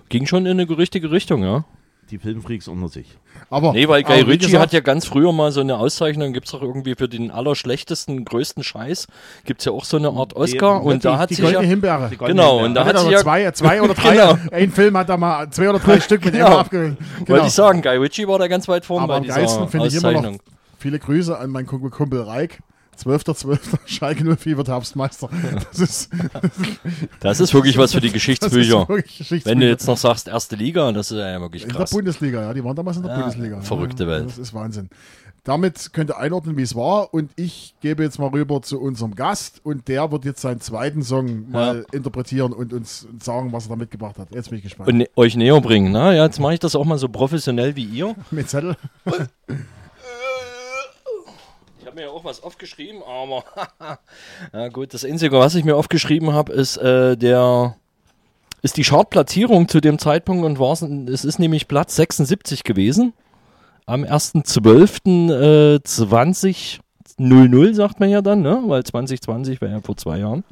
ging 0.09 0.25
schon 0.27 0.45
in 0.45 0.59
eine 0.59 0.77
richtige 0.77 1.11
Richtung, 1.11 1.43
ja. 1.43 1.65
Die 2.13 2.19
Filmfreaks 2.19 2.67
unter 2.67 2.89
sich. 2.89 3.07
Aber, 3.49 3.73
Nee, 3.73 3.87
weil 3.87 4.03
Guy 4.03 4.21
Ritchie 4.21 4.45
gesagt, 4.45 4.61
hat 4.65 4.71
ja 4.73 4.81
ganz 4.81 5.07
früher 5.07 5.33
mal 5.33 5.51
so 5.51 5.61
eine 5.61 5.77
Auszeichnung, 5.79 6.31
gibt 6.31 6.45
es 6.45 6.51
doch 6.51 6.61
irgendwie 6.61 6.93
für 6.93 7.09
den 7.09 7.31
allerschlechtesten, 7.31 8.23
größten 8.23 8.63
Scheiß, 8.63 9.07
gibt 9.45 9.61
es 9.61 9.65
ja 9.65 9.71
auch 9.71 9.83
so 9.83 9.97
eine 9.97 10.09
Art 10.11 10.35
Oscar 10.35 10.79
Die- 10.81 10.85
und 10.89 11.03
da 11.03 11.17
hat 11.17 11.31
die 11.31 11.33
sich 11.33 11.43
ja, 11.43 11.53
goldene 11.53 11.67
Himbeere. 11.67 12.09
Die 12.11 12.17
genau, 12.17 12.59
Himbeere. 12.59 12.65
und 12.67 12.73
da 12.75 12.81
Da 12.83 12.87
hat 12.89 12.95
hat 12.97 13.01
sich 13.03 13.11
ja, 13.13 13.19
zwei, 13.21 13.49
zwei 13.49 13.81
oder 13.81 13.93
drei. 13.95 14.11
Genau. 14.15 14.37
Ein 14.51 14.69
Film 14.71 14.95
hat 14.95 15.09
da 15.09 15.17
mal 15.17 15.49
zwei 15.49 15.69
oder 15.71 15.79
drei 15.79 15.99
Stück 16.01 16.23
mit 16.23 16.35
Genau. 16.35 16.45
Emma 16.45 16.59
abge... 16.59 16.97
Genau. 17.17 17.29
wollte 17.29 17.47
ich 17.47 17.53
sagen, 17.53 17.81
Guy 17.81 17.97
Ritchie 17.97 18.27
war 18.27 18.37
da 18.37 18.47
ganz 18.47 18.67
weit 18.67 18.85
vorne 18.85 19.05
Aber 19.05 19.13
bei 19.13 19.17
am 19.17 19.23
dieser 19.23 19.35
geilsten 19.37 19.67
finde 19.69 19.87
ich 19.87 19.95
immer 19.95 20.11
noch 20.11 20.19
Auszeichnung. 20.19 20.39
viele 20.77 20.99
Grüße 20.99 21.35
an 21.35 21.49
meinen 21.49 21.65
Kumpel, 21.65 21.89
Kumpel 21.89 22.21
Reik. 22.21 22.59
12.12. 23.03 23.59
Schalke 23.85 24.23
04 24.37 24.57
wird 24.57 24.67
Herbstmeister. 24.67 25.29
Das 25.71 25.79
ist, 25.79 26.09
Das 27.19 27.39
ist 27.39 27.53
wirklich 27.53 27.77
was 27.77 27.91
für 27.93 28.01
die 28.01 28.09
Geschichtsbücher. 28.13 28.85
Geschichtsbücher. 28.85 29.45
Wenn 29.45 29.59
du 29.59 29.67
jetzt 29.67 29.87
noch 29.87 29.97
sagst, 29.97 30.27
erste 30.27 30.55
Liga, 30.55 30.91
das 30.91 31.11
ist 31.11 31.17
ja 31.17 31.39
wirklich 31.41 31.63
in 31.63 31.69
der 31.69 31.77
krass. 31.79 31.91
Bundesliga, 31.91 32.41
ja, 32.41 32.53
die 32.53 32.63
waren 32.63 32.75
damals 32.75 32.97
in 32.97 33.03
der 33.03 33.11
Ja, 33.13 33.19
Bundesliga. 33.21 33.61
verrückte 33.61 34.03
ja, 34.03 34.09
Welt. 34.09 34.25
Das 34.27 34.37
ist 34.37 34.53
Wahnsinn. 34.53 34.89
Damit 35.45 35.91
könnt 35.91 36.09
ihr 36.09 36.17
einordnen, 36.17 36.55
wie 36.55 36.61
es 36.61 36.73
war. 36.73 37.13
Und 37.13 37.31
ich 37.35 37.75
gebe 37.81 38.01
jetzt 38.01 38.17
mal 38.17 38.29
rüber 38.29 38.61
zu 38.61 38.79
unserem 38.79 39.13
Gast. 39.13 39.59
Und 39.65 39.89
der 39.89 40.09
wird 40.09 40.23
jetzt 40.23 40.39
seinen 40.41 40.61
zweiten 40.61 41.03
Song 41.03 41.49
mal 41.51 41.85
interpretieren 41.91 42.53
und 42.53 42.71
uns 42.71 43.05
sagen, 43.21 43.51
was 43.51 43.65
er 43.65 43.71
da 43.71 43.75
mitgebracht 43.75 44.17
hat. 44.19 44.33
Jetzt 44.33 44.51
bin 44.51 44.59
ich 44.59 44.63
gespannt. 44.63 44.87
Und 44.87 44.99
ne- 44.99 45.09
euch 45.17 45.35
näher 45.35 45.59
bringen. 45.59 45.91
Na, 45.91 46.13
ja, 46.13 46.23
jetzt 46.23 46.39
mache 46.39 46.53
ich 46.53 46.61
das 46.61 46.75
auch 46.77 46.85
mal 46.85 46.97
so 46.97 47.09
professionell 47.09 47.75
wie 47.75 47.83
ihr. 47.83 48.15
Mit 48.31 48.49
Zettel. 48.49 48.77
Habe 51.93 52.01
mir 52.01 52.07
ja 52.07 52.11
auch 52.11 52.25
was 52.25 52.41
aufgeschrieben, 52.41 53.03
aber 53.03 53.43
ja 54.51 54.67
gut, 54.69 54.95
das 54.95 55.05
Einzige, 55.05 55.37
was 55.37 55.53
ich 55.53 55.63
mir 55.63 55.75
aufgeschrieben 55.75 56.33
habe, 56.33 56.51
ist 56.51 56.77
äh, 56.77 57.15
der 57.15 57.75
ist 58.63 58.77
die 58.77 58.83
Chartplatzierung 58.83 59.67
zu 59.67 59.79
dem 59.79 59.99
Zeitpunkt 59.99 60.43
und 60.43 60.57
war's, 60.57 60.81
es 60.81 61.23
ist 61.23 61.37
nämlich 61.37 61.67
Platz 61.67 61.95
76 61.95 62.63
gewesen. 62.63 63.13
Am 63.85 64.05
1.12. 64.05 65.75
Äh, 65.75 65.83
2000 65.83 67.75
sagt 67.75 67.99
man 67.99 68.09
ja 68.09 68.23
dann, 68.23 68.41
ne? 68.41 68.63
Weil 68.65 68.83
2020 68.83 69.61
war 69.61 69.69
ja 69.69 69.79
vor 69.81 69.95
zwei 69.95 70.17
Jahren. 70.17 70.43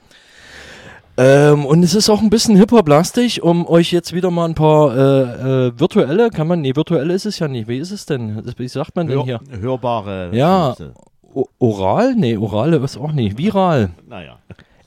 Ähm, 1.17 1.65
und 1.65 1.82
es 1.82 1.95
ist 1.95 2.08
auch 2.12 2.21
ein 2.21 2.30
bisschen 2.30 2.56
hip-hop-lastig, 2.56 3.41
um 3.41 3.65
euch 3.65 3.91
jetzt 3.91 4.13
wieder 4.13 4.30
mal 4.30 4.45
ein 4.45 4.54
paar 4.54 4.95
äh, 4.95 5.67
äh, 5.67 5.80
virtuelle, 5.80 6.30
kann 6.30 6.47
man, 6.47 6.62
nee, 6.62 6.75
virtuell 6.75 7.10
ist 7.10 7.25
es 7.25 7.39
ja 7.39 7.47
nicht. 7.47 7.67
Wie 7.67 7.80
ist 7.80 7.89
es 7.89 8.06
denn? 8.06 8.43
Wie 8.58 8.67
sagt 8.67 8.95
man 8.95 9.08
denn 9.08 9.17
Hör, 9.17 9.25
hier? 9.25 9.39
hörbare. 9.60 10.30
Ja. 10.34 10.75
O 11.33 11.45
oral? 11.59 12.15
Nee, 12.15 12.37
oral 12.37 12.73
ist 12.73 12.97
auch 12.97 13.11
nicht. 13.11 13.37
Viral. 13.37 13.91
Naja. 14.07 14.37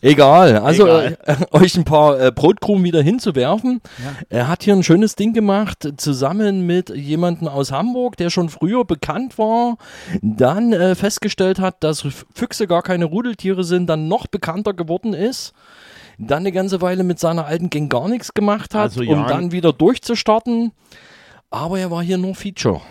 Egal. 0.01 0.59
Also 0.59 0.83
Egal. 0.87 1.19
Äh, 1.25 1.37
euch 1.53 1.77
ein 1.79 1.85
paar 1.85 2.21
äh, 2.21 2.31
Brotkrumen 2.31 2.85
wieder 2.85 3.01
hinzuwerfen. 3.01 3.81
Er 4.29 4.49
hat 4.49 4.63
hier 4.63 4.75
ein 4.75 4.83
schönes 4.83 5.17
Ding 5.17 5.33
gemacht, 5.33 5.89
zusammen 5.97 6.67
mit 6.67 6.91
jemandem 6.95 7.49
aus 7.49 7.73
Hamburg, 7.73 8.19
der 8.19 8.29
schon 8.29 8.51
früher 8.51 8.85
bekannt 8.85 9.39
war, 9.39 9.79
dann 10.21 10.75
äh, 10.75 10.95
festgestellt 10.95 11.59
hat, 11.59 11.83
dass 11.83 12.07
Füchse 12.35 12.67
gar 12.67 12.83
keine 12.83 13.07
Rudeltiere 13.07 13.65
sind, 13.65 13.87
dann 13.87 14.07
noch 14.09 14.27
bekannter 14.27 14.75
geworden 14.75 15.15
ist. 15.15 15.55
Dann 16.19 16.41
eine 16.41 16.53
ganze 16.53 16.83
Weile 16.83 17.03
mit 17.03 17.19
seiner 17.19 17.47
alten 17.47 17.71
Gang 17.71 17.91
gar 17.91 18.09
nichts 18.09 18.35
gemacht 18.35 18.75
hat, 18.75 18.83
Also, 18.83 19.01
um 19.01 19.07
Jan- 19.07 19.27
dann 19.29 19.53
wieder 19.53 19.73
durchzustarten. 19.73 20.73
Aber 21.51 21.79
er 21.79 21.91
war 21.91 22.03
hier 22.03 22.19
nur 22.19 22.35
Feature. 22.35 22.83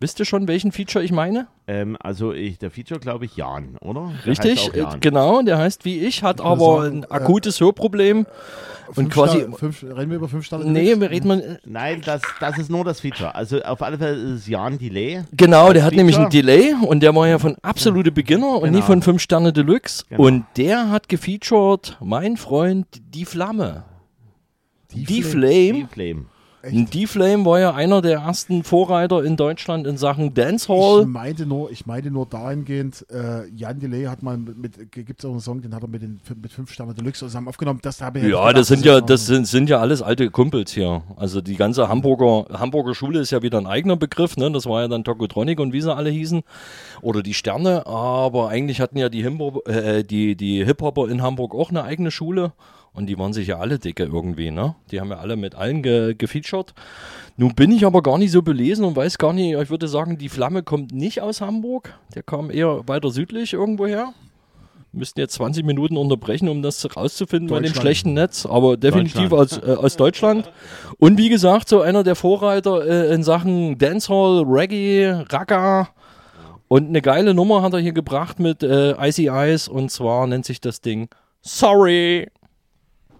Wisst 0.00 0.20
ihr 0.20 0.24
schon, 0.24 0.46
welchen 0.46 0.70
Feature 0.70 1.04
ich 1.04 1.10
meine? 1.10 1.48
Ähm, 1.66 1.96
also 2.00 2.32
ich, 2.32 2.58
der 2.58 2.70
Feature 2.70 3.00
glaube 3.00 3.24
ich 3.24 3.36
Jan, 3.36 3.76
oder? 3.80 4.12
Der 4.24 4.26
Richtig, 4.30 4.72
äh, 4.74 4.78
Jan. 4.80 5.00
genau, 5.00 5.42
der 5.42 5.58
heißt 5.58 5.84
wie 5.84 5.98
ich, 5.98 6.22
hat 6.22 6.40
aber 6.40 6.82
sagen, 6.84 7.04
ein 7.04 7.10
akutes 7.10 7.60
Hörproblem. 7.60 8.26
Und 8.94 9.10
quasi. 9.10 9.38
Sterne- 9.40 9.56
fünf, 9.56 9.82
reden 9.82 10.08
wir 10.10 10.16
über 10.16 10.28
fünf 10.28 10.46
Sterne? 10.46 10.64
Nee, 10.64 10.84
Deluxe? 10.84 11.00
wir 11.02 11.10
reden 11.10 11.28
mal. 11.28 11.60
Nein, 11.66 12.00
das, 12.04 12.22
das 12.40 12.56
ist 12.58 12.70
nur 12.70 12.84
das 12.84 13.00
Feature. 13.00 13.34
Also 13.34 13.60
auf 13.62 13.82
alle 13.82 13.98
Fälle 13.98 14.14
ist 14.16 14.30
es 14.42 14.46
Jan 14.48 14.78
Delay. 14.78 15.24
Genau, 15.32 15.72
der 15.74 15.84
hat 15.84 15.92
nämlich 15.94 16.16
ein 16.16 16.30
Feature? 16.30 16.42
Delay 16.42 16.74
und 16.86 17.00
der 17.00 17.14
war 17.14 17.26
ja 17.28 17.38
von 17.38 17.56
absolute 17.62 18.12
Beginner 18.12 18.48
und 18.56 18.62
Genau. 18.64 18.76
nie 18.76 18.82
von 18.82 19.02
5 19.02 19.20
Sterne 19.20 19.52
Deluxe. 19.52 20.04
Genau. 20.08 20.22
Und 20.22 20.46
der 20.56 20.90
hat 20.90 21.08
gefeatured, 21.08 21.98
mein 22.00 22.36
Freund, 22.38 22.86
die 23.12 23.24
Flamme. 23.26 23.82
Die, 24.92 25.04
Die 25.04 25.22
Flame. 25.22 25.86
Flame. 25.92 26.24
Und 26.62 26.92
Die 26.92 27.06
Flame 27.06 27.44
war 27.44 27.60
ja 27.60 27.72
einer 27.74 28.02
der 28.02 28.18
ersten 28.18 28.64
Vorreiter 28.64 29.22
in 29.22 29.36
Deutschland 29.36 29.86
in 29.86 29.96
Sachen 29.96 30.26
Ich 30.26 30.34
Dancehall. 30.34 31.06
meinte 31.06 31.46
nur, 31.46 31.70
ich 31.70 31.86
meinte 31.86 32.10
nur 32.10 32.26
dahingehend, 32.26 33.06
äh, 33.10 33.48
Jan 33.54 33.78
Delay 33.78 34.04
hat 34.04 34.22
mal 34.22 34.36
mit, 34.36 34.90
gibt 34.92 35.20
es 35.20 35.24
auch 35.24 35.30
einen 35.30 35.40
Song, 35.40 35.62
den 35.62 35.74
hat 35.74 35.82
er 35.82 35.88
mit 35.88 36.02
den 36.02 36.20
mit 36.42 36.52
fünf 36.52 36.72
Sterne 36.72 36.94
Deluxe 36.94 37.20
zusammen 37.20 37.48
aufgenommen. 37.48 37.78
Das 37.82 38.00
habe 38.00 38.18
ich 38.18 38.24
Ja, 38.24 38.40
gedacht, 38.48 38.56
das 38.58 38.66
sind 38.68 38.84
ja, 38.84 39.00
das 39.00 39.26
sind, 39.26 39.46
sind 39.46 39.70
ja 39.70 39.78
alles 39.78 40.02
alte 40.02 40.30
Kumpels 40.30 40.72
hier. 40.72 41.02
Also 41.16 41.40
die 41.40 41.56
ganze 41.56 41.88
Hamburger, 41.88 42.58
Hamburger 42.58 42.94
Schule 42.94 43.20
ist 43.20 43.30
ja 43.30 43.42
wieder 43.42 43.58
ein 43.58 43.66
eigener 43.66 43.96
Begriff, 43.96 44.36
ne? 44.36 44.50
Das 44.50 44.66
war 44.66 44.82
ja 44.82 44.88
dann 44.88 45.04
Tokotronic 45.04 45.60
und 45.60 45.72
wie 45.72 45.80
sie 45.80 45.94
alle 45.94 46.10
hießen. 46.10 46.42
Oder 47.02 47.22
die 47.22 47.34
Sterne, 47.34 47.86
aber 47.86 48.48
eigentlich 48.48 48.80
hatten 48.80 48.98
ja 48.98 49.08
die, 49.08 49.22
Himbo 49.22 49.62
äh, 49.66 50.02
die, 50.02 50.34
die 50.34 50.64
Hip-Hopper 50.64 51.08
in 51.08 51.22
Hamburg 51.22 51.54
auch 51.54 51.70
eine 51.70 51.84
eigene 51.84 52.10
Schule. 52.10 52.52
Und 52.98 53.06
die 53.06 53.16
waren 53.16 53.32
sich 53.32 53.46
ja 53.46 53.60
alle 53.60 53.78
dicke 53.78 54.02
irgendwie, 54.02 54.50
ne? 54.50 54.74
Die 54.90 55.00
haben 55.00 55.10
ja 55.10 55.18
alle 55.18 55.36
mit 55.36 55.54
allen 55.54 55.84
ge 55.84 56.16
gefeatured. 56.18 56.74
Nun 57.36 57.54
bin 57.54 57.70
ich 57.70 57.86
aber 57.86 58.02
gar 58.02 58.18
nicht 58.18 58.32
so 58.32 58.42
belesen 58.42 58.84
und 58.84 58.96
weiß 58.96 59.18
gar 59.18 59.32
nicht, 59.32 59.54
ich 59.54 59.70
würde 59.70 59.86
sagen, 59.86 60.18
die 60.18 60.28
Flamme 60.28 60.64
kommt 60.64 60.90
nicht 60.90 61.22
aus 61.22 61.40
Hamburg. 61.40 61.96
Der 62.16 62.24
kam 62.24 62.50
eher 62.50 62.88
weiter 62.88 63.10
südlich 63.10 63.52
irgendwo 63.52 63.86
her. 63.86 64.14
Müssten 64.90 65.20
jetzt 65.20 65.34
20 65.34 65.64
Minuten 65.64 65.96
unterbrechen, 65.96 66.48
um 66.48 66.60
das 66.60 66.84
rauszufinden 66.96 67.48
bei 67.48 67.60
dem 67.60 67.72
schlechten 67.72 68.14
Netz, 68.14 68.44
aber 68.46 68.76
definitiv 68.76 69.28
Deutschland. 69.28 69.62
aus, 69.62 69.68
äh, 69.68 69.80
aus 69.80 69.96
Deutschland. 69.96 70.50
Und 70.98 71.18
wie 71.18 71.28
gesagt, 71.28 71.68
so 71.68 71.80
einer 71.80 72.02
der 72.02 72.16
Vorreiter 72.16 72.84
äh, 72.84 73.14
in 73.14 73.22
Sachen 73.22 73.78
Dancehall, 73.78 74.42
Reggae, 74.42 75.24
Ragga. 75.30 75.90
Und 76.66 76.88
eine 76.88 77.00
geile 77.00 77.32
Nummer 77.32 77.62
hat 77.62 77.74
er 77.74 77.78
hier 77.78 77.92
gebracht 77.92 78.40
mit 78.40 78.64
äh, 78.64 78.94
Icy 78.98 79.28
Eyes 79.28 79.68
und 79.68 79.92
zwar 79.92 80.26
nennt 80.26 80.46
sich 80.46 80.60
das 80.60 80.80
Ding 80.80 81.08
Sorry. 81.42 82.26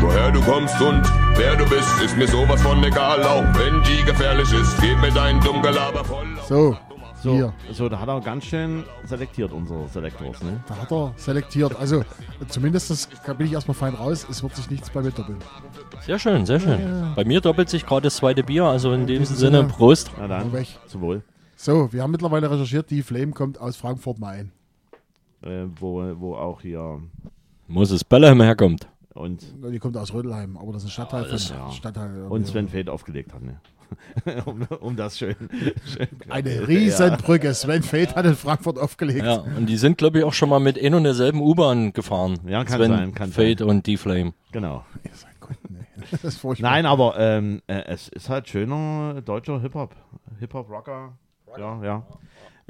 Woher 0.00 0.30
du 0.30 0.40
kommst 0.40 0.80
und 0.80 1.02
wer 1.36 1.56
du 1.56 1.64
bist, 1.68 2.02
ist 2.02 2.16
mir 2.16 2.26
sowas 2.26 2.60
von 2.62 2.82
egal, 2.84 3.22
auch 3.22 3.44
wenn 3.58 3.82
die 3.82 4.02
gefährlich 4.04 4.50
ist. 4.52 4.80
Gib 4.80 4.98
mir 5.00 5.10
dein 5.12 5.40
dumm 5.40 5.60
Gelaber 5.62 6.04
voll. 6.04 6.26
So, 6.48 6.76
So, 7.22 7.32
hier, 7.34 7.52
so, 7.72 7.88
da 7.90 8.00
hat 8.00 8.08
er 8.08 8.18
ganz 8.22 8.44
schön 8.46 8.84
selektiert, 9.04 9.52
unsere 9.52 9.86
Selektors, 9.88 10.42
ne? 10.42 10.60
da 10.66 10.76
hat 10.76 10.90
er 10.90 11.12
selektiert. 11.16 11.78
Also 11.78 12.02
zumindest 12.48 12.88
das, 12.90 13.08
da 13.26 13.34
bin 13.34 13.46
ich 13.46 13.52
erstmal 13.52 13.74
fein 13.74 13.94
raus. 13.94 14.26
Es 14.30 14.42
wird 14.42 14.56
sich 14.56 14.70
nichts 14.70 14.88
bei 14.88 15.02
mir 15.02 15.10
doppeln. 15.10 15.36
Sehr 16.00 16.18
schön, 16.18 16.46
sehr 16.46 16.60
schön. 16.60 17.12
Bei 17.14 17.24
mir 17.24 17.42
doppelt 17.42 17.68
sich 17.68 17.84
gerade 17.84 18.02
das 18.04 18.16
zweite 18.16 18.42
Bier, 18.42 18.64
also 18.64 18.92
in 18.92 19.06
dem 19.06 19.18
diesem 19.20 19.36
Sinne, 19.36 19.58
Sinne. 19.58 19.68
Prost. 19.68 20.10
Na 20.18 20.26
dann, 20.28 20.50
Weg. 20.52 20.68
zum 20.86 21.02
Wohl. 21.02 21.22
So, 21.56 21.92
wir 21.92 22.02
haben 22.02 22.10
mittlerweile 22.10 22.50
recherchiert, 22.50 22.90
die 22.90 23.02
Flame 23.02 23.32
kommt 23.32 23.60
aus 23.60 23.76
Frankfurt 23.76 24.18
Main. 24.18 24.50
Äh, 25.42 25.66
wo, 25.78 26.02
wo 26.18 26.34
auch 26.36 26.62
hier 26.62 27.00
Muss 27.68 27.90
es 27.90 28.02
Belleheim 28.02 28.40
herkommt. 28.40 28.88
Und, 29.20 29.44
Die 29.72 29.78
kommt 29.78 29.96
aus 29.96 30.12
Rödelheim, 30.12 30.56
aber 30.56 30.72
das 30.72 30.82
ist 30.82 30.88
ein 30.88 30.92
Stadtteil 30.92 31.24
von 31.24 31.38
ja. 31.38 31.70
Stadtteil. 31.70 32.22
und 32.28 32.46
Sven 32.46 32.68
Feld 32.68 32.88
aufgelegt 32.88 33.32
hat, 33.32 33.42
ne? 33.42 33.60
um, 34.46 34.62
um 34.80 34.94
das 34.96 35.18
schön. 35.18 35.34
schön 35.84 36.06
Eine 36.28 36.68
Riesenbrücke. 36.68 37.52
Sven 37.54 37.82
Feld 37.82 38.14
hat 38.14 38.24
in 38.24 38.36
Frankfurt 38.36 38.78
aufgelegt. 38.78 39.24
Ja, 39.24 39.40
und 39.56 39.66
die 39.66 39.76
sind, 39.76 39.98
glaube 39.98 40.18
ich, 40.18 40.24
auch 40.24 40.32
schon 40.32 40.48
mal 40.48 40.60
mit 40.60 40.80
ein 40.80 40.94
und 40.94 41.02
derselben 41.04 41.40
U-Bahn 41.40 41.92
gefahren. 41.92 42.38
Ja, 42.46 42.62
kann 42.64 42.78
Sven, 42.78 42.90
sein, 42.92 43.14
kann 43.14 43.30
Fate 43.32 43.58
sein. 43.58 43.68
und 43.68 43.86
D-Flame. 43.86 44.32
Genau. 44.52 44.84
Ihr 45.02 45.10
seid 45.14 45.40
gut, 45.40 45.56
nee. 45.68 45.78
Das 46.10 46.22
ist 46.22 46.38
furchtbar. 46.38 46.70
Nein, 46.70 46.86
aber 46.86 47.18
ähm, 47.18 47.62
äh, 47.66 47.82
es 47.86 48.08
ist 48.08 48.28
halt 48.28 48.48
schöner 48.48 49.20
deutscher 49.24 49.60
Hip-Hop. 49.60 49.96
Hip-Hop-Rocker. 50.38 51.12
Ja, 51.58 51.82
ja. 51.82 52.06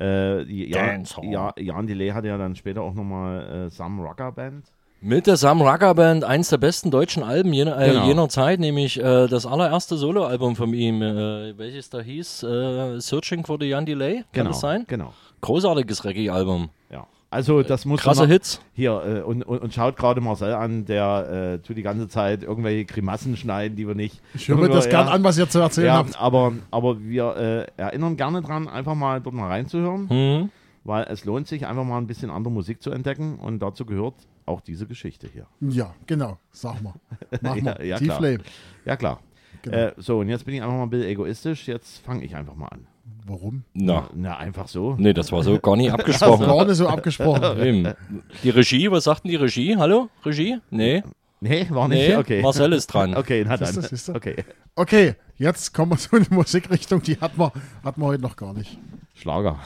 Äh, 0.02 0.46
die- 0.46 0.70
ja, 0.70 0.86
Dancehall. 0.86 1.26
ja, 1.26 1.52
Jan 1.58 1.86
Delay 1.86 2.08
hatte 2.10 2.28
ja 2.28 2.38
dann 2.38 2.56
später 2.56 2.80
auch 2.80 2.94
nochmal 2.94 3.66
äh, 3.66 3.70
Sam 3.70 4.00
Rocker 4.00 4.32
Band. 4.32 4.72
Mit 5.02 5.26
der 5.26 5.38
Sam 5.38 5.62
Rugger 5.62 5.94
Band, 5.94 6.24
eins 6.24 6.50
der 6.50 6.58
besten 6.58 6.90
deutschen 6.90 7.22
Alben 7.22 7.54
jener, 7.54 7.80
äh, 7.80 7.88
Genau. 7.90 8.06
jener 8.06 8.28
Zeit, 8.28 8.60
nämlich 8.60 8.98
äh, 9.00 9.28
das 9.28 9.46
allererste 9.46 9.96
Soloalbum 9.96 10.56
von 10.56 10.74
ihm, 10.74 11.00
äh, 11.00 11.56
welches 11.56 11.88
da 11.88 12.00
hieß, 12.00 12.42
äh, 12.42 13.00
Searching 13.00 13.46
for 13.46 13.56
the 13.58 13.66
Jan 13.66 13.86
Delay, 13.86 14.16
kann 14.16 14.24
Genau. 14.32 14.50
das 14.50 14.60
sein? 14.60 14.84
Genau. 14.88 15.14
Großartiges 15.40 16.04
Reggae-Album. 16.04 16.68
Ja. 16.92 17.06
Also 17.30 17.62
das 17.62 17.86
muss 17.86 18.02
Krasse 18.02 18.22
man- 18.22 18.30
Hits. 18.30 18.60
Hier, 18.74 18.90
äh, 19.02 19.20
und, 19.22 19.42
und, 19.42 19.58
und 19.62 19.72
schaut 19.72 19.96
gerade 19.96 20.20
Marcel 20.20 20.52
an, 20.52 20.84
der 20.84 21.54
äh, 21.62 21.66
tut 21.66 21.78
die 21.78 21.82
ganze 21.82 22.06
Zeit 22.08 22.42
irgendwelche 22.42 22.84
Grimassen 22.84 23.38
schneiden, 23.38 23.76
die 23.76 23.88
wir 23.88 23.94
nicht. 23.94 24.20
Ich 24.34 24.48
höre 24.48 24.56
mir 24.58 24.68
das 24.68 24.90
gern 24.90 25.08
an, 25.08 25.24
was 25.24 25.38
ihr 25.38 25.48
zu 25.48 25.60
erzählen 25.60 25.86
ja, 25.86 25.94
habt. 25.94 26.20
aber, 26.20 26.52
aber 26.70 27.00
wir 27.00 27.36
äh, 27.78 27.80
erinnern 27.80 28.18
gerne 28.18 28.42
dran, 28.42 28.68
einfach 28.68 28.94
mal 28.96 29.18
dort 29.22 29.34
mal 29.34 29.46
reinzuhören, 29.48 30.08
Mhm. 30.10 30.50
weil 30.84 31.04
es 31.08 31.24
lohnt 31.24 31.46
sich, 31.46 31.66
einfach 31.66 31.84
mal 31.84 31.96
ein 31.98 32.06
bisschen 32.06 32.30
andere 32.30 32.52
Musik 32.52 32.82
zu 32.82 32.90
entdecken 32.90 33.38
und 33.38 33.60
dazu 33.60 33.86
gehört 33.86 34.14
auch 34.50 34.60
diese 34.60 34.86
Geschichte 34.86 35.28
hier. 35.32 35.46
Ja, 35.60 35.94
genau. 36.06 36.38
Sag 36.52 36.82
mal. 36.82 36.94
Mach 37.40 37.56
mal. 37.62 37.76
Ja, 37.80 37.98
ja, 37.98 38.18
klar. 38.18 38.38
Ja, 38.84 38.96
klar. 38.96 39.20
Genau. 39.62 39.76
Äh, 39.76 39.92
so, 39.96 40.18
und 40.20 40.28
jetzt 40.28 40.44
bin 40.44 40.54
ich 40.54 40.62
einfach 40.62 40.74
mal 40.76 40.82
ein 40.84 40.90
bisschen 40.90 41.08
egoistisch. 41.08 41.68
Jetzt 41.68 41.98
fange 41.98 42.24
ich 42.24 42.34
einfach 42.36 42.54
mal 42.54 42.68
an. 42.68 42.86
Warum? 43.26 43.64
Na, 43.74 44.08
Na, 44.14 44.36
einfach 44.38 44.66
so. 44.68 44.96
nee, 44.98 45.12
das 45.12 45.30
war 45.30 45.42
so 45.42 45.58
gar 45.58 45.76
nicht 45.76 45.92
abgesprochen. 45.92 46.46
Gar 46.46 46.64
nicht 46.64 46.76
so 46.76 46.88
abgesprochen. 46.88 47.94
Die 48.42 48.50
Regie, 48.50 48.90
was 48.90 49.04
sagt 49.04 49.24
denn 49.24 49.30
die 49.30 49.36
Regie? 49.36 49.76
Hallo? 49.76 50.08
Regie? 50.24 50.58
Nee? 50.70 51.02
Nee, 51.40 51.66
war 51.70 51.88
nicht. 51.88 52.08
Nee? 52.08 52.16
okay. 52.16 52.42
Marcel 52.42 52.72
ist 52.72 52.88
dran. 52.88 53.14
Okay, 53.14 53.44
na 53.46 53.56
dann. 53.56 53.72
Siehst 53.82 54.08
du? 54.08 54.14
Okay. 54.14 54.36
Okay, 54.74 55.14
jetzt 55.36 55.72
kommen 55.72 55.92
wir 55.92 55.98
zu 55.98 56.16
einer 56.16 56.26
Musikrichtung, 56.30 57.02
die 57.02 57.18
hat 57.18 57.36
man, 57.38 57.50
hat 57.82 57.98
man 57.98 58.08
heute 58.08 58.22
noch 58.22 58.36
gar 58.36 58.52
nicht. 58.52 58.78
Schlager. 59.14 59.58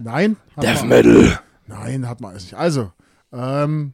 Nein? 0.00 0.36
Death 0.60 0.80
man, 0.80 0.88
Metal. 0.88 1.40
Nein, 1.66 2.08
hat 2.08 2.20
man 2.20 2.32
alles 2.32 2.44
nicht. 2.44 2.54
Also, 2.54 2.92
ähm, 3.32 3.92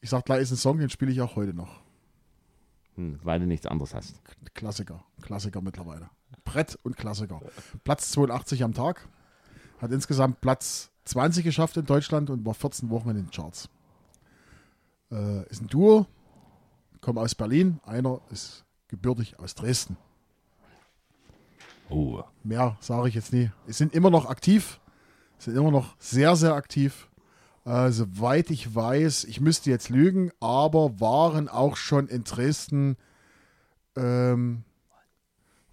ich 0.00 0.10
sag 0.10 0.24
gleich, 0.24 0.42
ist 0.42 0.50
ein 0.50 0.56
Song, 0.56 0.78
den 0.78 0.90
spiele 0.90 1.12
ich 1.12 1.20
auch 1.20 1.36
heute 1.36 1.54
noch. 1.54 1.80
Hm, 2.96 3.18
weil 3.22 3.40
du 3.40 3.46
nichts 3.46 3.66
anderes 3.66 3.94
hast. 3.94 4.20
Klassiker. 4.54 5.04
Klassiker 5.22 5.60
mittlerweile. 5.60 6.10
Brett 6.44 6.78
und 6.82 6.96
Klassiker. 6.96 7.40
Platz 7.84 8.10
82 8.10 8.64
am 8.64 8.74
Tag. 8.74 9.08
Hat 9.78 9.92
insgesamt 9.92 10.40
Platz 10.40 10.90
20 11.04 11.44
geschafft 11.44 11.76
in 11.76 11.86
Deutschland 11.86 12.30
und 12.30 12.44
war 12.44 12.54
14 12.54 12.90
Wochen 12.90 13.10
in 13.10 13.16
den 13.16 13.30
Charts. 13.30 13.68
Äh, 15.10 15.48
ist 15.48 15.62
ein 15.62 15.66
Duo, 15.66 16.06
kommen 17.00 17.18
aus 17.18 17.34
Berlin. 17.34 17.80
Einer 17.84 18.20
ist 18.30 18.64
gebürtig 18.88 19.38
aus 19.38 19.54
Dresden. 19.54 19.96
Oh. 21.88 22.22
Mehr 22.44 22.76
sage 22.80 23.08
ich 23.08 23.14
jetzt 23.14 23.32
nie. 23.32 23.50
Sie 23.66 23.72
sind 23.72 23.94
immer 23.94 24.10
noch 24.10 24.26
aktiv, 24.26 24.80
sind 25.38 25.56
immer 25.56 25.72
noch 25.72 25.96
sehr, 25.98 26.36
sehr 26.36 26.54
aktiv. 26.54 27.09
Äh, 27.64 27.90
soweit 27.90 28.50
ich 28.50 28.74
weiß, 28.74 29.24
ich 29.24 29.40
müsste 29.40 29.70
jetzt 29.70 29.90
lügen, 29.90 30.30
aber 30.40 30.98
waren 31.00 31.48
auch 31.48 31.76
schon 31.76 32.08
in 32.08 32.24
Dresden, 32.24 32.96
ähm, 33.96 34.64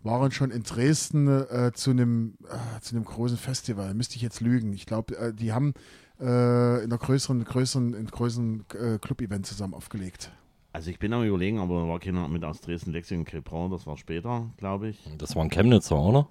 waren 0.04 0.32
schon 0.32 0.52
in 0.52 0.64
Dresden 0.64 1.28
äh, 1.28 1.72
zu 1.74 1.92
einem 1.92 2.38
äh, 2.50 2.80
zu 2.82 2.96
einem 2.96 3.06
großen 3.06 3.38
Festival. 3.38 3.94
Müsste 3.94 4.16
ich 4.18 4.22
jetzt 4.22 4.42
lügen. 4.42 4.74
Ich 4.74 4.86
glaube, 4.86 5.18
äh, 5.18 5.34
die 5.34 5.54
haben 5.54 5.74
äh, 6.20 6.24
in 6.84 6.86
einer 6.92 6.98
größeren, 6.98 7.44
größeren, 7.44 7.94
in 7.94 8.08
größeren 8.08 8.66
äh, 8.74 8.98
Club-Event 9.00 9.46
zusammen 9.46 9.74
aufgelegt. 9.74 10.32
Also 10.74 10.90
ich 10.92 11.00
bin 11.00 11.14
am 11.14 11.24
überlegen, 11.24 11.60
aber 11.60 11.82
da 11.84 11.88
war 11.88 12.00
keiner 12.00 12.28
mit 12.28 12.44
aus 12.44 12.62
Dresden, 12.62 12.92
Lexi 12.92 13.16
und 13.16 13.26
Crepron, 13.26 13.72
das 13.72 13.88
war 13.88 13.98
später, 13.98 14.50
glaube 14.58 14.90
ich. 14.90 15.00
Das 15.18 15.36
war 15.36 15.44
ein 15.44 15.50
Chemnitzer, 15.50 15.98
oder? 15.98 16.28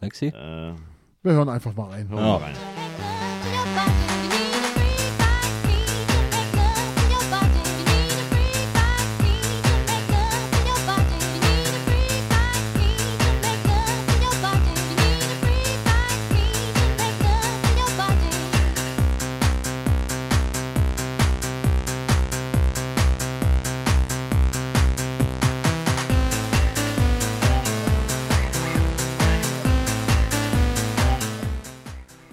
Lexi? 0.00 0.26
Äh, 0.26 0.74
Wir 1.22 1.32
hören 1.32 1.48
einfach 1.48 1.74
mal 1.74 1.88
rein. 1.90 2.08
hören 2.08 2.18
wir 2.18 2.26
Ja. 2.26 2.38
mal 2.38 2.44
rein. 2.44 4.11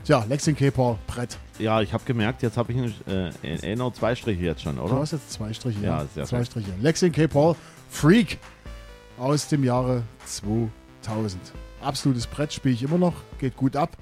Tja, 0.10 0.26
Lexing 0.28 0.55
K-Paul, 0.55 0.97
Brett. 1.05 1.38
Ja, 1.60 1.84
ich 1.84 1.93
habe 1.93 2.03
gemerkt, 2.03 2.41
jetzt 2.41 2.57
habe 2.57 2.74
ich 2.74 2.80
äh, 3.07 3.28
in 3.43 3.60
Erinnerung 3.62 3.93
zwei 3.93 4.16
Striche 4.16 4.41
jetzt 4.41 4.64
schon, 4.64 4.78
Du 4.78 4.82
oder? 4.82 4.95
hast 4.95 5.12
jetzt 5.12 5.32
zwei 5.32 5.53
Striche. 5.53 5.80
Ja, 5.82 6.03
sehr 6.16 6.26
zwei 6.26 6.38
schön. 6.38 6.45
Striche. 6.45 6.72
Lexing. 6.82 7.12
Paul, 7.30 7.55
Freak 7.91 8.39
aus 9.20 9.47
dem 9.49 9.64
Jahre 9.64 10.01
2000. 10.26 11.39
Absolutes 11.82 12.26
Brett 12.26 12.51
spiele 12.51 12.74
ich 12.74 12.82
immer 12.82 12.97
noch, 12.97 13.14
geht 13.38 13.55
gut 13.55 13.76
ab. 13.76 13.97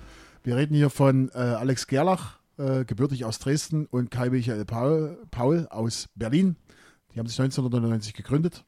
Wir 0.45 0.55
reden 0.55 0.75
hier 0.75 0.89
von 0.89 1.27
äh, 1.35 1.39
Alex 1.39 1.87
Gerlach, 1.87 2.39
äh, 2.57 2.85
gebürtig 2.85 3.25
aus 3.25 3.39
Dresden, 3.39 3.85
und 3.85 4.09
Kai 4.09 4.29
Michael 4.29 4.63
Paul, 4.63 5.17
Paul 5.29 5.67
aus 5.69 6.07
Berlin. 6.15 6.55
Die 7.13 7.19
haben 7.19 7.27
sich 7.27 7.37
1999 7.37 8.13
gegründet. 8.13 8.63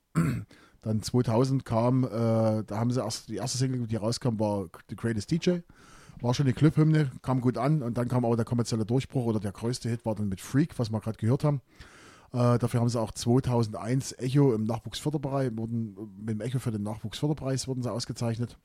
Dann 0.81 1.01
2000 1.01 1.63
kam, 1.63 2.03
äh, 2.03 2.09
da 2.09 2.65
haben 2.71 2.91
sie 2.91 2.99
erst, 3.01 3.29
die 3.29 3.37
erste 3.37 3.57
Single, 3.57 3.87
die 3.87 3.95
rauskam, 3.95 4.37
war 4.39 4.67
The 4.89 4.97
Greatest 4.97 5.31
DJ. 5.31 5.59
War 6.21 6.33
schon 6.33 6.47
eine 6.47 6.53
Clubhymne, 6.53 7.11
kam 7.21 7.39
gut 7.39 7.57
an 7.57 7.81
und 7.81 7.97
dann 7.97 8.09
kam 8.09 8.25
auch 8.25 8.35
der 8.35 8.45
kommerzielle 8.45 8.85
Durchbruch 8.85 9.25
oder 9.25 9.39
der 9.39 9.53
größte 9.53 9.89
Hit 9.89 10.05
war 10.05 10.15
dann 10.15 10.27
mit 10.27 10.41
Freak, 10.41 10.77
was 10.77 10.91
wir 10.91 10.99
gerade 10.99 11.17
gehört 11.17 11.45
haben. 11.45 11.61
Äh, 12.33 12.59
dafür 12.59 12.81
haben 12.81 12.89
sie 12.89 12.99
auch 12.99 13.11
2001 13.11 14.13
Echo 14.19 14.53
im 14.53 14.65
Nachwuchsförderbereich, 14.65 15.55
wurden, 15.55 15.95
mit 16.19 16.29
dem 16.29 16.41
Echo 16.41 16.59
für 16.59 16.71
den 16.71 16.83
Nachwuchsförderpreis 16.83 17.67
wurden 17.67 17.81
sie 17.81 17.91
ausgezeichnet. 17.91 18.57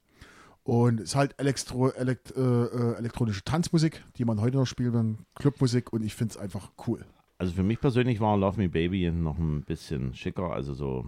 Und 0.65 0.99
es 0.99 1.11
ist 1.11 1.15
halt 1.15 1.35
Elektro, 1.39 1.91
elekt, 1.91 2.35
äh, 2.37 2.41
äh, 2.41 2.95
elektronische 2.97 3.45
Tanzmusik, 3.45 4.03
die 4.17 4.25
man 4.25 4.41
heute 4.41 4.57
noch 4.57 4.67
spielt, 4.67 4.95
Clubmusik 5.35 5.93
und 5.93 6.03
ich 6.03 6.15
finde 6.15 6.33
es 6.33 6.39
einfach 6.39 6.71
cool. 6.87 7.05
Also 7.39 7.53
für 7.53 7.63
mich 7.63 7.81
persönlich 7.81 8.21
war 8.21 8.37
Love 8.37 8.61
Me 8.61 8.69
Baby 8.69 9.11
noch 9.11 9.39
ein 9.39 9.63
bisschen 9.63 10.15
schicker, 10.15 10.53
also 10.53 10.73
so 10.73 11.07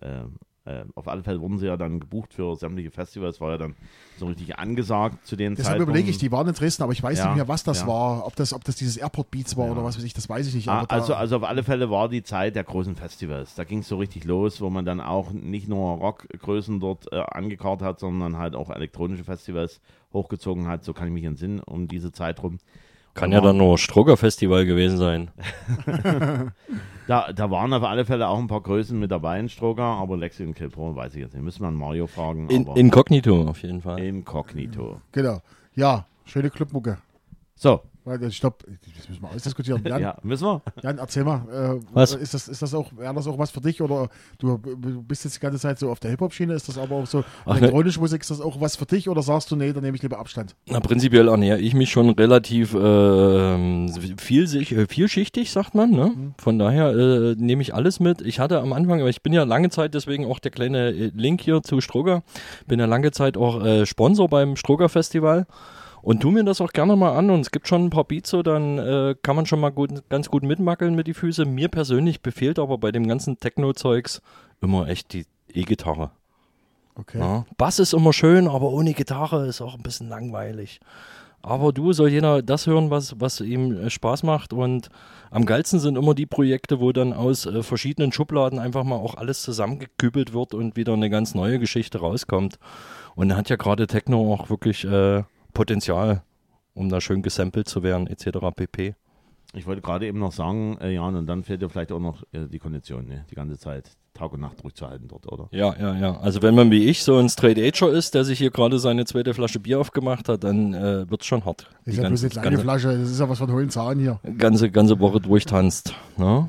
äh, 0.00 0.24
äh, 0.68 0.84
auf 0.94 1.08
alle 1.08 1.22
Fälle 1.22 1.40
wurden 1.40 1.58
sie 1.58 1.66
ja 1.66 1.76
dann 1.76 2.00
gebucht 2.00 2.34
für 2.34 2.54
sämtliche 2.56 2.90
Festivals, 2.90 3.40
war 3.40 3.52
ja 3.52 3.58
dann 3.58 3.74
so 4.18 4.26
richtig 4.26 4.58
angesagt 4.58 5.26
zu 5.26 5.36
den 5.36 5.54
Deshalb 5.54 5.66
Zeitpunkten. 5.78 5.90
überlege 5.90 6.10
ich, 6.10 6.18
die 6.18 6.30
waren 6.32 6.46
in 6.48 6.54
Dresden, 6.54 6.82
aber 6.82 6.92
ich 6.92 7.02
weiß 7.02 7.18
Ja, 7.18 7.26
nicht 7.28 7.36
mehr, 7.36 7.48
was 7.48 7.62
das 7.64 7.80
ja. 7.82 7.86
war. 7.86 8.26
Ob 8.26 8.36
das, 8.36 8.52
ob 8.52 8.64
das 8.64 8.76
dieses 8.76 8.96
Airport 8.96 9.30
Beats 9.30 9.56
war 9.56 9.66
Ja. 9.66 9.72
oder 9.72 9.84
was 9.84 9.96
weiß 9.96 10.04
ich, 10.04 10.12
das 10.14 10.28
weiß 10.28 10.46
ich 10.48 10.54
nicht. 10.54 10.68
Ah, 10.68 10.84
also, 10.88 11.14
also 11.14 11.36
auf 11.36 11.44
alle 11.44 11.62
Fälle 11.62 11.90
war 11.90 12.08
die 12.08 12.22
Zeit 12.22 12.54
der 12.56 12.64
großen 12.64 12.96
Festivals. 12.96 13.54
Da 13.54 13.64
ging 13.64 13.78
es 13.80 13.88
so 13.88 13.96
richtig 13.96 14.24
los, 14.24 14.60
wo 14.60 14.70
man 14.70 14.84
dann 14.84 15.00
auch 15.00 15.30
nicht 15.32 15.68
nur 15.68 15.96
Rockgrößen 15.98 16.80
dort 16.80 17.10
äh, 17.12 17.16
angekarrt 17.20 17.82
hat, 17.82 18.00
sondern 18.00 18.36
halt 18.38 18.54
auch 18.54 18.70
elektronische 18.70 19.24
Festivals 19.24 19.80
hochgezogen 20.12 20.66
hat. 20.66 20.84
So 20.84 20.92
kann 20.92 21.08
ich 21.08 21.14
mich 21.14 21.24
entsinnen 21.24 21.60
um 21.60 21.88
diese 21.88 22.12
Zeit 22.12 22.42
rum. 22.42 22.58
Kann 23.18 23.32
ja 23.32 23.40
dann 23.40 23.56
nur 23.56 23.78
Stroger 23.78 24.16
Festival 24.16 24.64
gewesen 24.66 24.98
sein. 24.98 25.30
Da, 27.08 27.32
da 27.32 27.50
waren 27.50 27.72
auf 27.72 27.84
alle 27.84 28.04
Fälle 28.04 28.28
auch 28.28 28.38
ein 28.38 28.48
paar 28.48 28.60
Größen 28.60 28.98
mit 28.98 29.10
dabei 29.10 29.40
in 29.40 29.48
Stroger, 29.48 29.82
aber 29.82 30.18
Lexi 30.18 30.44
und 30.44 30.52
Kilpro 30.52 30.94
weiß 30.94 31.14
ich 31.14 31.22
jetzt 31.22 31.32
nicht. 31.32 31.42
Müssen 31.42 31.62
wir 31.62 31.68
an 31.68 31.74
Mario 31.74 32.06
fragen. 32.06 32.50
In, 32.50 32.68
aber 32.68 32.76
inkognito 32.76 33.48
auf 33.48 33.62
jeden 33.62 33.80
Fall. 33.80 33.98
inkognito. 33.98 35.00
Genau. 35.12 35.40
Ja, 35.74 36.04
schöne 36.26 36.50
Clubmucke. 36.50 36.98
So, 37.54 37.80
Weil, 38.08 38.22
Ich 38.24 38.40
glaube, 38.40 38.56
das 38.96 39.08
müssen 39.08 39.22
wir 39.22 39.30
ausdiskutieren. 39.30 39.84
Jan, 39.84 40.00
ja, 40.02 40.16
müssen 40.22 40.46
wir? 40.46 40.62
Jan 40.82 40.98
erzähl 40.98 41.24
mal. 41.24 41.78
Äh, 41.78 41.84
Was? 41.92 42.14
Ist 42.14 42.32
das, 42.34 42.48
ist 42.48 42.62
das 42.62 42.72
auch, 42.74 42.90
wäre 42.96 43.14
das 43.14 43.26
auch 43.26 43.38
was 43.38 43.50
für 43.50 43.60
dich? 43.60 43.82
Oder 43.82 44.08
du 44.38 44.58
bist 45.02 45.24
jetzt 45.24 45.36
die 45.36 45.40
ganze 45.40 45.58
Zeit 45.58 45.78
so 45.78 45.90
auf 45.90 46.00
der 46.00 46.10
Hip-Hop-Schiene? 46.10 46.54
Ist 46.54 46.68
das 46.68 46.78
aber 46.78 46.96
auch 46.96 47.06
so 47.06 47.24
Ach, 47.44 47.54
ne. 47.54 47.58
elektronische 47.58 48.00
Musik? 48.00 48.22
Ist 48.22 48.30
das 48.30 48.40
auch 48.40 48.60
was 48.60 48.76
für 48.76 48.86
dich? 48.86 49.08
Oder 49.08 49.22
sagst 49.22 49.50
du, 49.50 49.56
nee, 49.56 49.72
dann 49.72 49.82
nehme 49.82 49.96
ich 49.96 50.02
lieber 50.02 50.18
Abstand? 50.18 50.56
Na, 50.66 50.80
prinzipiell 50.80 51.28
ernähre 51.28 51.58
ich 51.58 51.74
mich 51.74 51.90
schon 51.90 52.10
relativ 52.10 52.74
ähm, 52.74 53.92
vielsich, 54.18 54.72
äh, 54.72 54.86
vielschichtig, 54.86 55.50
sagt 55.50 55.74
man. 55.74 55.90
Ne? 55.90 56.12
Mhm. 56.14 56.34
Von 56.38 56.58
daher 56.58 56.90
äh, 56.90 57.34
nehme 57.36 57.62
ich 57.62 57.74
alles 57.74 58.00
mit. 58.00 58.22
Ich 58.22 58.40
hatte 58.40 58.60
am 58.60 58.72
Anfang, 58.72 59.00
aber 59.00 59.10
ich 59.10 59.22
bin 59.22 59.32
ja 59.32 59.44
lange 59.44 59.70
Zeit, 59.70 59.94
deswegen 59.94 60.26
auch 60.26 60.38
der 60.38 60.50
kleine 60.50 60.88
äh, 60.90 61.10
Link 61.14 61.42
hier 61.42 61.62
zu 61.62 61.80
Stroger, 61.80 62.22
bin 62.66 62.80
ja 62.80 62.86
lange 62.86 63.10
Zeit 63.10 63.36
auch 63.36 63.64
äh, 63.64 63.86
Sponsor 63.86 64.28
beim 64.28 64.56
Stroger 64.56 64.88
Festival. 64.88 65.46
Und 66.02 66.20
tu 66.20 66.30
mir 66.30 66.44
das 66.44 66.60
auch 66.60 66.72
gerne 66.72 66.96
mal 66.96 67.16
an 67.16 67.30
und 67.30 67.40
es 67.40 67.50
gibt 67.50 67.68
schon 67.68 67.86
ein 67.86 67.90
paar 67.90 68.04
Beats 68.04 68.30
so, 68.30 68.42
dann 68.42 68.78
äh, 68.78 69.14
kann 69.22 69.36
man 69.36 69.46
schon 69.46 69.60
mal 69.60 69.70
gut, 69.70 70.08
ganz 70.08 70.28
gut 70.28 70.42
mitmackeln 70.42 70.94
mit 70.94 71.06
die 71.06 71.14
Füße. 71.14 71.44
Mir 71.44 71.68
persönlich 71.68 72.22
befehlt 72.22 72.58
aber 72.58 72.78
bei 72.78 72.92
dem 72.92 73.06
ganzen 73.06 73.38
Techno-Zeugs 73.38 74.22
immer 74.60 74.88
echt 74.88 75.12
die 75.12 75.26
E-Gitarre. 75.52 76.10
Okay. 76.94 77.18
Ja. 77.18 77.44
Bass 77.56 77.78
ist 77.78 77.94
immer 77.94 78.12
schön, 78.12 78.48
aber 78.48 78.70
ohne 78.70 78.92
Gitarre 78.92 79.46
ist 79.46 79.60
auch 79.60 79.74
ein 79.74 79.82
bisschen 79.82 80.08
langweilig. 80.08 80.80
Aber 81.40 81.72
du 81.72 81.92
soll 81.92 82.08
jeder 82.08 82.42
das 82.42 82.66
hören, 82.66 82.90
was, 82.90 83.20
was 83.20 83.40
ihm 83.40 83.86
äh, 83.86 83.90
Spaß 83.90 84.24
macht. 84.24 84.52
Und 84.52 84.88
am 85.30 85.46
geilsten 85.46 85.78
sind 85.78 85.96
immer 85.96 86.14
die 86.14 86.26
Projekte, 86.26 86.80
wo 86.80 86.92
dann 86.92 87.12
aus 87.12 87.46
äh, 87.46 87.62
verschiedenen 87.62 88.12
Schubladen 88.12 88.58
einfach 88.58 88.82
mal 88.82 88.96
auch 88.96 89.14
alles 89.14 89.42
zusammengekübelt 89.42 90.32
wird 90.32 90.54
und 90.54 90.76
wieder 90.76 90.94
eine 90.94 91.10
ganz 91.10 91.34
neue 91.34 91.60
Geschichte 91.60 91.98
rauskommt. 91.98 92.58
Und 93.14 93.28
da 93.28 93.36
hat 93.36 93.50
ja 93.50 93.56
gerade 93.56 93.86
Techno 93.86 94.34
auch 94.34 94.50
wirklich 94.50 94.84
äh, 94.84 95.22
Potenzial, 95.58 96.22
um 96.72 96.88
da 96.88 97.00
schön 97.00 97.20
gesampelt 97.20 97.68
zu 97.68 97.82
werden, 97.82 98.06
etc. 98.06 98.38
pp. 98.54 98.94
Ich 99.54 99.66
wollte 99.66 99.82
gerade 99.82 100.06
eben 100.06 100.20
noch 100.20 100.30
sagen, 100.30 100.78
äh, 100.80 100.92
Jan, 100.94 101.16
und 101.16 101.26
dann 101.26 101.42
fehlt 101.42 101.62
dir 101.62 101.68
vielleicht 101.68 101.90
auch 101.90 101.98
noch 101.98 102.22
äh, 102.30 102.46
die 102.46 102.60
Kondition, 102.60 103.08
ne? 103.08 103.24
die 103.28 103.34
ganze 103.34 103.58
Zeit 103.58 103.90
Tag 104.14 104.32
und 104.32 104.38
Nacht 104.38 104.62
durchzuhalten 104.62 105.08
dort, 105.08 105.26
oder? 105.26 105.48
Ja, 105.50 105.74
ja, 105.76 105.96
ja. 105.96 106.20
Also 106.20 106.42
wenn 106.42 106.54
man 106.54 106.70
wie 106.70 106.84
ich 106.84 107.02
so 107.02 107.18
ein 107.18 107.28
Straight 107.28 107.58
Ager 107.58 107.90
ist, 107.90 108.14
der 108.14 108.22
sich 108.24 108.38
hier 108.38 108.52
gerade 108.52 108.78
seine 108.78 109.04
zweite 109.04 109.34
Flasche 109.34 109.58
Bier 109.58 109.80
aufgemacht 109.80 110.28
hat, 110.28 110.44
dann 110.44 110.74
äh, 110.74 111.10
wird 111.10 111.22
es 111.22 111.26
schon 111.26 111.44
hart. 111.44 111.68
Ist 111.84 111.96
Die 111.96 112.02
ja 112.02 112.08
bloß 112.08 112.22
ganze, 112.22 112.26
eine 112.26 112.30
kleine 112.30 112.50
ganze, 112.50 112.62
Flasche, 112.62 112.98
das 113.00 113.10
ist 113.10 113.18
ja 113.18 113.28
was 113.28 113.38
von 113.38 113.50
hohlen 113.52 113.70
Zahn 113.70 113.98
hier. 113.98 114.20
ganze, 114.36 114.70
ganze 114.70 115.00
Woche 115.00 115.20
durchtanzt. 115.20 115.92
Ne? 116.16 116.48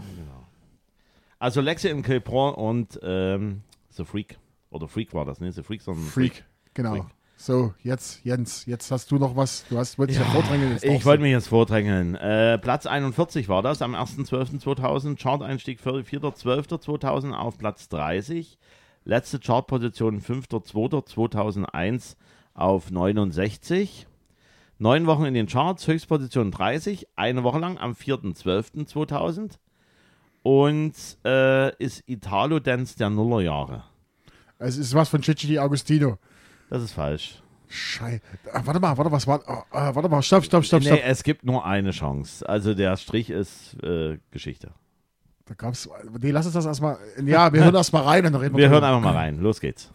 Also 1.40 1.62
Lexi 1.62 1.88
in 1.88 2.04
Kilpron 2.04 2.54
und 2.54 3.00
ähm, 3.02 3.62
The 3.90 4.06
Freak. 4.06 4.38
Oder 4.70 4.88
Freak 4.88 5.16
war 5.16 5.26
das, 5.26 5.40
ne? 5.40 5.52
The 5.52 5.64
Freak, 5.64 5.82
sondern 5.82 6.04
Freak, 6.06 6.44
genau. 6.76 6.92
Freak. 6.92 7.06
So, 7.42 7.74
jetzt, 7.84 8.26
Jens, 8.26 8.66
jetzt 8.66 8.92
hast 8.92 9.10
du 9.12 9.16
noch 9.16 9.34
was. 9.34 9.66
Du 9.70 9.78
hast, 9.78 9.98
wolltest 9.98 10.20
ja, 10.20 10.26
vordrängeln. 10.26 10.74
jetzt 10.74 10.84
Ich 10.84 11.06
wollte 11.06 11.24
mich 11.24 11.32
jetzt 11.32 11.48
vordrängeln. 11.48 12.16
Äh, 12.16 12.58
Platz 12.58 12.86
41 12.86 13.48
war 13.48 13.62
das 13.62 13.82
am 13.82 13.96
1.12.2000. 13.96 15.18
Chart-Einstieg 15.18 15.80
4.12.2000 15.80 17.32
auf 17.32 17.58
Platz 17.58 17.88
30. 17.88 18.60
Letzte 19.06 19.40
Chartposition 19.40 20.20
5.2.2001 20.22 22.18
auf 22.56 22.92
69. 22.92 24.06
Neun 24.78 25.08
Wochen 25.08 25.24
in 25.24 25.34
den 25.34 25.48
Charts, 25.48 25.88
Höchstposition 25.88 26.52
30, 26.52 27.08
eine 27.16 27.44
Woche 27.44 27.60
lang 27.60 27.78
am 27.78 27.94
4.12.2000. 27.94 29.52
Und 30.44 30.94
äh, 31.24 31.74
ist 31.78 32.04
Italo-Dance 32.06 32.98
der 32.98 33.10
Nullerjahre. 33.10 33.86
Es 34.58 34.78
ist 34.78 34.94
was 34.94 35.08
von 35.08 35.22
Gigi 35.22 35.48
Di 35.48 35.58
Agostino. 35.58 36.18
Das 36.70 36.84
ist 36.84 36.92
falsch. 36.92 37.42
Scheiße. 37.68 38.22
Warte 38.64 38.80
mal, 38.80 38.98
warte, 38.98 39.12
was 39.12 39.28
war. 39.28 39.42
ah, 39.48 39.64
ah, 39.72 39.96
warte 39.96 40.10
mal, 40.10 40.22
stopp, 40.22 40.44
stopp, 40.44 40.66
stopp, 40.66 40.82
stopp. 40.82 40.94
Nee, 40.94 41.02
es 41.06 41.24
gibt 41.24 41.46
nur 41.46 41.66
eine 41.66 41.92
Chance. 41.92 42.48
Also 42.48 42.74
der 42.74 42.98
Strich 42.98 43.30
ist 43.30 43.76
äh, 43.84 44.18
Geschichte. 44.32 44.72
Da 45.46 45.54
gab's. 45.56 45.90
Nee, 46.20 46.32
lass 46.32 46.46
uns 46.46 46.56
das 46.56 46.66
erstmal. 46.66 46.98
Ja, 47.24 47.52
wir 47.54 47.64
hören 47.64 47.76
erst 47.76 47.94
mal 47.94 48.04
rein 48.04 48.26
und 48.26 48.34
dann 48.34 48.42
reden 48.42 48.56
wir 48.56 48.64
Wir 48.64 48.70
hören 48.70 48.84
einfach 48.84 49.02
mal 49.02 49.16
rein. 49.16 49.40
Los 49.40 49.60
geht's. 49.60 49.92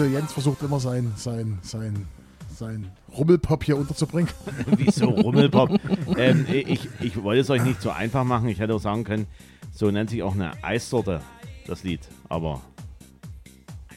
Also 0.00 0.12
Jens 0.12 0.32
versucht 0.32 0.62
immer 0.62 0.80
sein, 0.80 1.12
sein, 1.16 1.58
sein, 1.60 2.06
sein 2.56 2.90
Rummelpop 3.14 3.62
hier 3.62 3.76
unterzubringen. 3.76 4.30
Wieso 4.78 5.10
Rummelpop? 5.10 5.78
ähm, 6.16 6.46
ich, 6.48 6.88
ich 7.00 7.22
wollte 7.22 7.42
es 7.42 7.50
euch 7.50 7.62
nicht 7.62 7.82
so 7.82 7.90
einfach 7.90 8.24
machen. 8.24 8.48
Ich 8.48 8.60
hätte 8.60 8.74
auch 8.74 8.80
sagen 8.80 9.04
können, 9.04 9.26
so 9.74 9.90
nennt 9.90 10.08
sich 10.08 10.22
auch 10.22 10.32
eine 10.32 10.52
Eissorte 10.64 11.20
das 11.66 11.82
Lied. 11.84 12.00
Aber 12.30 12.62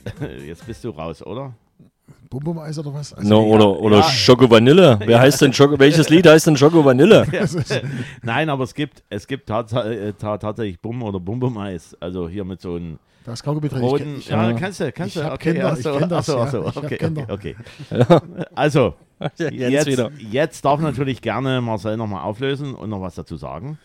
jetzt 0.46 0.68
bist 0.68 0.84
du 0.84 0.90
raus, 0.90 1.26
oder? 1.26 1.54
Bum 2.34 2.44
Bum 2.44 2.58
Eis 2.58 2.80
oder 2.80 2.92
was? 2.94 3.14
Also, 3.14 3.30
No, 3.30 3.44
oder 3.46 3.80
oder 3.80 3.98
Ja. 3.98 4.04
Schoko 4.04 4.50
Vanille. 4.50 5.00
Wer 5.06 5.20
heißt 5.20 5.42
denn 5.42 5.54
Schoko? 5.54 5.78
Welches 5.78 6.10
Lied 6.10 6.26
heißt 6.28 6.48
denn 6.48 6.58
Schoko 6.58 6.84
Vanille? 6.84 7.28
Nein, 8.24 8.50
aber 8.50 8.64
es 8.64 8.74
gibt, 8.74 9.04
es 9.10 9.28
gibt 9.28 9.50
äh, 9.50 10.14
ta- 10.14 10.38
tatsächlich 10.40 10.80
Bum 10.80 11.04
oder 11.04 11.20
Bum 11.20 11.40
Bum 11.40 11.58
Eis. 11.60 11.96
Also 12.00 12.28
hier 12.28 12.44
mit 12.44 12.60
so 12.60 12.76
einem 12.76 12.98
Das 13.24 13.36
ist 13.40 13.44
Kaugummi 13.44 13.70
drin. 13.70 13.82
roten. 13.82 14.14
Ich, 14.18 14.26
ich, 14.26 14.30
ja, 14.30 14.52
kannst 14.54 14.80
du, 14.80 14.92
kannst 14.92 15.16
ich 15.16 15.22
du. 15.22 15.32
Okay, 15.32 15.52
Kinder, 15.54 15.72
ach 15.72 15.78
so, 15.78 15.92
ich 15.94 16.00
kenn 16.00 16.10
das, 16.10 16.30
ach 16.30 16.34
so, 16.34 16.40
ach 16.40 16.46
ja. 16.46 16.52
so, 16.52 16.68
Ich 16.70 16.76
hab 16.76 16.84
okay, 16.84 17.26
okay, 17.30 17.56
okay. 17.92 18.46
Also, 18.56 18.96
jetzt, 19.38 19.86
wieder. 19.86 20.12
jetzt 20.18 20.66
darf 20.66 20.80
natürlich 20.82 21.22
gerne 21.22 21.62
Marcel 21.62 21.98
nochmal 21.98 22.24
auflösen 22.24 22.74
und 22.74 22.90
noch 22.90 23.02
was 23.02 23.14
dazu 23.16 23.38
sagen. 23.38 23.78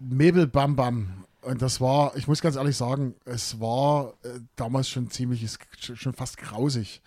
Mebel 0.00 0.46
Bam 0.48 0.74
Bam. 0.76 1.24
Und 1.40 1.62
das 1.62 1.80
war, 1.80 2.12
ich 2.16 2.26
muss 2.26 2.42
ganz 2.42 2.56
ehrlich 2.56 2.76
sagen, 2.76 3.14
es 3.24 3.60
war 3.60 4.14
äh, 4.24 4.40
damals 4.56 4.88
schon 4.88 5.08
ziemlich, 5.08 5.46
schon 5.78 6.12
fast 6.12 6.36
grausig. 6.36 7.00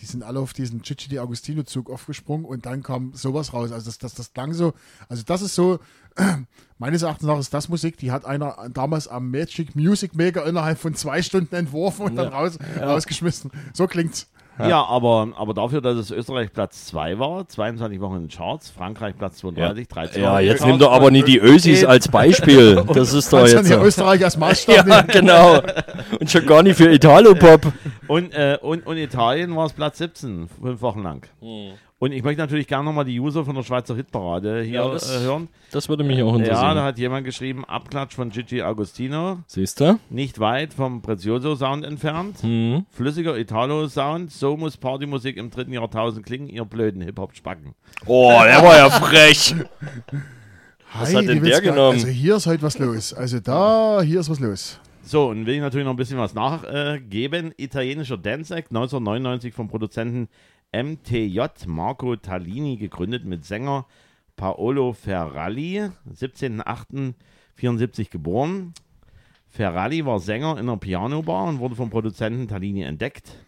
Die 0.00 0.06
sind 0.06 0.22
alle 0.22 0.40
auf 0.40 0.52
diesen 0.52 0.82
Gigi 0.82 1.08
Di 1.08 1.18
Agostino 1.18 1.62
Zug 1.62 1.90
aufgesprungen 1.90 2.44
und 2.44 2.66
dann 2.66 2.82
kam 2.82 3.12
sowas 3.14 3.52
raus. 3.52 3.72
Also 3.72 3.86
das, 3.86 3.98
das, 3.98 4.14
das 4.14 4.32
klang 4.32 4.52
so, 4.52 4.74
also 5.08 5.22
das 5.24 5.42
ist 5.42 5.54
so, 5.54 5.78
meines 6.78 7.02
Erachtens 7.02 7.26
nach 7.26 7.38
ist 7.38 7.54
das 7.54 7.68
Musik, 7.68 7.96
die 7.96 8.10
hat 8.10 8.24
einer 8.24 8.68
damals 8.72 9.08
am 9.08 9.30
Magic 9.30 9.76
Music 9.76 10.14
Maker 10.14 10.46
innerhalb 10.46 10.78
von 10.78 10.94
zwei 10.94 11.22
Stunden 11.22 11.54
entworfen 11.54 12.06
und 12.06 12.16
dann 12.16 12.28
raus, 12.28 12.58
rausgeschmissen. 12.80 13.50
So 13.72 13.86
klingt's. 13.86 14.28
Ja, 14.58 14.84
aber, 14.84 15.28
aber 15.36 15.52
dafür, 15.52 15.80
dass 15.80 15.96
es 15.96 16.10
Österreich 16.10 16.52
Platz 16.52 16.86
2 16.86 17.18
war, 17.18 17.48
22 17.48 18.00
Wochen 18.00 18.16
in 18.16 18.22
den 18.22 18.28
Charts, 18.30 18.70
Frankreich 18.70 19.16
Platz 19.18 19.38
32, 19.38 19.88
13 19.88 20.22
Ja, 20.22 20.28
Wochen 20.28 20.38
in 20.38 20.42
den 20.42 20.46
jetzt 20.50 20.58
Charts 20.60 20.70
nimm 20.70 20.78
doch 20.78 20.92
aber 20.92 21.10
nicht 21.10 21.26
die 21.26 21.38
Ösis 21.38 21.84
als 21.84 22.08
Beispiel. 22.08 22.82
Das 22.94 23.12
ist 23.12 23.32
doch 23.32 23.46
jetzt. 23.46 23.66
hier 23.66 23.82
Österreich 23.82 24.22
als 24.24 24.36
Maßstab 24.38 24.86
Ja, 24.86 25.02
nehmen. 25.02 25.08
genau. 25.08 25.60
Und 26.20 26.30
schon 26.30 26.46
gar 26.46 26.62
nicht 26.62 26.76
für 26.76 26.90
Italo-Pop. 26.92 27.72
Und, 28.06 28.32
äh, 28.34 28.58
und, 28.60 28.86
und 28.86 28.96
Italien 28.96 29.56
war 29.56 29.66
es 29.66 29.72
Platz 29.72 29.98
17, 29.98 30.48
fünf 30.62 30.80
Wochen 30.82 31.02
lang. 31.02 31.26
Und 32.00 32.12
ich 32.12 32.22
möchte 32.24 32.42
natürlich 32.42 32.66
gerne 32.66 32.84
nochmal 32.84 33.04
die 33.04 33.18
User 33.18 33.44
von 33.44 33.54
der 33.54 33.62
Schweizer 33.62 33.94
Hitparade 33.94 34.62
hier 34.62 34.80
Ja, 34.80 34.88
das- 34.90 35.08
äh, 35.10 35.20
hören. 35.20 35.48
Das 35.70 35.88
würde 35.88 36.02
mich 36.04 36.20
auch 36.22 36.32
Ja, 36.32 36.38
da 36.38 36.44
interessieren. 36.44 36.82
hat 36.82 36.98
jemand 36.98 37.24
geschrieben, 37.24 37.64
Abklatsch 37.64 38.14
von 38.14 38.30
Gigi 38.30 38.60
Agostino, 38.62 39.38
Siehst 39.46 39.80
du? 39.80 39.98
nicht 40.10 40.38
weit 40.40 40.74
vom 40.74 41.00
Prezioso-Sound 41.02 41.84
entfernt. 41.84 42.42
Mhm. 42.42 42.84
Flüssiger 42.90 43.38
Italo-Sound, 43.38 44.32
so 44.32 44.56
muss 44.56 44.76
Partymusik 44.76 45.36
im 45.36 45.50
dritten 45.50 45.72
Jahrtausend 45.72 46.26
klingen, 46.26 46.48
ihr 46.48 46.64
blöden 46.64 47.00
Hip-Hop-Spacken. 47.00 47.74
Oh, 48.06 48.28
der 48.44 48.62
war 48.62 48.76
ja 48.76 48.90
frech. 48.90 49.54
Was 50.96 51.08
Hi, 51.10 51.14
hat 51.16 51.28
denn 51.28 51.42
der 51.42 51.60
genommen? 51.60 51.94
Also 51.94 52.08
hier 52.08 52.36
ist 52.36 52.46
heute 52.46 52.62
was 52.62 52.78
los. 52.78 53.14
Also 53.14 53.40
da, 53.40 54.02
hier 54.02 54.20
ist 54.20 54.28
was 54.28 54.40
los. 54.40 54.78
So, 55.02 55.28
und 55.28 55.44
will 55.46 55.54
ich 55.54 55.60
natürlich 55.60 55.84
noch 55.84 55.92
ein 55.92 55.96
bisschen 55.96 56.18
was 56.18 56.34
nachgeben. 56.34 57.52
Italienischer 57.56 58.16
Dance 58.16 58.54
Act, 58.54 58.70
1999 58.70 59.52
vom 59.52 59.68
Produzenten 59.68 60.28
MTJ 60.72 61.40
Marco 61.66 62.16
Tallini 62.16 62.76
gegründet 62.76 63.24
mit 63.24 63.44
Sänger 63.44 63.86
Paolo 64.36 64.92
Ferralli, 64.92 65.90
17.08.74 66.12 68.10
geboren. 68.10 68.74
Ferralli 69.48 70.04
war 70.04 70.18
Sänger 70.18 70.52
in 70.52 70.68
einer 70.68 70.76
Pianobar 70.76 71.46
und 71.46 71.60
wurde 71.60 71.76
vom 71.76 71.90
Produzenten 71.90 72.48
Tallini 72.48 72.82
entdeckt. 72.82 73.38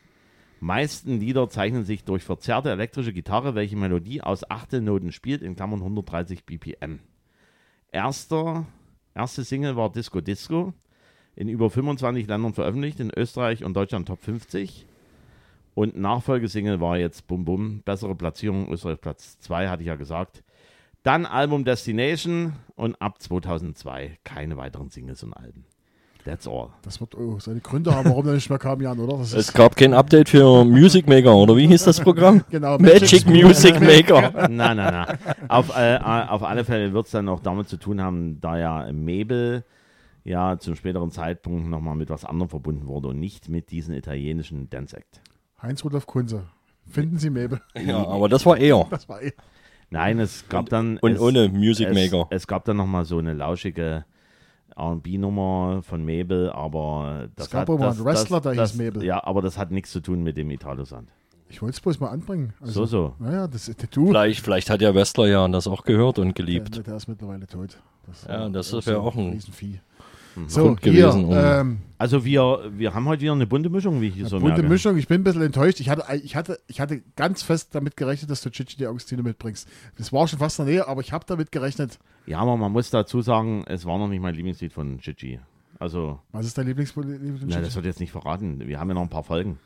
Meisten 0.61 1.21
Lieder 1.21 1.51
zeichnen 1.51 1.85
sich 1.85 2.05
durch 2.05 2.23
verzerrte 2.23 2.71
elektrische 2.71 3.13
Gitarre, 3.13 3.55
welche 3.55 3.77
Melodie 3.77 4.23
aus 4.23 4.49
Achtelnoten 4.49 5.13
spielt, 5.13 5.43
in 5.43 5.57
Klammern 5.57 5.81
130 5.81 6.45
BPM. 6.45 7.01
Erster, 7.93 8.67
erste 9.15 9.45
Single 9.45 9.77
war 9.77 9.91
Disco 9.91 10.21
Disco, 10.21 10.73
in 11.35 11.49
über 11.49 11.71
25 11.71 12.27
Ländern 12.27 12.55
veröffentlicht, 12.55 13.01
in 13.01 13.11
Österreich 13.15 13.65
und 13.65 13.75
Deutschland 13.75 14.09
Top 14.09 14.23
50. 14.23 14.87
Und 15.77 15.95
Nachfolgesingle 15.95 16.81
war 16.81 16.97
jetzt 16.97 17.27
Bum 17.27 17.45
Bum, 17.45 17.83
bessere 17.85 18.15
Platzierung, 18.15 18.73
Österreich 18.73 18.99
Platz 18.99 19.39
2, 19.41 19.69
hatte 19.69 19.83
ich 19.83 19.89
ja 19.89 19.97
gesagt. 19.97 20.43
Dann 21.03 21.27
Album 21.27 21.67
Destination 21.67 22.55
und 22.77 22.95
ab 23.03 23.21
2002 23.21 24.17
keine 24.25 24.57
weiteren 24.57 24.89
Singles 24.89 25.23
und 25.23 25.35
Alben. 25.35 25.67
That's 26.25 26.49
all. 26.49 26.71
Das 26.81 26.99
wird 26.99 27.15
oh, 27.15 27.39
seine 27.41 27.61
Gründe 27.61 27.95
haben, 27.95 28.09
warum 28.09 28.27
er 28.27 28.33
nicht 28.33 28.49
mehr 28.49 28.59
kam, 28.59 28.81
Jan, 28.81 28.99
oder? 28.99 29.19
Das 29.19 29.35
Es 29.35 29.53
gab 29.53 29.77
kein 29.77 29.93
Update 29.93 30.31
für 30.31 30.65
Music 30.65 31.07
Maker, 31.07 31.37
oder 31.37 31.55
wie 31.59 31.67
hieß 31.67 31.85
das 31.85 32.01
Programm? 32.01 32.43
genau, 32.51 32.79
Magic 32.79 33.27
Music 33.27 33.79
Maker. 33.79 34.33
Na, 34.51 34.75
na, 34.75 34.91
na. 34.91 35.19
Auf, 35.49 35.77
äh, 35.77 35.99
auf 35.99 36.43
alle 36.43 36.65
Fälle 36.65 36.95
wird 36.95 37.05
es 37.05 37.13
dann 37.13 37.29
auch 37.29 37.41
damit 37.41 37.69
zu 37.69 37.77
tun 37.77 38.01
haben, 38.01 38.41
da 38.41 38.57
ja 38.57 38.91
Mabel 38.95 39.63
ja 40.25 40.59
zum 40.59 40.75
späteren 40.75 41.11
Zeitpunkt 41.11 41.69
nochmal 41.69 41.97
mit 41.97 42.09
was 42.09 42.25
anderem 42.25 42.49
verbunden 42.49 42.87
wurde 42.87 43.09
und 43.09 43.21
nicht 43.21 43.51
mit 43.51 43.71
diesem 43.71 43.95
italienischen 43.95 44.71
Dance 44.71 44.97
Act. 44.97 45.21
Heinz-Rudolf 45.63 46.07
Kunze. 46.07 46.45
Finden 46.89 47.19
Sie 47.19 47.31
Mabel. 47.31 47.61
Ja, 47.87 48.07
aber 48.07 48.29
das 48.29 48.45
war 48.47 48.57
er. 48.59 48.87
Das 48.91 49.09
war 49.09 49.23
eh. 49.23 49.33
Nein, 49.91 50.19
es 50.21 50.49
gab 50.49 50.69
dann. 50.69 50.99
Und 50.99 51.13
es, 51.13 51.21
ohne 51.21 51.49
Music 51.49 51.89
es, 51.89 51.95
Maker. 51.95 52.27
Es 52.31 52.47
gab 52.47 52.65
dann 52.65 52.77
nochmal 52.77 53.05
so 53.05 53.19
eine 53.19 53.33
lauschige 53.35 54.05
RB-Nummer 54.79 55.81
von 55.83 56.05
Mabel, 56.05 56.51
aber 56.51 57.29
das 57.37 57.47
Es 57.47 57.53
gab 57.53 57.63
hat. 57.63 57.71
aber 57.71 57.87
das, 57.87 57.97
einen 57.97 58.05
Wrestler, 58.05 58.41
das, 58.41 58.53
der 58.53 58.55
das, 58.63 58.73
hieß 58.73 58.81
Mabel. 58.81 59.05
Ja, 59.05 59.25
aber 59.25 59.43
das 59.43 59.57
hat 59.59 59.71
nichts 59.71 59.91
zu 59.91 60.01
tun 60.01 60.23
mit 60.23 60.37
dem 60.37 60.51
Italo-Sound. 60.51 61.09
Ich 61.49 61.63
wollte 61.63 61.75
es 61.75 61.81
bloß 61.81 62.01
mal 62.01 62.09
anbringen. 62.09 62.53
Also, 62.61 62.85
So, 62.85 62.87
so. 62.87 63.15
Naja, 63.21 63.47
das 63.47 63.69
ist 63.69 63.87
du. 63.97 64.09
Vielleicht, 64.09 64.41
vielleicht 64.41 64.69
hat 64.69 64.81
ja 64.83 64.95
Westler 64.95 65.27
ja 65.29 65.47
das 65.49 65.67
auch 65.69 65.85
gehört 65.85 66.19
und 66.19 66.27
Der, 66.27 66.35
geliebt. 66.35 66.87
der 66.87 66.97
ist 66.97 67.07
mittlerweile 67.09 67.47
tot. 67.47 67.79
Das 68.07 68.27
Ja, 68.29 68.49
das 68.49 68.73
ist 68.73 68.85
so 68.87 68.99
auch 69.01 69.15
ein- 69.17 69.31
Riesenvieh. 69.31 69.81
So, 70.49 70.65
Grund 70.67 70.81
hier, 70.83 70.93
gewesen, 70.93 71.25
um- 71.25 71.35
ähm, 71.35 71.79
Also 71.99 72.25
wir, 72.25 72.71
wir 72.77 72.93
haben 72.95 73.07
heute 73.07 73.23
wieder 73.23 73.33
eine 73.33 73.47
bunte 73.47 73.71
Mischung, 73.71 74.01
wie 74.01 74.09
ich 74.09 74.15
hier 74.15 74.27
so 74.27 74.39
bunte 74.39 74.57
merke. 74.59 74.69
Mischung. 74.69 74.97
Ich 74.99 75.09
bin 75.09 75.21
ein 75.23 75.25
bisschen 75.25 75.43
enttäuscht. 75.43 75.81
Ich 75.81 75.89
hatte, 75.89 76.05
ich, 76.23 76.37
hatte, 76.37 76.59
ich 76.67 76.81
hatte 76.81 77.03
ganz 77.17 77.43
fest 77.43 77.75
damit 77.75 77.97
gerechnet, 77.97 78.31
dass 78.31 78.43
du 78.43 78.51
Chichi 78.51 78.77
die 78.77 78.87
Augustine 78.87 79.23
mitbringst. 79.23 79.67
Das 79.97 80.13
war 80.13 80.29
schon 80.29 80.39
fast 80.39 80.59
in 80.59 80.67
der 80.67 80.75
Nähe, 80.75 80.89
aber 80.89 81.01
ich 81.01 81.13
habe 81.13 81.25
damit 81.27 81.53
gerechnet. 81.53 81.99
Ja, 82.27 82.39
aber 82.41 82.57
man 82.57 82.73
muss 82.73 82.91
dazu 82.91 83.23
sagen, 83.23 83.65
es 83.67 83.87
war 83.87 83.99
noch 83.99 84.09
nicht 84.09 84.21
mein 84.21 84.35
Lieblingslied 84.35 84.73
von 84.73 84.99
Gigi. 84.99 85.41
Also, 85.79 86.19
Was 86.33 86.47
ist 86.47 86.57
dein 86.57 86.67
Lieblings 86.67 86.95
Lieblings 86.97 87.43
na, 87.47 87.61
das 87.61 87.75
wird 87.75 87.85
jetzt 87.85 88.01
nicht 88.01 88.13
verraten. 88.13 88.67
Wir 88.67 88.79
haben 88.81 88.89
ja 88.89 88.95
noch 88.95 89.03
ein 89.03 89.11
paar 89.11 89.25
Folgen. 89.25 89.59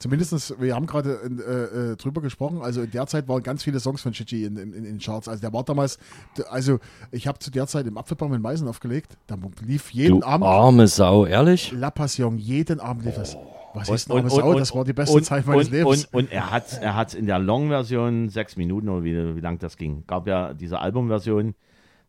Zumindest, 0.00 0.58
wir 0.58 0.74
haben 0.74 0.86
gerade 0.86 1.20
äh, 1.22 1.92
äh, 1.92 1.96
drüber 1.96 2.22
gesprochen, 2.22 2.62
also 2.62 2.80
in 2.80 2.90
der 2.90 3.06
Zeit 3.06 3.28
waren 3.28 3.42
ganz 3.42 3.62
viele 3.62 3.80
Songs 3.80 4.00
von 4.00 4.12
Chichi 4.12 4.44
in, 4.44 4.56
in, 4.56 4.72
in 4.72 4.84
den 4.84 4.98
Charts. 4.98 5.28
Also 5.28 5.42
der 5.42 5.52
war 5.52 5.62
damals, 5.62 5.98
also 6.48 6.78
ich 7.12 7.26
habe 7.28 7.38
zu 7.38 7.50
der 7.50 7.66
Zeit 7.66 7.86
im 7.86 7.98
Apfelbaum 7.98 8.32
in 8.32 8.40
Meißen 8.40 8.66
aufgelegt, 8.66 9.18
da 9.26 9.36
lief 9.62 9.90
jeden 9.90 10.20
Du 10.20 10.26
Abend 10.26 10.46
arme 10.46 10.88
Sau, 10.88 11.26
ehrlich? 11.26 11.70
La 11.72 11.90
Passion, 11.90 12.38
jeden 12.38 12.80
Abend 12.80 13.04
lief 13.04 13.18
es. 13.18 13.36
Was 13.74 13.90
Und- 13.90 13.94
ist 13.94 14.10
und- 14.10 14.30
Sau? 14.30 14.50
und- 14.50 14.58
das 14.60 14.74
war 14.74 14.84
die 14.86 14.94
beste 14.94 15.14
und, 15.14 15.22
Zeit 15.24 15.46
meines 15.46 15.66
und, 15.66 15.72
Lebens. 15.74 16.06
Und, 16.06 16.14
und 16.14 16.32
er 16.32 16.50
hat 16.50 16.80
er 16.80 16.96
hat's 16.96 17.12
in 17.12 17.26
der 17.26 17.38
Long-Version 17.38 18.30
sechs 18.30 18.56
Minuten 18.56 18.88
oder 18.88 19.04
wie, 19.04 19.36
wie 19.36 19.40
lang 19.40 19.58
das 19.58 19.76
ging. 19.76 20.04
Gab 20.06 20.26
ja 20.26 20.54
diese 20.54 20.78
Album-Version, 20.78 21.54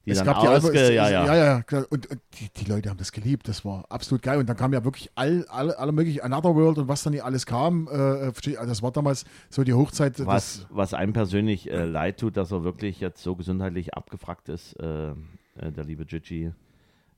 die 0.06 0.12
es 0.12 0.24
gab 0.24 0.42
die 0.42 0.48
ausge... 0.48 0.68
Alben, 0.70 0.78
es- 0.78 0.90
ja, 0.90 1.10
ja. 1.10 1.26
ja, 1.26 1.36
ja. 1.36 1.64
Und, 1.90 2.08
und 2.08 2.20
die, 2.40 2.50
die 2.58 2.66
Leute 2.66 2.90
haben 2.90 2.98
das 2.98 3.12
geliebt, 3.12 3.48
das 3.48 3.64
war 3.64 3.86
absolut 3.90 4.22
geil. 4.24 4.40
Und 4.40 4.48
dann 4.50 4.58
kam 4.58 4.74
ja 4.74 4.84
wirklich 4.84 5.12
all, 5.16 5.46
all, 5.50 5.72
alle 5.74 5.92
möglichen 5.92 6.22
Another 6.22 6.56
World 6.56 6.78
und 6.80 6.88
was 6.88 7.04
dann 7.04 7.14
hier 7.14 7.26
alles 7.26 7.46
kam. 7.46 7.88
Äh, 7.92 7.96
also 7.98 8.66
das 8.66 8.82
war 8.82 8.92
damals 8.92 9.26
so 9.50 9.64
die 9.64 9.74
Hochzeit. 9.74 10.26
Was, 10.26 10.66
was 10.70 10.94
einem 10.94 11.14
persönlich 11.14 11.70
äh, 11.70 11.86
leid 11.86 12.20
tut, 12.20 12.38
dass 12.38 12.52
er 12.52 12.64
wirklich 12.64 13.00
jetzt 13.00 13.22
so 13.22 13.36
gesundheitlich 13.36 13.94
abgefragt 13.94 14.50
ist, 14.50 14.74
äh, 14.80 15.12
äh, 15.12 15.14
der 15.76 15.84
liebe 15.84 16.06
Gigi, 16.06 16.52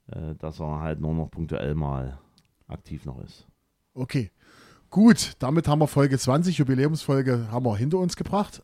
äh, 0.07 0.35
dass 0.39 0.59
er 0.59 0.79
halt 0.81 0.99
nur 0.99 1.13
noch 1.13 1.31
punktuell 1.31 1.75
mal 1.75 2.19
aktiv 2.67 3.05
noch 3.05 3.23
ist. 3.23 3.47
Okay, 3.93 4.31
gut. 4.89 5.33
Damit 5.39 5.67
haben 5.67 5.79
wir 5.79 5.87
Folge 5.87 6.17
20, 6.17 6.57
Jubiläumsfolge, 6.57 7.47
haben 7.51 7.65
wir 7.65 7.77
hinter 7.77 7.99
uns 7.99 8.15
gebracht. 8.15 8.61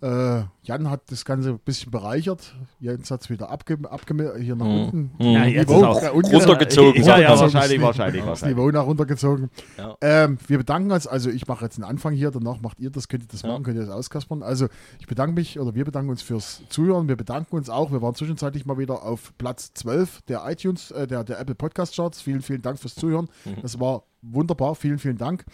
Äh, 0.00 0.42
Jan 0.62 0.88
hat 0.90 1.10
das 1.10 1.24
Ganze 1.24 1.50
ein 1.50 1.58
bisschen 1.58 1.90
bereichert. 1.90 2.54
Jens 2.78 3.10
hat 3.10 3.22
es 3.22 3.30
wieder 3.30 3.50
abge, 3.50 3.78
abge 3.90 4.36
hier 4.38 4.54
nach 4.54 4.66
unten. 4.66 5.10
Ja, 5.18 5.44
jetzt 5.44 5.68
Niveau 5.68 5.92
ist 5.92 6.04
auch 6.04 6.12
runtergezogen. 6.12 7.02
Ja, 7.02 7.18
ja, 7.18 7.38
wahrscheinlich, 7.38 7.80
wahrscheinlich, 7.80 8.24
Das. 8.24 8.44
Niveau 8.44 8.70
nach 8.70 8.86
runtergezogen. 8.86 9.50
Ja. 9.76 9.96
Ähm, 10.00 10.38
wir 10.46 10.58
bedanken 10.58 10.92
uns, 10.92 11.08
also 11.08 11.30
ich 11.30 11.48
mache 11.48 11.64
jetzt 11.64 11.78
einen 11.78 11.84
Anfang 11.84 12.14
hier, 12.14 12.30
danach 12.30 12.60
macht 12.60 12.78
ihr 12.78 12.90
das, 12.90 13.08
könnt 13.08 13.24
ihr 13.24 13.28
das 13.28 13.42
machen, 13.42 13.64
könnt 13.64 13.76
ihr 13.76 13.86
das 13.86 13.90
auskaspern. 13.90 14.44
Also 14.44 14.68
ich 15.00 15.08
bedanke 15.08 15.34
mich 15.34 15.58
oder 15.58 15.74
wir 15.74 15.84
bedanken 15.84 16.10
uns 16.10 16.22
fürs 16.22 16.62
Zuhören. 16.68 17.08
Wir 17.08 17.16
bedanken 17.16 17.56
uns 17.56 17.68
auch, 17.68 17.90
wir 17.90 18.00
waren 18.00 18.14
zwischenzeitlich 18.14 18.66
mal 18.66 18.78
wieder 18.78 19.02
auf 19.02 19.32
Platz 19.36 19.72
12 19.74 20.22
der 20.28 20.48
iTunes, 20.48 20.92
äh, 20.92 21.08
der, 21.08 21.24
der 21.24 21.40
Apple 21.40 21.56
Podcast 21.56 21.96
Charts. 21.96 22.20
Vielen, 22.20 22.42
vielen 22.42 22.62
Dank 22.62 22.78
fürs 22.78 22.94
Zuhören. 22.94 23.28
Das 23.62 23.80
war 23.80 24.04
wunderbar, 24.22 24.76
vielen, 24.76 24.98
vielen 24.98 25.18
Dank. 25.18 25.44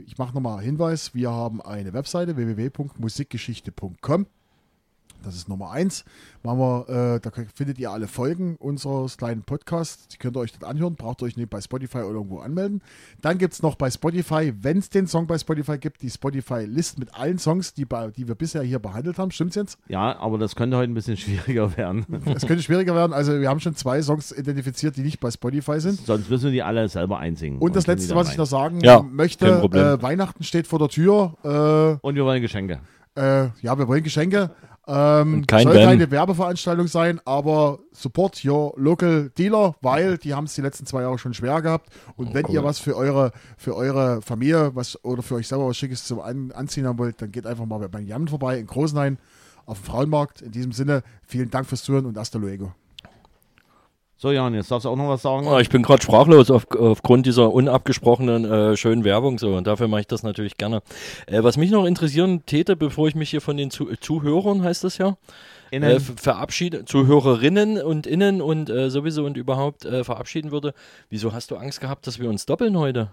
Ich 0.00 0.18
mache 0.18 0.34
nochmal 0.34 0.62
Hinweis, 0.62 1.14
wir 1.14 1.30
haben 1.30 1.60
eine 1.60 1.92
Webseite 1.92 2.36
www.musikgeschichte.com. 2.36 4.26
Das 5.22 5.36
ist 5.36 5.48
Nummer 5.48 5.70
eins. 5.70 6.04
Machen 6.42 6.58
wir, 6.58 7.14
äh, 7.16 7.20
da 7.20 7.30
findet 7.54 7.78
ihr 7.78 7.90
alle 7.90 8.08
Folgen 8.08 8.56
unseres 8.56 9.16
kleinen 9.16 9.42
Podcasts. 9.42 10.08
Die 10.08 10.16
könnt 10.16 10.36
ihr 10.36 10.40
euch 10.40 10.52
dort 10.52 10.64
anhören. 10.64 10.96
Braucht 10.96 11.22
ihr 11.22 11.26
euch 11.26 11.36
nicht 11.36 11.50
bei 11.50 11.60
Spotify 11.60 11.98
oder 11.98 12.16
irgendwo 12.16 12.40
anmelden. 12.40 12.82
Dann 13.20 13.38
gibt 13.38 13.54
es 13.54 13.62
noch 13.62 13.76
bei 13.76 13.90
Spotify, 13.90 14.52
wenn 14.60 14.78
es 14.78 14.90
den 14.90 15.06
Song 15.06 15.26
bei 15.26 15.38
Spotify 15.38 15.78
gibt, 15.78 16.02
die 16.02 16.10
Spotify-List 16.10 16.98
mit 16.98 17.14
allen 17.14 17.38
Songs, 17.38 17.74
die, 17.74 17.84
bei, 17.84 18.10
die 18.10 18.26
wir 18.26 18.34
bisher 18.34 18.62
hier 18.62 18.78
behandelt 18.78 19.18
haben. 19.18 19.30
Stimmt's 19.30 19.54
jetzt? 19.54 19.78
Ja, 19.88 20.18
aber 20.18 20.38
das 20.38 20.56
könnte 20.56 20.76
heute 20.76 20.90
ein 20.90 20.94
bisschen 20.94 21.16
schwieriger 21.18 21.76
werden. 21.76 22.06
Es 22.34 22.46
könnte 22.46 22.62
schwieriger 22.62 22.94
werden. 22.94 23.12
Also 23.12 23.40
wir 23.40 23.48
haben 23.48 23.60
schon 23.60 23.76
zwei 23.76 24.02
Songs 24.02 24.32
identifiziert, 24.32 24.96
die 24.96 25.02
nicht 25.02 25.20
bei 25.20 25.30
Spotify 25.30 25.80
sind. 25.80 26.04
Sonst 26.04 26.28
müssen 26.28 26.44
wir 26.44 26.52
die 26.52 26.62
alle 26.62 26.88
selber 26.88 27.18
einsingen. 27.18 27.60
Und 27.60 27.76
das 27.76 27.84
können 27.84 27.98
die 27.98 28.02
letzte, 28.02 28.16
was 28.16 28.30
ich 28.30 28.38
noch 28.38 28.46
sagen 28.46 28.80
Ja, 28.80 29.02
möchte, 29.02 29.46
äh, 29.46 30.02
Weihnachten 30.02 30.42
steht 30.42 30.66
vor 30.66 30.78
der 30.78 30.88
Tür. 30.88 31.34
Und 32.02 32.14
wir 32.14 32.24
wollen 32.24 32.42
Geschenke. 32.42 32.80
Äh, 33.16 33.22
äh, 33.22 33.50
ja, 33.60 33.78
wir 33.78 33.88
wollen 33.88 34.02
Geschenke. 34.02 34.50
Ähm, 34.88 35.46
kein 35.46 35.64
soll 35.64 35.74
keine 35.74 36.10
Werbeveranstaltung 36.10 36.88
sein, 36.88 37.20
aber 37.24 37.78
support 37.92 38.44
your 38.44 38.74
local 38.76 39.30
dealer, 39.38 39.76
weil 39.80 40.18
die 40.18 40.34
haben 40.34 40.44
es 40.44 40.54
die 40.54 40.60
letzten 40.60 40.86
zwei 40.86 41.02
Jahre 41.02 41.18
schon 41.18 41.34
schwer 41.34 41.62
gehabt. 41.62 41.90
Und 42.16 42.34
wenn 42.34 42.46
ihr 42.46 42.64
was 42.64 42.80
für 42.80 42.96
eure, 42.96 43.30
für 43.56 43.76
eure 43.76 44.22
Familie 44.22 44.74
was 44.74 45.02
oder 45.04 45.22
für 45.22 45.36
euch 45.36 45.46
selber 45.46 45.68
was 45.68 45.76
Schickes 45.76 46.04
zum 46.04 46.20
An 46.20 46.50
Anziehen 46.50 46.86
haben 46.86 46.98
wollt, 46.98 47.22
dann 47.22 47.30
geht 47.30 47.46
einfach 47.46 47.64
mal 47.64 47.88
bei 47.88 48.00
Jan 48.00 48.26
vorbei 48.26 48.58
in 48.58 48.66
Großenhain 48.66 49.18
auf 49.66 49.80
dem 49.80 49.84
Frauenmarkt. 49.84 50.42
In 50.42 50.50
diesem 50.50 50.72
Sinne, 50.72 51.02
vielen 51.22 51.50
Dank 51.50 51.68
fürs 51.68 51.84
Zuhören 51.84 52.06
und 52.06 52.18
hasta 52.18 52.38
luego. 52.38 52.74
So, 54.22 54.30
Jan, 54.30 54.54
jetzt 54.54 54.70
darfst 54.70 54.84
du 54.84 54.88
auch 54.88 54.94
noch 54.94 55.08
was 55.08 55.22
sagen. 55.22 55.48
Oh, 55.48 55.58
ich 55.58 55.68
bin 55.68 55.82
gerade 55.82 56.00
sprachlos 56.00 56.48
auf, 56.48 56.70
aufgrund 56.70 57.26
dieser 57.26 57.52
unabgesprochenen 57.52 58.44
äh, 58.44 58.76
schönen 58.76 59.02
Werbung 59.02 59.36
so 59.40 59.56
und 59.56 59.66
dafür 59.66 59.88
mache 59.88 60.02
ich 60.02 60.06
das 60.06 60.22
natürlich 60.22 60.56
gerne. 60.56 60.80
Äh, 61.26 61.42
was 61.42 61.56
mich 61.56 61.72
noch 61.72 61.84
interessieren 61.84 62.46
täte, 62.46 62.76
bevor 62.76 63.08
ich 63.08 63.16
mich 63.16 63.30
hier 63.30 63.40
von 63.40 63.56
den 63.56 63.72
Zu 63.72 63.86
Zuhörern, 64.00 64.62
heißt 64.62 64.84
das 64.84 64.96
ja, 64.98 65.16
Innen- 65.72 65.96
äh, 65.96 65.98
verabschiede, 65.98 66.84
Zuhörerinnen 66.84 67.82
und 67.82 68.06
Innen 68.06 68.40
und 68.40 68.70
äh, 68.70 68.90
sowieso 68.90 69.24
und 69.24 69.36
überhaupt 69.36 69.86
äh, 69.86 70.04
verabschieden 70.04 70.52
würde, 70.52 70.72
wieso 71.10 71.32
hast 71.32 71.50
du 71.50 71.56
Angst 71.56 71.80
gehabt, 71.80 72.06
dass 72.06 72.20
wir 72.20 72.28
uns 72.28 72.46
doppeln 72.46 72.78
heute? 72.78 73.10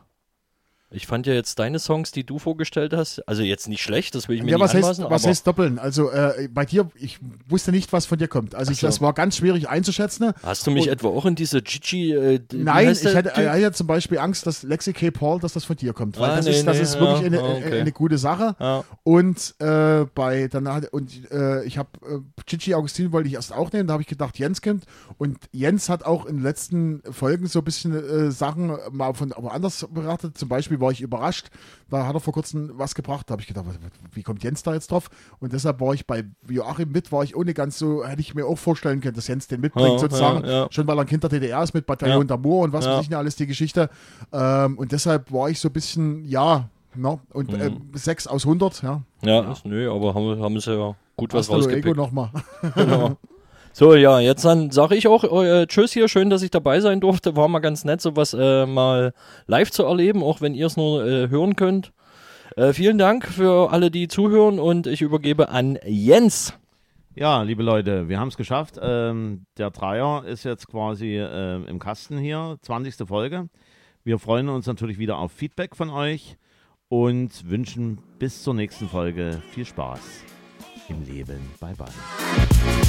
Ich 0.92 1.06
fand 1.06 1.28
ja 1.28 1.34
jetzt 1.34 1.60
deine 1.60 1.78
Songs, 1.78 2.12
die 2.12 2.24
du 2.24 2.40
vorgestellt 2.40 2.94
hast, 2.94 3.20
also 3.28 3.44
jetzt 3.44 3.68
nicht 3.68 3.84
schlecht, 3.84 4.16
das 4.16 4.28
will 4.28 4.38
ich 4.38 4.44
mir 4.44 4.52
Ja, 4.52 4.58
nicht 4.58 4.64
was 4.64 4.74
heißt, 4.74 4.86
anmaßen, 5.00 5.06
was 5.10 5.28
heißt 5.28 5.46
doppeln? 5.46 5.78
Also 5.78 6.10
äh, 6.10 6.50
bei 6.52 6.66
dir, 6.66 6.90
ich 6.96 7.20
wusste 7.48 7.72
nicht, 7.72 7.94
was 7.94 8.08
von 8.08 8.18
dir 8.18 8.28
kommt. 8.28 8.56
Also 8.56 8.72
ich, 8.72 8.80
so. 8.80 8.88
das 8.88 9.00
war 9.00 9.14
ganz 9.14 9.38
schwierig 9.38 9.70
einzuschätzen. 9.70 10.32
hast 10.42 10.66
du 10.66 10.72
mich 10.72 10.88
Und- 10.88 10.94
etwa 10.94 11.10
auch 11.10 11.26
in 11.28 11.36
diese 11.36 11.62
Gigi... 11.62 12.14
Äh, 12.14 12.40
Nein, 12.54 12.88
heißt 12.88 13.06
ich 13.06 13.16
hatte, 13.16 13.30
er 13.30 13.52
hatte 13.54 13.74
zum 13.74 13.86
Beispiel 13.86 14.18
Angst, 14.18 14.48
dass 14.48 14.64
Lexi 14.64 14.94
K. 14.94 15.12
Paul, 15.12 15.40
dass 15.40 15.54
das 15.54 15.64
von 15.66 15.76
dir 15.76 15.94
kommt. 15.94 16.20
Weil 16.20 16.32
Ah, 16.32 16.36
das, 16.38 16.46
nee, 16.46 16.52
ist, 16.52 16.66
das 16.68 16.78
nee, 16.78 16.84
ist 16.84 17.00
wirklich 17.00 17.20
ja, 17.20 17.26
eine, 17.28 17.40
ah, 17.40 17.54
okay. 17.58 17.82
eine 17.82 17.92
gute 17.92 18.18
Sache. 18.18 18.56
Ja. 18.60 18.84
Und 19.04 19.56
äh, 19.60 20.06
bei 20.16 20.50
hat, 20.50 20.92
und 20.92 21.32
äh, 21.32 21.64
ich 21.66 21.78
habe 21.78 21.90
äh, 22.04 22.42
Chichi 22.48 22.74
Augustin 22.74 23.12
wollte 23.12 23.28
ich 23.28 23.36
erst 23.36 23.54
auch 23.54 23.72
nehmen, 23.72 23.88
da 23.88 23.94
habe 23.94 24.02
ich 24.02 24.08
gedacht, 24.10 24.40
Jens 24.40 24.62
kommt. 24.62 24.86
Und 25.18 25.38
Jens 25.52 25.88
hat 25.90 26.04
auch 26.04 26.26
in 26.26 26.38
den 26.38 26.44
letzten 26.44 27.02
Folgen 27.12 27.48
so 27.48 27.60
ein 27.60 27.66
bisschen 27.66 27.94
äh, 27.94 28.32
Sachen 28.32 28.76
mal 28.92 29.14
von 29.14 29.34
aber 29.34 29.54
anders 29.54 29.86
beratet. 29.92 30.38
Zum 30.38 30.50
Beispiel 30.50 30.79
war 30.80 30.92
ich 30.92 31.02
überrascht, 31.02 31.50
da 31.90 32.06
hat 32.08 32.14
er 32.16 32.20
vor 32.20 32.34
kurzem 32.34 32.72
was 32.76 32.96
gebracht. 32.96 33.30
Da 33.30 33.34
habe 33.34 33.42
ich 33.42 33.48
gedacht, 33.48 33.66
wie 34.14 34.24
kommt 34.24 34.44
Jens 34.44 34.64
da 34.64 34.74
jetzt 34.74 34.92
drauf? 34.92 35.10
Und 35.40 35.54
deshalb 35.54 35.82
war 35.82 35.94
ich 35.94 36.06
bei 36.08 36.26
Joachim 36.48 36.92
mit, 36.92 37.12
war 37.12 37.24
ich 37.24 37.36
ohne 37.36 37.54
ganz 37.54 37.78
so, 37.80 38.06
hätte 38.06 38.22
ich 38.22 38.36
mir 38.36 38.46
auch 38.46 38.58
vorstellen 38.58 39.02
können, 39.02 39.16
dass 39.16 39.28
Jens 39.28 39.48
den 39.48 39.62
mitbringt, 39.62 39.90
Ja, 39.94 39.98
sozusagen. 40.00 40.46
ja, 40.46 40.52
ja. 40.52 40.68
Schon 40.72 40.88
weil 40.88 40.98
er 40.98 41.02
ein 41.02 41.08
Kind 41.08 41.24
der 41.24 41.30
DDR 41.30 41.64
ist 41.64 41.74
mit 41.74 41.86
Bataillon 41.86 42.28
Ja. 42.28 42.36
d'Amour 42.36 42.64
und 42.64 42.74
was 42.74 42.86
weiß 42.86 43.02
ich 43.04 43.10
nicht 43.10 43.18
alles, 43.18 43.36
die 43.36 43.48
Geschichte. 43.48 43.90
Ähm, 44.32 44.78
und 44.78 44.92
deshalb 44.92 45.32
war 45.32 45.50
ich 45.50 45.60
so 45.60 45.70
ein 45.70 45.74
bisschen, 45.74 46.24
ja, 46.26 46.70
no, 46.96 47.20
und 47.34 47.54
äh, 47.54 47.70
Mhm. 47.70 47.92
6 47.94 48.28
aus 48.28 48.46
100, 48.46 48.82
ja. 48.84 49.02
Ja, 49.22 49.54
nö, 49.64 49.92
aber 49.94 50.14
haben, 50.14 50.40
haben 50.42 50.60
sie 50.60 50.74
ja 50.74 50.96
gut 51.18 51.34
was 51.34 51.48
Hasta 51.50 51.56
rausgepickt. 51.56 51.98
nochmal. 51.98 52.30
Genau. 52.76 53.18
So, 53.80 53.96
ja, 53.96 54.20
jetzt 54.20 54.44
dann 54.44 54.72
sage 54.72 54.96
ich 54.98 55.08
auch 55.08 55.24
äh, 55.42 55.66
Tschüss 55.66 55.94
hier. 55.94 56.10
Schön, 56.10 56.30
dass 56.30 56.42
ich 56.42 56.52
dabei 56.52 56.82
sein 56.82 57.00
durfte. 57.00 57.38
War 57.38 57.48
mal 57.48 57.60
ganz 57.60 57.86
nett, 57.86 58.02
sowas 58.02 58.36
äh, 58.38 58.66
mal 58.66 59.14
live 59.48 59.72
zu 59.72 59.86
erleben, 59.86 60.22
auch 60.22 60.42
wenn 60.42 60.54
ihr 60.54 60.66
es 60.66 60.76
nur 60.76 61.08
äh, 61.08 61.30
hören 61.30 61.56
könnt. 61.56 61.94
Äh, 62.58 62.74
vielen 62.74 62.98
Dank 62.98 63.26
für 63.26 63.72
alle, 63.72 63.90
die 63.90 64.10
zuhören 64.10 64.60
und 64.60 64.86
ich 64.86 65.02
übergebe 65.02 65.48
an 65.48 65.80
Jens. 65.86 66.54
Ja, 67.16 67.42
liebe 67.44 67.64
Leute, 67.64 68.10
wir 68.10 68.20
haben 68.20 68.28
es 68.28 68.36
geschafft. 68.36 68.78
Ähm, 68.82 69.46
der 69.58 69.72
Dreier 69.72 70.26
ist 70.26 70.44
jetzt 70.44 70.68
quasi 70.68 71.16
ähm, 71.18 71.66
im 71.66 71.80
Kasten 71.80 72.18
hier, 72.18 72.58
20. 72.64 73.08
Folge. 73.08 73.48
Wir 74.04 74.20
freuen 74.20 74.50
uns 74.50 74.68
natürlich 74.68 74.98
wieder 74.98 75.20
auf 75.20 75.32
Feedback 75.32 75.78
von 75.78 75.90
euch 75.90 76.36
und 76.90 77.50
wünschen 77.50 78.00
bis 78.20 78.44
zur 78.44 78.56
nächsten 78.56 78.90
Folge 78.90 79.42
viel 79.52 79.64
Spaß 79.64 80.02
im 80.90 81.06
Leben. 81.06 81.40
Bye 81.62 81.76
bye. 81.78 82.89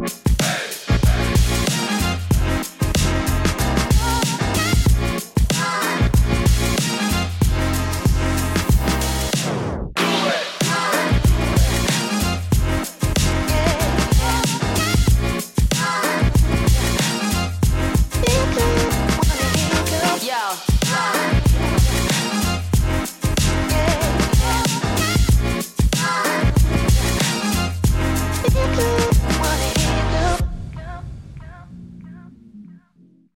Bye. 0.00 0.39